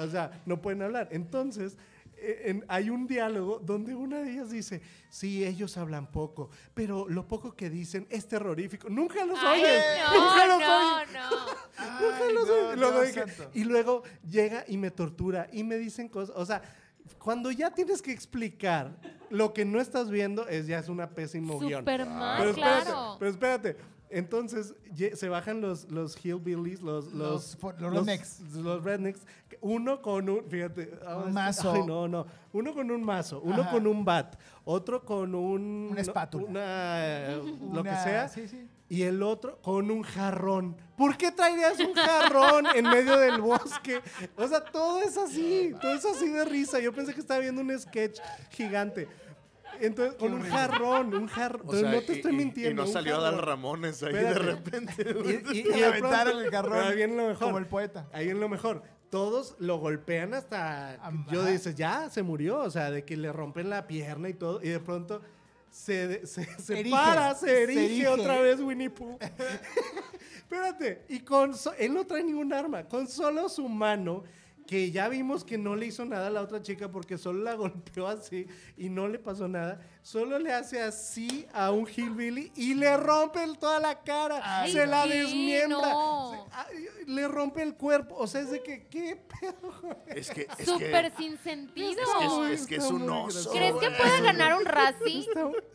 [0.00, 1.08] O sea, no pueden hablar.
[1.10, 1.76] Entonces,
[2.16, 7.08] eh, en- hay un diálogo donde una de ellas dice, sí, ellos hablan poco, pero
[7.08, 8.88] lo poco que dicen es terrorífico.
[8.88, 9.82] Nunca los Ay, oyes.
[10.12, 11.08] no, nunca los no, oyes.
[11.12, 11.30] no.
[12.00, 12.78] Nunca Ay, los no, oyes.
[12.78, 16.34] Luego dije- y luego llega y me tortura y me dicen cosas.
[16.36, 16.62] O sea,
[17.18, 18.96] cuando ya tienes que explicar
[19.30, 21.80] lo que no estás viendo, es ya es una pésimo guion.
[21.80, 23.16] Super mal, Pero espérate, claro.
[23.18, 23.76] pero espérate.
[24.10, 28.40] Entonces ye- se bajan los, los hillbillies, los, los, Los rednecks.
[28.54, 29.22] los rednecks.
[29.60, 31.72] Uno con un, fíjate, ah, Un mazo.
[31.72, 32.26] ay, no, no.
[32.52, 33.70] Uno con un mazo, uno Ajá.
[33.72, 35.88] con un bat, otro con un.
[35.90, 36.46] Una espátula.
[36.48, 37.28] una,
[37.74, 38.28] lo que sea.
[38.28, 38.68] sí, sí.
[38.88, 40.76] Y el otro con un jarrón.
[40.96, 44.00] ¿Por qué traerías un jarrón en medio del bosque?
[44.36, 46.78] O sea, todo es así, todo es así de risa.
[46.80, 48.20] Yo pensé que estaba viendo un sketch
[48.50, 49.08] gigante.
[49.80, 51.62] Entonces, con un jarrón, un jarrón.
[51.66, 52.82] O sea, no te y- estoy mintiendo.
[52.82, 53.36] Y no salió jarrón.
[53.36, 54.34] Dal Ramones ahí Espérate.
[54.34, 55.40] de repente.
[55.52, 57.46] Y, y- y aventaron el jarrón Ahí viene lo mejor.
[57.46, 58.06] como el poeta.
[58.12, 58.82] Ahí viene lo mejor.
[59.10, 60.98] Todos lo golpean hasta.
[61.32, 62.58] Yo dices, ya se murió.
[62.60, 64.60] O sea, de que le rompen la pierna y todo.
[64.62, 65.22] Y de pronto
[65.74, 68.08] se, se, se Erige, para, se erige, erige.
[68.08, 69.18] otra vez Winnie Pooh.
[70.36, 71.02] Espérate.
[71.08, 71.54] Y con.
[71.56, 72.84] so- él no trae ningún arma.
[72.84, 74.22] Con solo su mano.
[74.66, 77.54] Que ya vimos que no le hizo nada a la otra chica porque solo la
[77.56, 78.46] golpeó así
[78.78, 79.80] y no le pasó nada.
[80.04, 84.38] Solo le hace así a un hillbilly y le rompe el- toda la cara.
[84.44, 85.78] Ay, se la desmiembra.
[85.78, 86.30] No.
[86.30, 88.14] Se- ay, le rompe el cuerpo.
[88.18, 89.72] O sea, es de que, ¿qué pedo?
[90.06, 91.88] Es que, es Súper que, sin sentido.
[91.88, 93.50] es que es, que es Está un oso.
[93.50, 95.24] ¿Crees que puede ganar un Razzie?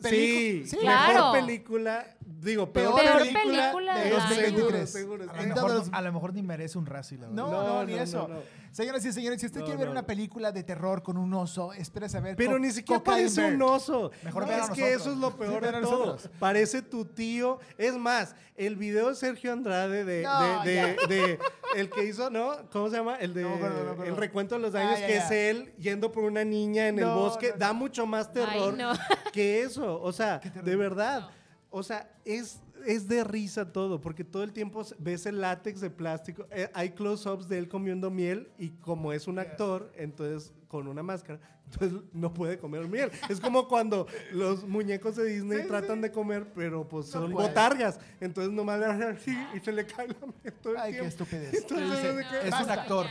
[0.08, 0.76] Sí, Sí.
[0.80, 2.16] mejor película.
[2.24, 4.28] Digo, peor, Peor película, película de del año.
[4.28, 4.90] 2023.
[4.90, 7.36] seguro, A lo, mejor, los- a lo mejor ni merece un Razzie, la verdad.
[7.42, 8.28] No, No, no, ni no, eso.
[8.28, 8.40] no, no.
[8.72, 11.72] Señoras y señores, si usted No, quiere ver una película de terror con un oso,
[11.74, 12.36] espera a ver.
[12.36, 14.10] Pero Co- ni siquiera parece un oso.
[14.24, 15.80] Mejor No, es que eso es lo peor de todo.
[15.80, 16.30] nosotros.
[16.38, 17.58] Parece tu tío.
[17.78, 20.86] Es más, el video de Sergio Andrade de, No, de, ya.
[20.86, 21.38] de- de-
[21.76, 22.68] el que hizo, ¿no?
[22.72, 23.16] ¿Cómo se llama?
[23.16, 25.24] El de No el recuento de los Ah, daños, ya, que ya.
[25.24, 27.48] es él yendo por una niña en el bosque.
[27.48, 27.58] no, no.
[27.58, 28.92] Da mucho más terror no.
[29.32, 30.00] que eso.
[30.02, 31.30] O sea, de verdad.
[31.70, 35.88] O sea, es, es de risa todo, porque todo el tiempo ves el látex de
[35.90, 36.46] plástico.
[36.50, 41.02] eh, hay close-ups de él comiendo miel y como es un actor, entonces con una
[41.04, 41.38] máscara,
[41.72, 43.10] entonces no puede comer miel.
[43.28, 47.48] Es como cuando los muñecos de Disney tratan de comer, pero pues son puede.
[47.48, 47.98] botargas.
[48.20, 50.98] Entonces nomás le hacen así y se le cae la miel todo el Ay, qué
[51.00, 51.08] tiempo.
[51.08, 51.54] estupidez.
[51.54, 53.06] Entonces, que- Es un actor.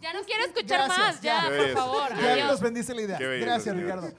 [0.00, 1.56] Ya no quiero escuchar Gracias, más, ya, ya.
[1.56, 2.08] por favor.
[2.20, 2.46] Ya Adiós.
[2.48, 3.18] nos bendice la idea.
[3.18, 3.82] Gracias, señor.
[3.82, 4.12] Ricardo.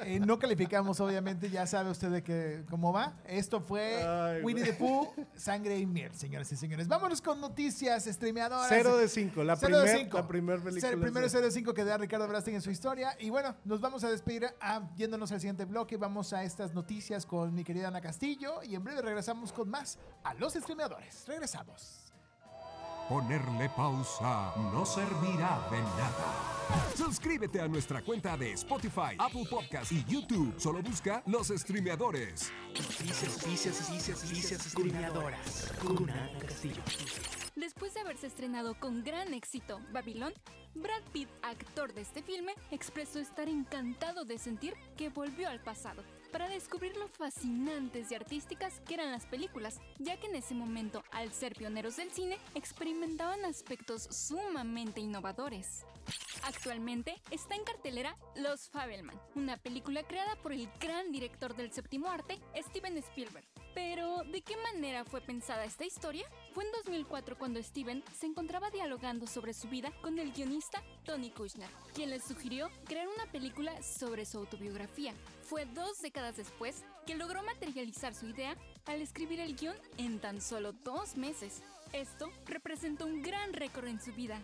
[0.00, 3.14] Eh, no calificamos, obviamente, ya sabe usted de que, cómo va.
[3.26, 6.88] Esto fue Ay, Winnie the Pooh, Sangre y Miel, señoras y señores.
[6.88, 8.68] Vámonos con noticias streameadoras.
[8.68, 10.16] Cero de cinco, la Cero de primer- cinco.
[10.18, 12.70] la primer película El primero de- 0 de 5 que da Ricardo Brasting en su
[12.70, 13.16] historia.
[13.20, 15.96] Y bueno, nos vamos a despedir ah, yéndonos al siguiente bloque.
[15.96, 18.62] Vamos a estas noticias con mi querida Ana Castillo.
[18.62, 21.24] Y en breve regresamos con más a los streameadores.
[21.26, 22.03] Regresamos.
[23.08, 26.54] Ponerle pausa no servirá de nada.
[26.96, 30.54] Suscríbete a nuestra cuenta de Spotify, Apple Podcast y YouTube.
[30.56, 32.50] Solo busca Los Streameadores.
[37.54, 40.32] Después de haberse estrenado con gran éxito Babilón,
[40.74, 46.02] Brad Pitt, actor de este filme, expresó estar encantado de sentir que volvió al pasado
[46.34, 51.04] para descubrir lo fascinantes y artísticas que eran las películas, ya que en ese momento,
[51.12, 55.86] al ser pioneros del cine, experimentaban aspectos sumamente innovadores.
[56.42, 62.08] Actualmente está en cartelera Los Fabelman, una película creada por el gran director del séptimo
[62.08, 63.46] arte, Steven Spielberg.
[63.74, 66.24] Pero, ¿de qué manera fue pensada esta historia?
[66.52, 71.30] Fue en 2004 cuando Steven se encontraba dialogando sobre su vida con el guionista Tony
[71.30, 75.12] Kushner, quien le sugirió crear una película sobre su autobiografía.
[75.42, 78.56] Fue dos décadas después que logró materializar su idea
[78.86, 81.62] al escribir el guion en tan solo dos meses.
[81.92, 84.40] Esto representa un gran récord en su vida.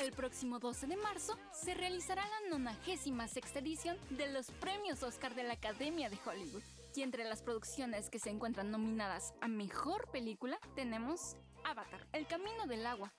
[0.00, 5.44] El próximo 12 de marzo se realizará la 96 edición de los premios Oscar de
[5.44, 6.62] la Academia de Hollywood.
[6.94, 12.66] Y entre las producciones que se encuentran nominadas a Mejor Película tenemos Avatar, El Camino
[12.66, 13.12] del Agua,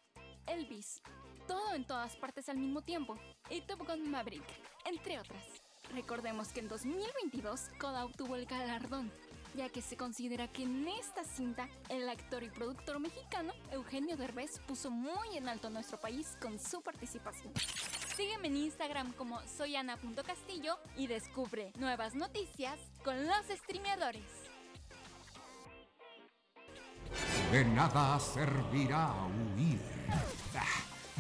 [0.46, 1.02] Elvis,
[1.48, 3.16] Todo en todas partes al mismo tiempo
[3.50, 4.44] y Top Gun Maverick,
[4.86, 5.44] entre otras.
[5.94, 9.12] Recordemos que en 2022 Coda obtuvo el galardón,
[9.56, 14.60] ya que se considera que en esta cinta el actor y productor mexicano Eugenio Derbez
[14.68, 17.54] puso muy en alto nuestro país con su participación.
[18.16, 24.24] Sígueme en Instagram como soyana.castillo y descubre nuevas noticias con los streameadores.
[27.52, 29.14] De nada servirá
[29.58, 29.80] huir.
[30.56, 30.66] Ah,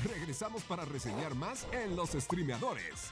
[0.03, 3.11] regresamos para reseñar más en los streameadores.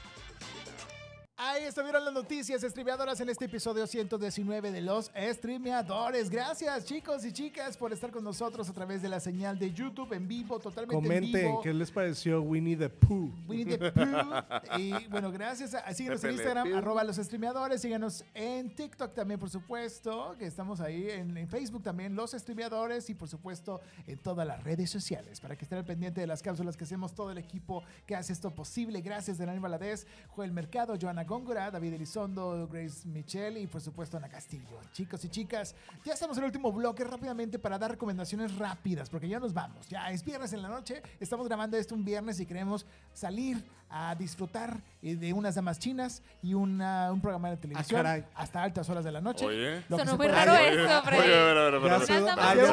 [1.42, 6.28] Ahí estuvieron las noticias streameadoras en este episodio 119 de los streameadores.
[6.28, 10.12] Gracias chicos y chicas por estar con nosotros a través de la señal de YouTube
[10.12, 11.62] en vivo, totalmente en Comenten vivo.
[11.62, 13.32] qué les pareció Winnie the Pooh.
[13.48, 14.78] Winnie the Pooh.
[14.78, 15.72] Y bueno, gracias.
[15.72, 17.80] A, síguenos en Instagram, arroba los streameadores.
[17.80, 21.08] Síganos en TikTok también, por supuesto, que estamos ahí.
[21.08, 23.08] En, en Facebook también, los streameadores.
[23.08, 26.42] Y por supuesto, en todas las redes sociales, para que estén al pendiente de las
[26.42, 29.00] cápsulas que hacemos todo el equipo que hace esto posible.
[29.00, 30.06] Gracias, Daniel Valadez,
[30.36, 34.80] Joel Mercado, Joana Góngora, David Elizondo, Grace Michelle y por supuesto Ana Castillo.
[34.92, 39.28] Chicos y chicas, ya estamos en el último bloque rápidamente para dar recomendaciones rápidas, porque
[39.28, 39.88] ya nos vamos.
[39.88, 42.84] Ya es viernes en la noche, estamos grabando esto un viernes y queremos
[43.14, 48.24] salir a disfrutar eh, de unas damas chinas y una- un programa de televisión caray.
[48.34, 49.46] hasta altas horas de la noche.
[49.46, 49.84] Oye.
[49.88, 51.22] Lo que Sonó muy raro eso, Freddy.
[51.22, 52.06] Oye, a ver, a ver, a ver, Ya a ver.
[52.06, 52.64] sé dónde- ah, de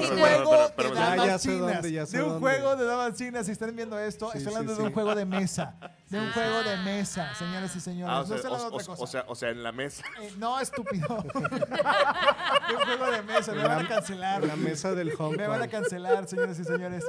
[2.23, 3.45] un juego de damas chinas.
[3.45, 4.87] Si están viendo esto, Sí, estoy sí, hablando de sí.
[4.87, 5.75] un juego de mesa.
[6.09, 8.13] De un juego de mesa, señoras y señores.
[8.15, 8.91] Ah, o no sea, o- otra o- cosa.
[8.97, 10.03] o sea, o sea, en la mesa.
[10.21, 11.07] Eh, no, estúpido.
[11.33, 13.51] de un juego de mesa.
[13.53, 14.41] Me van a cancelar.
[14.41, 17.03] En la mesa del Hong Me van a cancelar, señoras y señores.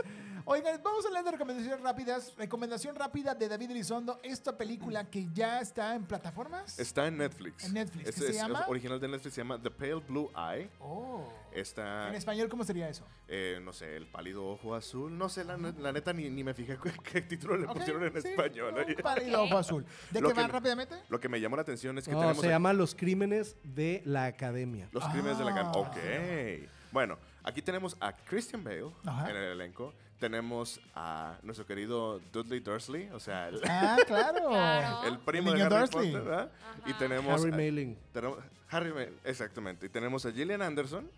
[0.51, 2.33] Oigan, vamos a hablar de recomendaciones rápidas.
[2.39, 4.19] Recomendación rápida de David Elizondo.
[4.23, 6.79] Esta película que ya está en plataformas.
[6.79, 7.65] Está en Netflix.
[7.65, 10.71] En Netflix, Es, ¿qué se es- original de Netflix se llama The Pale Blue Eye.
[10.81, 11.31] Oh.
[11.53, 13.05] Está, En español, ¿cómo sería eso?
[13.27, 15.19] eh, no sé, el pálido ojo azul.
[15.19, 18.05] No sé, la, ne- la neta ni, ni me fijé qué, qué título le pusieron
[18.05, 18.75] en sí, español.
[18.75, 19.85] Un pálido ojo azul.
[20.11, 20.97] ¿De qué va me- rápidamente?
[21.11, 23.57] Lo que me llamó la atención es que No, tenemos se aquí llama Los Crímenes
[23.65, 24.89] de la Academia.
[24.93, 25.55] los crímenes de la Ah.
[25.55, 26.69] can- Ok.
[26.91, 29.29] Bueno, aquí tenemos a Christian Bale Ajá.
[29.29, 29.93] en el elenco.
[30.19, 34.49] Tenemos a nuestro querido Dudley Dursley, o sea, el, Ah, claro.
[34.49, 35.05] Claro.
[35.07, 36.13] el primo El de Harry Dursley.
[36.13, 36.51] Potter, ¿verdad?
[36.87, 37.97] Y tenemos Harry Mailing.
[38.13, 38.39] tenemos-
[38.71, 39.87] Harry Ma- exactamente.
[39.87, 41.09] Y tenemos a Gillian Anderson.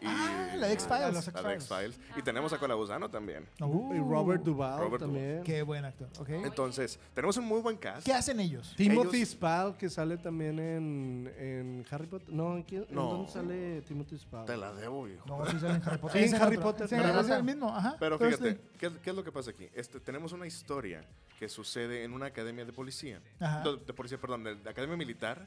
[0.00, 1.12] Y Ah, la X-Files.
[1.12, 2.00] los La de X-Files.
[2.16, 3.46] Y tenemos a Colabuzano también.
[3.60, 5.14] Uh, Y Robert Duvall Robert Duvall.
[5.14, 5.42] también.
[5.44, 6.08] Qué buen actor.
[6.18, 6.28] ok.
[6.30, 8.04] Entonces, tenemos un muy buen cast.
[8.06, 8.74] ¿Qué hacen ellos?
[8.76, 12.28] Timothy Ellos- Spall, que sale también en, en Harry Potter.
[12.32, 13.04] No, ¿en, quién- en No.
[13.10, 14.46] dónde sale Timothy Spall?
[14.46, 15.26] Te la debo, viejo.
[15.26, 16.22] No, sí sale en Harry Potter.
[16.28, 16.58] Sí, en Harry.
[16.58, 17.96] Potter, Sí, Harry es el mismo, ajá.
[17.98, 19.68] Pero fíjate, ¿qué, es- qué es lo que pasa aquí?
[19.74, 21.04] Este, tenemos una historia
[21.38, 23.20] que sucede en una academia de policía.
[23.40, 23.62] Ajá.
[23.62, 25.46] De, de policía, perdón, de, de academia militar,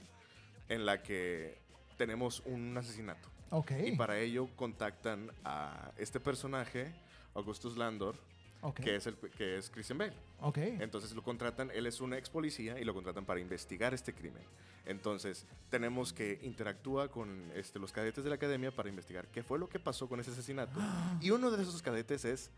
[0.69, 1.57] en la que
[1.97, 3.29] tenemos un asesinato.
[3.51, 3.71] Ok.
[3.85, 6.93] Y para ello contactan a este personaje,
[7.35, 8.15] Augustus Landor,
[8.63, 8.79] Ok.
[8.81, 10.13] que, es el, que es Christian Bale.
[10.39, 10.57] Ok.
[10.57, 14.43] Entonces lo contratan, él es un ex policía y lo contratan para investigar este crimen.
[14.85, 19.59] Entonces tenemos que interactúa con este, los cadetes de la academia para investigar qué fue
[19.59, 20.79] lo que pasó con ese asesinato.
[21.21, 22.49] Y uno de esos cadetes es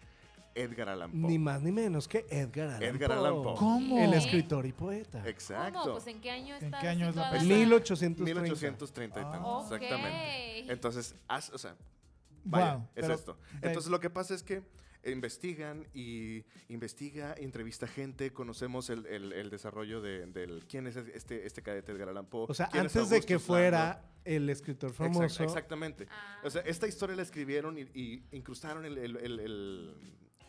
[0.56, 1.20] Edgar Allan Poe.
[1.32, 3.18] Ni más ni menos que Edgar Allan Edgar Poe.
[3.20, 3.56] Allan Poe.
[3.58, 4.00] ¿Cómo?
[4.04, 5.28] El escritor y poeta.
[5.28, 5.80] Exacto.
[5.80, 5.92] ¿Cómo?
[5.94, 7.56] Pues ¿en qué año ¿En está qué año es la película?
[7.56, 8.42] esa- 1830.
[8.42, 9.64] 1830 y Ok.
[9.74, 10.72] exactamente.
[10.72, 11.76] Entonces, haz- o sea,
[12.44, 13.38] vaya, Wow, es pero- esto.
[13.62, 14.62] Entonces, lo que pasa es que
[15.06, 21.46] investigan y investiga, entrevista gente, conocemos el, el- el desarrollo de, del quién es este,
[21.46, 22.46] este cadete Edgar Allan Poe.
[22.50, 25.44] O sea, antes de que fuera el escritor Exact- famoso.
[25.44, 26.08] exactamente.
[26.46, 29.94] O sea, esta historia la escribieron y, y incrustaron el, el-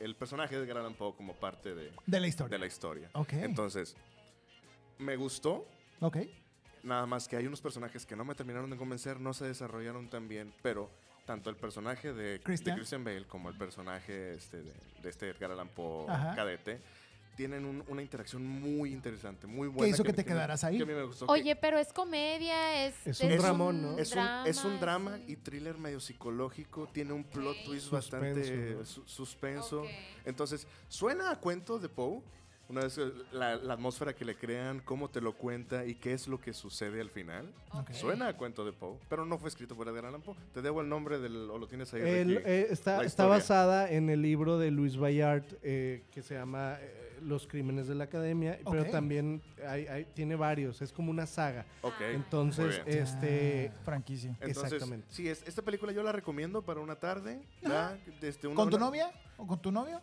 [0.05, 2.51] el- personaje de Edgar Allan Poe como parte de, De la historia.
[2.51, 3.11] de la historia.
[3.15, 3.33] Ok.
[3.35, 3.97] Entonces,
[4.99, 5.67] me gustó,
[6.01, 6.19] Ok.
[6.83, 10.11] Nada más que hay unos personajes que no me terminaron de convencer, no se desarrollaron
[10.11, 10.91] tan bien, pero
[11.25, 12.77] tanto el personaje de de Christian.
[12.77, 16.35] Christian, Bale como el personaje este, de, de este Edgar Allan Poe Ajá.
[16.35, 16.83] cadete
[17.37, 19.85] tienen un- una interacción muy interesante, muy buena.
[19.85, 20.77] ¿Qué hizo que me- te quedaras ahí?
[20.77, 21.27] Que a mí me gustó.
[21.27, 22.95] que Oye, pero es comedia, es...
[23.07, 23.99] Es un dramón, ¿no?
[23.99, 28.75] es, un, es un drama y thriller medio psicológico, tiene un plot twist Suspenso, bastante
[28.79, 28.85] ¿no?
[28.85, 29.85] su- suspenso.
[30.25, 32.21] Entonces, suena a cuento de Poe,
[32.67, 36.15] Una vez eh, la, la atmósfera que le crean, cómo te lo cuenta y qué
[36.15, 37.53] es lo que sucede al final.
[37.93, 40.35] Suena a cuento de Poe, pero no fue escrito por Edgar Allan Poe.
[40.55, 42.01] Te debo el nombre del, o lo tienes ahí.
[42.01, 42.43] El- Ricky?
[42.47, 47.14] eh, está, está basada en el libro de Luis Bayard eh, que se llama eh,
[47.25, 51.65] Los Crímenes de la Academia, pero también hay- hay- tiene varios, es como una saga.
[51.83, 52.99] Ok, muy Entonces, bien.
[52.99, 53.73] este...
[53.85, 54.31] Franquicia.
[54.41, 55.07] Entonces, Exactamente.
[55.11, 57.41] Sí, es, esta película yo la recomiendo para una tarde.
[57.63, 57.99] una-
[58.55, 59.11] ¿Con tu novia?
[59.37, 60.01] ¿O con tu novio?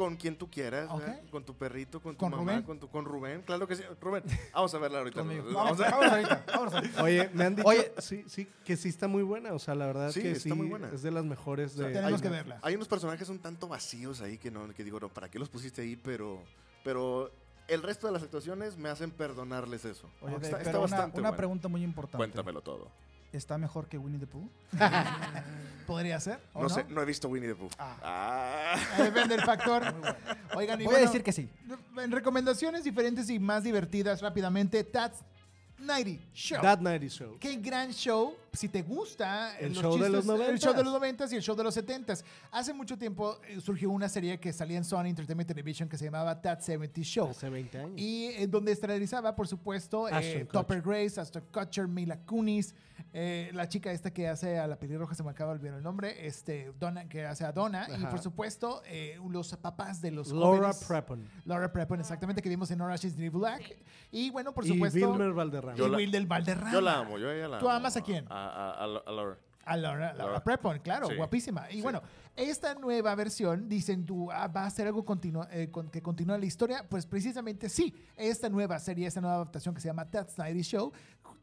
[0.00, 0.88] Con quien tú quieras,
[1.30, 2.62] con tu perrito, con tu ¿Con mamá, Rubén?
[2.62, 3.42] con, tu, con Rubén.
[3.42, 3.82] Claro que sí.
[4.00, 4.22] Rubén,
[4.54, 5.22] vamos a verla ahorita.
[5.22, 7.02] Vamos a- Vamos ahorita, vamos ahorita.
[7.04, 7.92] Oye, me han dicho Oye.
[7.98, 10.52] sí, sí, que sí está muy buena, o sea, la verdad Sí, que está sí
[10.54, 10.88] muy buena.
[10.88, 11.84] es de las mejores de...
[11.92, 12.58] Tenemos hay- que verla.
[12.62, 15.50] Hay unos personajes un tanto vacíos ahí que no, que digo, no, ¿para qué los
[15.50, 15.96] pusiste ahí?
[15.96, 16.42] Pero,
[16.82, 17.30] pero
[17.68, 20.08] el resto de las actuaciones me hacen perdonarles eso.
[20.22, 21.36] Oye, está, una, bastante una bueno.
[21.36, 22.16] pregunta muy importante.
[22.16, 22.88] Cuéntamelo todo.
[23.34, 24.48] ¿Está mejor que Winnie the Pooh?
[25.90, 26.38] ¿Podría ser?
[26.52, 27.68] ¿o No, sé, no he visto Winnie the Pooh.
[27.76, 28.78] Ah.
[28.96, 29.82] Ahí Depende del factor.
[30.54, 31.48] Oigan, y Voy a decir que sí.
[31.96, 35.18] En recomendaciones diferentes y más divertidas rápidamente, That's
[35.80, 36.62] 90 Show.
[36.62, 37.38] That Night Show.
[37.40, 38.36] Qué gran show.
[38.52, 40.84] Si te gusta El los show de los El show de 90s.
[40.84, 42.14] los 90 y el show de los 70
[42.50, 46.06] Hace mucho tiempo eh, surgió una serie que salía en Sony Entertainment Television que se
[46.06, 47.28] llamaba That 70 Show.
[47.30, 47.92] Hace 20 años.
[47.96, 52.74] Y eh, donde estelarizaba, por supuesto, eh, Topper Grace, Aston Kutcher, Mila Kunis,
[53.12, 55.82] eh, la chica esta que hace a la pelirroja, se me acaba de olvidar el
[55.82, 60.32] nombre, este, Donna, que hace a Donna, y por supuesto, eh, los papás de los
[60.32, 60.84] Laura jóvenes.
[60.86, 61.28] Prepon.
[61.44, 63.76] Laura Prepon, exactamente, que vimos en Orange is the New Black.
[64.12, 64.98] Y bueno, por Y supuesto...
[65.10, 65.74] Wilmer Valderrama.
[65.74, 66.72] y Yo la- Wilder Valderrama.
[66.72, 67.76] Yo la amo, yo ella la ¿Tú amo.
[67.78, 68.26] amas a quién?
[68.28, 69.38] A, a, a, a Laura.
[69.66, 70.42] A Laura, Laura Laura.
[70.42, 71.16] Prepon, claro, Sí.
[71.16, 71.70] guapísima.
[71.70, 71.82] Y Sí.
[71.82, 72.02] bueno,
[72.34, 76.38] esta nueva versión, dicen tú, ah, va a ser algo continua- eh, con- que continúa
[76.38, 76.86] la historia.
[76.88, 80.92] Pues precisamente sí, esta nueva serie, esta nueva adaptación que se llama That's 90 Show,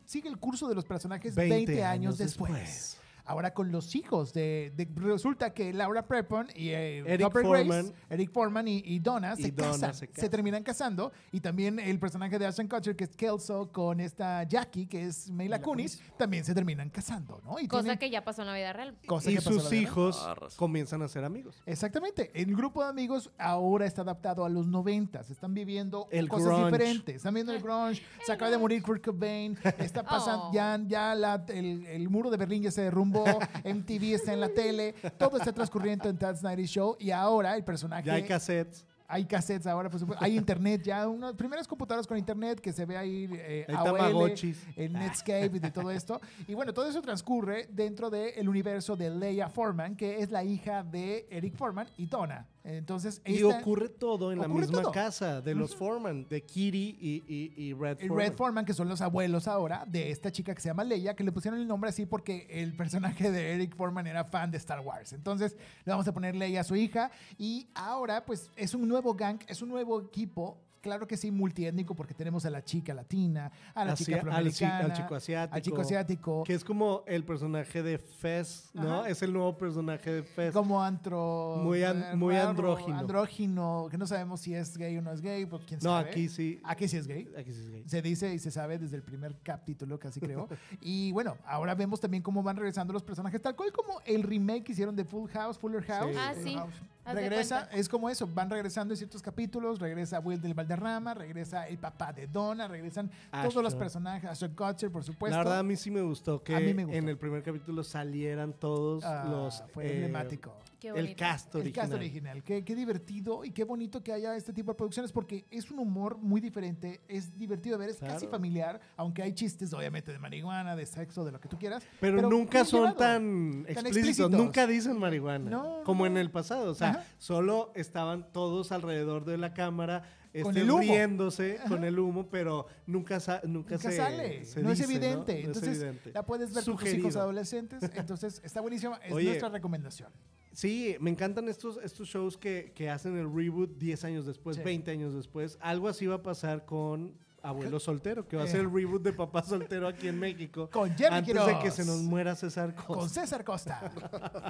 [0.06, 2.98] sigue el curso de los personajes 20, años, después.
[3.28, 7.94] Ahora con los hijos de, de- resulta que Laura Prepon y eh, Eric Grace, Foreman.
[8.10, 12.00] Eric Foreman y, y Donna Y se Donna casan, se terminan casando y también el
[12.00, 16.46] personaje de Ashton Kutcher que es Kelso con esta Jackie que es Mila Kunis también
[16.46, 17.60] se terminan casando, ¿no?
[17.60, 18.96] Y Cosa tienen- que ya pasó en la vida real.
[19.06, 20.56] cosa Y que sus hijos Arras.
[20.56, 21.62] comienzan a ser amigos.
[21.66, 22.32] Exactamente.
[22.34, 25.20] El grupo de amigos ahora está adaptado a los 90.
[25.22, 26.66] Están viviendo El cosas grunge.
[26.72, 27.16] diferentes.
[27.18, 28.02] Están viendo el grunge.
[28.26, 29.58] Se acaba de morir Kurt Cobain.
[29.80, 30.54] Está pasando Oh.
[30.54, 33.17] ya, ya la- el, el muro de Berlín ya se derrumbó.
[33.64, 34.94] MTV está en la tele.
[35.18, 36.98] Todo está transcurriendo en That's 90 Show.
[37.00, 38.08] Y ahora el personaje...
[38.08, 38.86] Ya hay cassettes.
[39.10, 40.24] Hay cassettes ahora, por supuesto.
[40.24, 41.08] Hay internet ya.
[41.08, 44.34] Unas primeras computadoras con internet que se ve ahí eh, Hay AOL,
[44.76, 46.20] el Netscape y de todo esto.
[46.48, 50.84] Y bueno, todo eso transcurre dentro del universo de Leia Foreman, que es la hija
[50.84, 52.46] de Eric Foreman y Donna.
[52.64, 54.92] Entonces, Y esta- ocurre todo en la misma todo.
[54.92, 58.18] casa de los Foreman, de Kitty y, y, y Red y Foreman.
[58.30, 61.24] Red Foreman, que son los abuelos ahora de esta chica que se llama Leia, que
[61.24, 64.82] le pusieron el nombre así porque el personaje de Eric Foreman era fan de Star
[64.82, 65.14] Wars.
[65.14, 65.56] Entonces
[65.86, 69.40] le vamos a poner Leia a su hija y ahora pues es un nuevo gang,
[69.48, 70.58] es un nuevo equipo.
[70.88, 74.94] Claro que sí, multiétnico, porque tenemos a la chica latina, a la chica afroamericana, al
[74.94, 75.56] chico asiático.
[75.56, 79.02] al chico asiático, Que es como el personaje de Fez, ¿no?
[79.02, 79.10] Ajá.
[79.10, 80.54] Es el nuevo personaje de Fez.
[80.54, 81.60] como antro...
[81.62, 82.98] Muy an- muy raro, andrógino.
[83.00, 86.10] Andrógino, que no sabemos si es gay o no es gay, pues quién No, sabe.
[86.10, 86.62] aquí sí.
[86.64, 87.28] Aquí sí es gay.
[87.38, 87.84] Aquí sí es gay.
[87.86, 90.48] Se dice y se sabe desde el primer capítulo, casi creo.
[90.80, 94.64] y bueno, ahora vemos también cómo van regresando los personajes, tal cual como el remake
[94.64, 96.16] que hicieron de Full House, Fuller House.
[96.18, 96.54] Ah, sí.
[96.56, 96.74] House.
[97.14, 101.78] Regresa, es como eso, van regresando en ciertos capítulos, regresa Will del Valderrama, regresa el
[101.78, 105.36] papá de Donna, regresan todos los personajes, Ashton Kutcher, por supuesto.
[105.38, 106.98] La verdad, a mí sí me gustó que A mí me gustó.
[106.98, 109.64] en el primer capítulo salieran todos Ah, los.
[109.74, 110.56] fue eh, emblemático.
[110.84, 111.84] El cast El original.
[111.88, 112.44] cast original.
[112.44, 115.80] Qué, qué divertido y qué bonito que haya este tipo de producciones porque es un
[115.80, 120.20] humor muy diferente, es divertido de ver, es casi familiar, aunque hay chistes obviamente de
[120.20, 121.84] marihuana, de sexo, de lo que tú quieras.
[122.00, 122.98] Pero, nunca son llevado.
[122.98, 123.86] tan, explícitos.
[123.98, 124.32] explícitos.
[124.32, 125.50] Nunca dicen marihuana.
[125.50, 126.12] No, como no.
[126.12, 126.72] en el pasado.
[126.72, 127.06] O sea, Ajá.
[127.18, 130.04] solo estaban todos alrededor de la cámara.
[130.34, 134.78] Este, riéndose con el humo, pero nunca, sa- nunca, Nunca se, sale, se no es
[134.78, 135.34] dice, evidente.
[135.34, 135.40] ¿no?
[135.40, 136.12] No es Entonces evidente.
[136.14, 137.80] la puedes ver con tus hijos adolescentes.
[137.96, 140.12] Entonces está buenísima, es Oye, nuestra recomendación.
[140.54, 144.64] Sí, me encantan estos, estos shows que, que hacen el reboot 10 años después, Sí.
[144.64, 145.58] 20 años después.
[145.62, 147.18] Algo así va a pasar con
[147.50, 148.50] Abuelo Soltero, que va a Eh.
[148.50, 150.70] ser el reboot de Papá Soltero aquí en México.
[150.72, 152.94] Con Jeremy Antes de que se nos muera César Costa.
[152.94, 153.92] Con César Costa.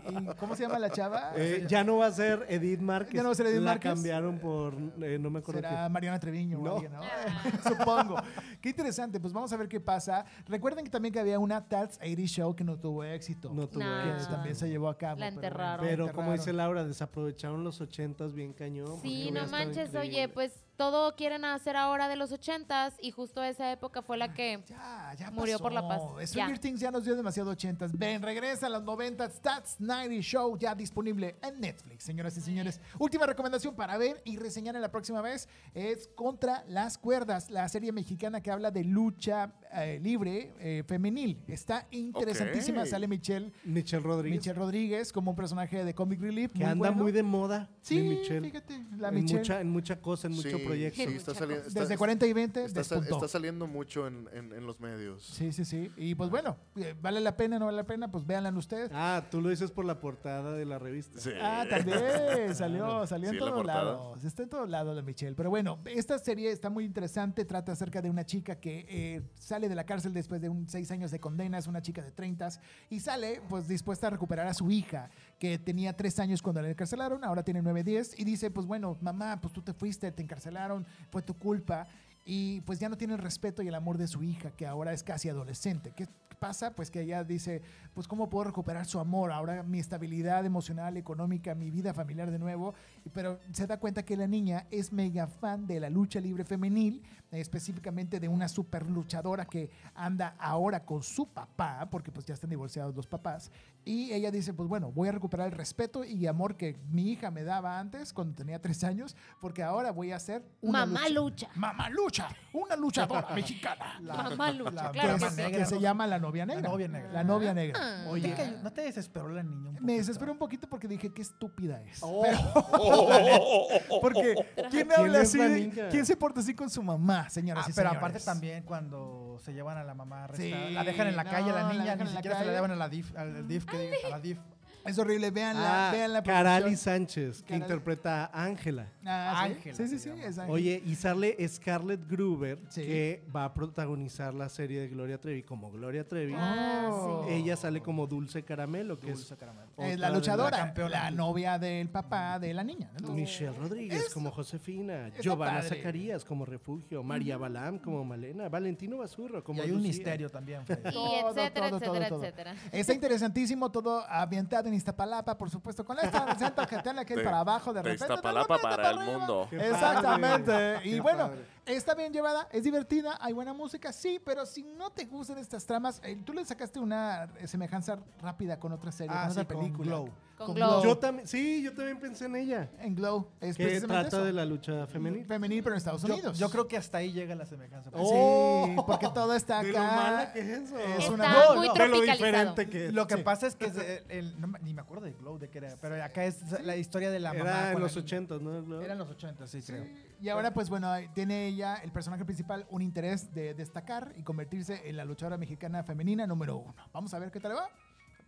[0.09, 1.31] ¿Y cómo se llama la chava?
[1.35, 3.13] Eh, ya no va a ser Edith Márquez.
[3.13, 3.93] Ya no va a ser Edith La Márquez.
[3.93, 5.89] cambiaron por, eh, no me acuerdo Será qué.
[5.89, 6.73] Mariana Treviño No.
[6.73, 7.01] o alguien, ¿no?
[7.77, 8.15] Supongo.
[8.61, 9.19] Qué interesante.
[9.19, 10.25] Pues vamos a ver qué pasa.
[10.47, 13.51] Recuerden que también que había una Tats 80 Show que no tuvo éxito.
[13.53, 14.03] No tuvo No.
[14.03, 14.31] que éxito.
[14.31, 15.19] también se llevó a cabo.
[15.19, 15.85] La pero enterraron.
[15.85, 16.53] Pero la como dice.
[16.53, 18.99] Laura, desaprovecharon los ochentas bien cañón.
[19.01, 19.99] Sí, no manches, increíble.
[19.99, 24.33] oye, pues todo quieren hacer ahora de los ochentas y justo esa época fue la
[24.33, 25.99] que Ya, ya murió por la paz.
[25.99, 26.19] pasó.
[26.19, 26.27] Ya.
[26.27, 27.91] Stranger Things ya nos dio demasiado ochentas.
[27.97, 32.79] Ven, regresa a los 90 Stats 90 Show ya disponible en Netflix, señoras y señores.
[32.99, 37.67] Última recomendación para ver y reseñar en la próxima vez es Contra las Cuerdas, la
[37.69, 41.41] serie mexicana que habla de lucha eh, libre eh, femenil.
[41.47, 42.85] Está interesantísima.
[42.85, 44.39] Sale Michelle, Michelle Rodríguez.
[44.39, 46.53] Michelle Rodríguez como un personaje de Comic Relief.
[46.53, 46.95] que anda bueno.
[47.03, 47.69] muy de moda.
[47.81, 49.39] Sí, fíjate, la en Michelle.
[49.39, 51.03] mucha, en mucha cosa, en mucho Sí, proyecto.
[51.03, 53.15] sí, está sali- está- Desde 40 y 20 Está, sa- despuntó.
[53.15, 55.23] está saliendo mucho en, en- en los medios.
[55.23, 55.91] Sí, sí, sí.
[55.97, 58.89] Y pues bueno, eh, vale la pena, no vale la pena, pues véanla ustedes.
[58.93, 61.19] Ah, tú lo dices por la portada de la revista.
[61.19, 61.31] Sí.
[61.41, 61.99] Ah, también
[62.55, 64.23] salió, salió Sí, en todos lados.
[64.23, 65.35] Está en todos lados la Michelle.
[65.35, 67.45] Pero bueno, esta serie está muy interesante.
[67.45, 70.89] Trata acerca de una chica que eh, sale de la cárcel después de un seis
[70.91, 71.57] años de condena.
[71.57, 72.49] Es una chica de 30
[72.89, 76.69] y sale pues dispuesta a recuperar a su hija que tenía tres años cuando la
[76.69, 77.23] encarcelaron.
[77.23, 80.85] Ahora tiene 9, 10 y dice pues bueno, mamá, pues tú te fuiste, te encarcelaron,
[81.09, 81.87] fue tu culpa.
[82.29, 84.91] Y pues ya no tiene el respeto y el amor de su hija, que ahora
[84.91, 85.93] es casi adolescente.
[85.95, 86.07] ¿Qué
[86.37, 86.75] pasa?
[86.75, 87.61] Pues que ella dice,
[87.93, 92.39] pues cómo puedo recuperar su amor, ahora mi estabilidad emocional, económica, mi vida familiar de
[92.39, 92.73] nuevo.
[93.13, 97.01] Pero se da cuenta que la niña es mega fan de la lucha libre femenil,
[97.31, 102.49] específicamente de una super luchadora que anda ahora con su papá, porque pues ya están
[102.49, 103.51] divorciados los papás.
[103.87, 107.31] Y ella dice, pues bueno, voy a recuperar el respeto y amor que mi hija
[107.31, 111.47] me daba antes, cuando tenía tres años, porque ahora voy a ser una Mamá lucha.
[111.55, 113.97] Mamá lucha, una luchadora mexicana.
[114.01, 116.61] Mamá lucha, la claro que, que se llama la novia negra.
[116.63, 117.11] La novia negra.
[117.13, 117.79] La novia negra.
[117.81, 118.05] Ah.
[118.09, 121.81] Oye, ¿no te desesperó la niña un Me desesperó un poquito porque dije qué estúpida
[121.83, 121.99] es.
[122.01, 122.23] Oh.
[122.23, 124.35] Pero- porque
[124.69, 125.37] ¿quién habla así?
[125.37, 125.89] la?
[125.89, 127.97] ¿Quién se porta así con su mamá, señoras Ah, y pero señores?
[127.97, 131.29] aparte también cuando se llevan a la mamá arrestada, Sí, la dejan en la no,
[131.29, 133.47] calle a la la niña, ni la siquiera se la llevan a la DIF, al
[133.47, 134.56] DIF, que diga, a la DIF.
[134.87, 136.23] Es horrible, véanla, Ah, véanla.
[136.23, 136.77] Producción.
[136.77, 138.87] Sánchez, que interpreta a Ángela.
[139.05, 139.53] Ah, ¿sí?
[139.53, 140.09] Ángela Sí, sí, sí.
[140.09, 140.23] llama.
[140.23, 140.53] es Ángela.
[140.53, 142.81] Oye, y sale Scarlett Gruber, Sí.
[142.81, 146.33] que va a protagonizar la serie de Gloria Trevi como Gloria Trevi.
[146.35, 147.25] Ah, Oh.
[147.27, 147.33] sí.
[147.33, 149.67] Ella sale como Dulce Caramelo, que Dulce es caramelo.
[149.77, 151.11] Es otra la luchadora, la, campeona.
[151.11, 152.91] novia del papá de la niña.
[153.01, 153.09] ¿no?
[153.13, 155.77] Michelle Rodríguez como Josefina, Giovanna padre.
[155.77, 160.65] Zacarías como Refugio, María Balam como Malena, Valentino Basurro como Y hay un misterio también,
[160.65, 160.89] Freddy.
[160.89, 162.23] Y Todo, etcétera, todo, todo, etcétera, todo.
[162.23, 162.55] etcétera.
[162.71, 167.19] Está interesantísimo todo ambientado en Iztapalapa, por supuesto, con esta receta que tiene que ir
[167.19, 168.13] De- para abajo de de repente.
[168.13, 169.47] Iztapalapa para el mundo.
[169.51, 170.81] Exactamente.
[170.87, 171.31] Y bueno,
[171.65, 175.65] está bien llevada, es divertida, hay buena música, sí, pero si no te gustan estas
[175.65, 179.53] tramas, eh, tú le sacaste una semejanza rápida con otra serie, Ah, con sí, otra
[179.55, 179.87] con película.
[179.89, 180.09] Glow.
[180.37, 180.83] Con Glow.
[180.83, 182.69] Yo también, sí, yo también pensé en ella.
[182.79, 183.27] En Glow.
[183.41, 184.23] Es Que trata eso.
[184.23, 185.25] de la lucha femenil.
[185.25, 186.37] Femenil, pero en Estados Unidos.
[186.37, 187.89] yo creo que hasta ahí llega la semejanza.
[187.93, 188.65] Oh.
[188.67, 189.79] Sí, porque todo está De acá.
[189.79, 190.77] lo mala que es eso.
[190.77, 192.93] Es Está una- No, muy no, de lo diferente que es.
[192.93, 193.23] Lo que Sí.
[193.23, 195.57] pasa es que es el- el- no me- ni me acuerdo de Glow de qué
[195.57, 197.49] era, pero acá es la historia de la mamá.
[197.49, 197.97] Era en los.
[197.97, 198.61] 80, ¿no?
[198.61, 198.81] ¿no?
[198.81, 199.85] Eran los 80, sí, creo.
[200.21, 204.87] Y ahora, pues bueno, tiene ella, el personaje principal, un interés de destacar y convertirse
[204.87, 206.75] en la luchadora mexicana femenina número uno.
[206.93, 207.69] Vamos a ver qué tal le va.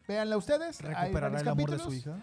[0.10, 0.82] Véanla ustedes.
[0.82, 2.16] ¿Recuperará el amor de su hija?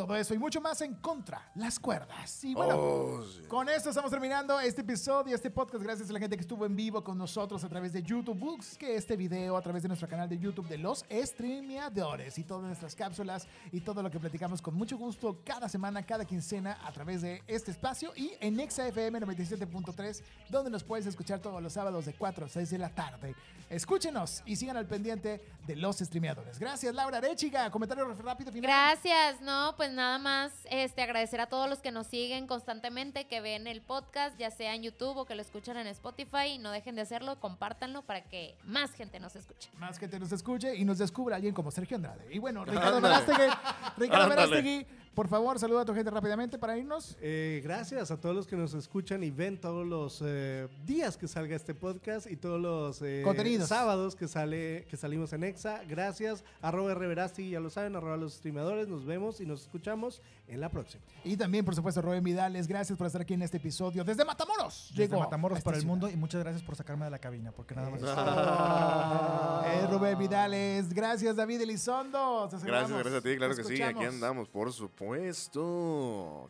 [0.00, 2.42] Todo eso y mucho más en contra las cuerdas.
[2.42, 3.42] Y bueno, Oh, sí.
[3.48, 5.82] con esto estamos terminando este episodio, este podcast.
[5.84, 8.34] Gracias a la gente que estuvo en vivo con nosotros a través de YouTube.
[8.38, 12.64] Busque este video a través de nuestro canal de YouTube de los streameadores y todas
[12.64, 16.92] nuestras cápsulas y todo lo que platicamos con mucho gusto cada semana, cada quincena a
[16.92, 22.06] través de este espacio y en XFM 97.3, donde nos puedes escuchar todos los sábados
[22.06, 23.34] de 4 a 6 de la tarde.
[23.68, 26.58] Escúchenos y sigan al pendiente de los streameadores.
[26.58, 27.70] Gracias, Laura Arechiga.
[27.70, 28.68] Comentario rápido final.
[28.68, 33.40] Gracias, no, pues nada más este agradecer a todos los que nos siguen constantemente, que
[33.40, 36.70] ven el podcast, ya sea en YouTube o que lo escuchan en Spotify, y no
[36.70, 39.70] dejen de hacerlo, compártanlo para que más gente nos escuche.
[39.78, 42.26] Más gente nos escuche y nos descubra alguien como Sergio Andrade.
[42.30, 43.00] Y bueno, Ricardo.
[43.00, 43.50] Verástegui,
[43.96, 44.28] Ricardo.
[44.28, 47.16] Verástegui, por favor, saluda a tu gente rápidamente para irnos.
[47.20, 51.26] Eh, gracias a todos los que nos escuchan y ven todos los eh, días que
[51.26, 53.68] salga este podcast y todos los eh, Contenidos.
[53.68, 55.82] sábados que sale que salimos en Exa.
[55.88, 58.86] Gracias, arroba Reverasti, ya lo saben, arroba los streamadores.
[58.86, 61.02] Nos vemos y nos escuchamos en la próxima.
[61.24, 64.88] Y también, por supuesto, Rubén Vidales, gracias por estar aquí en este episodio desde Matamoros.
[64.90, 67.18] Desde Llegó Matamoros a esta para el mundo y muchas gracias por sacarme de la
[67.18, 68.00] cabina, porque nada más.
[68.04, 72.48] Ah, eh, Rubén Vidales, gracias David Elizondo.
[72.50, 74.99] Gracias, gracias a ti, claro que sí, aquí andamos, por supuesto.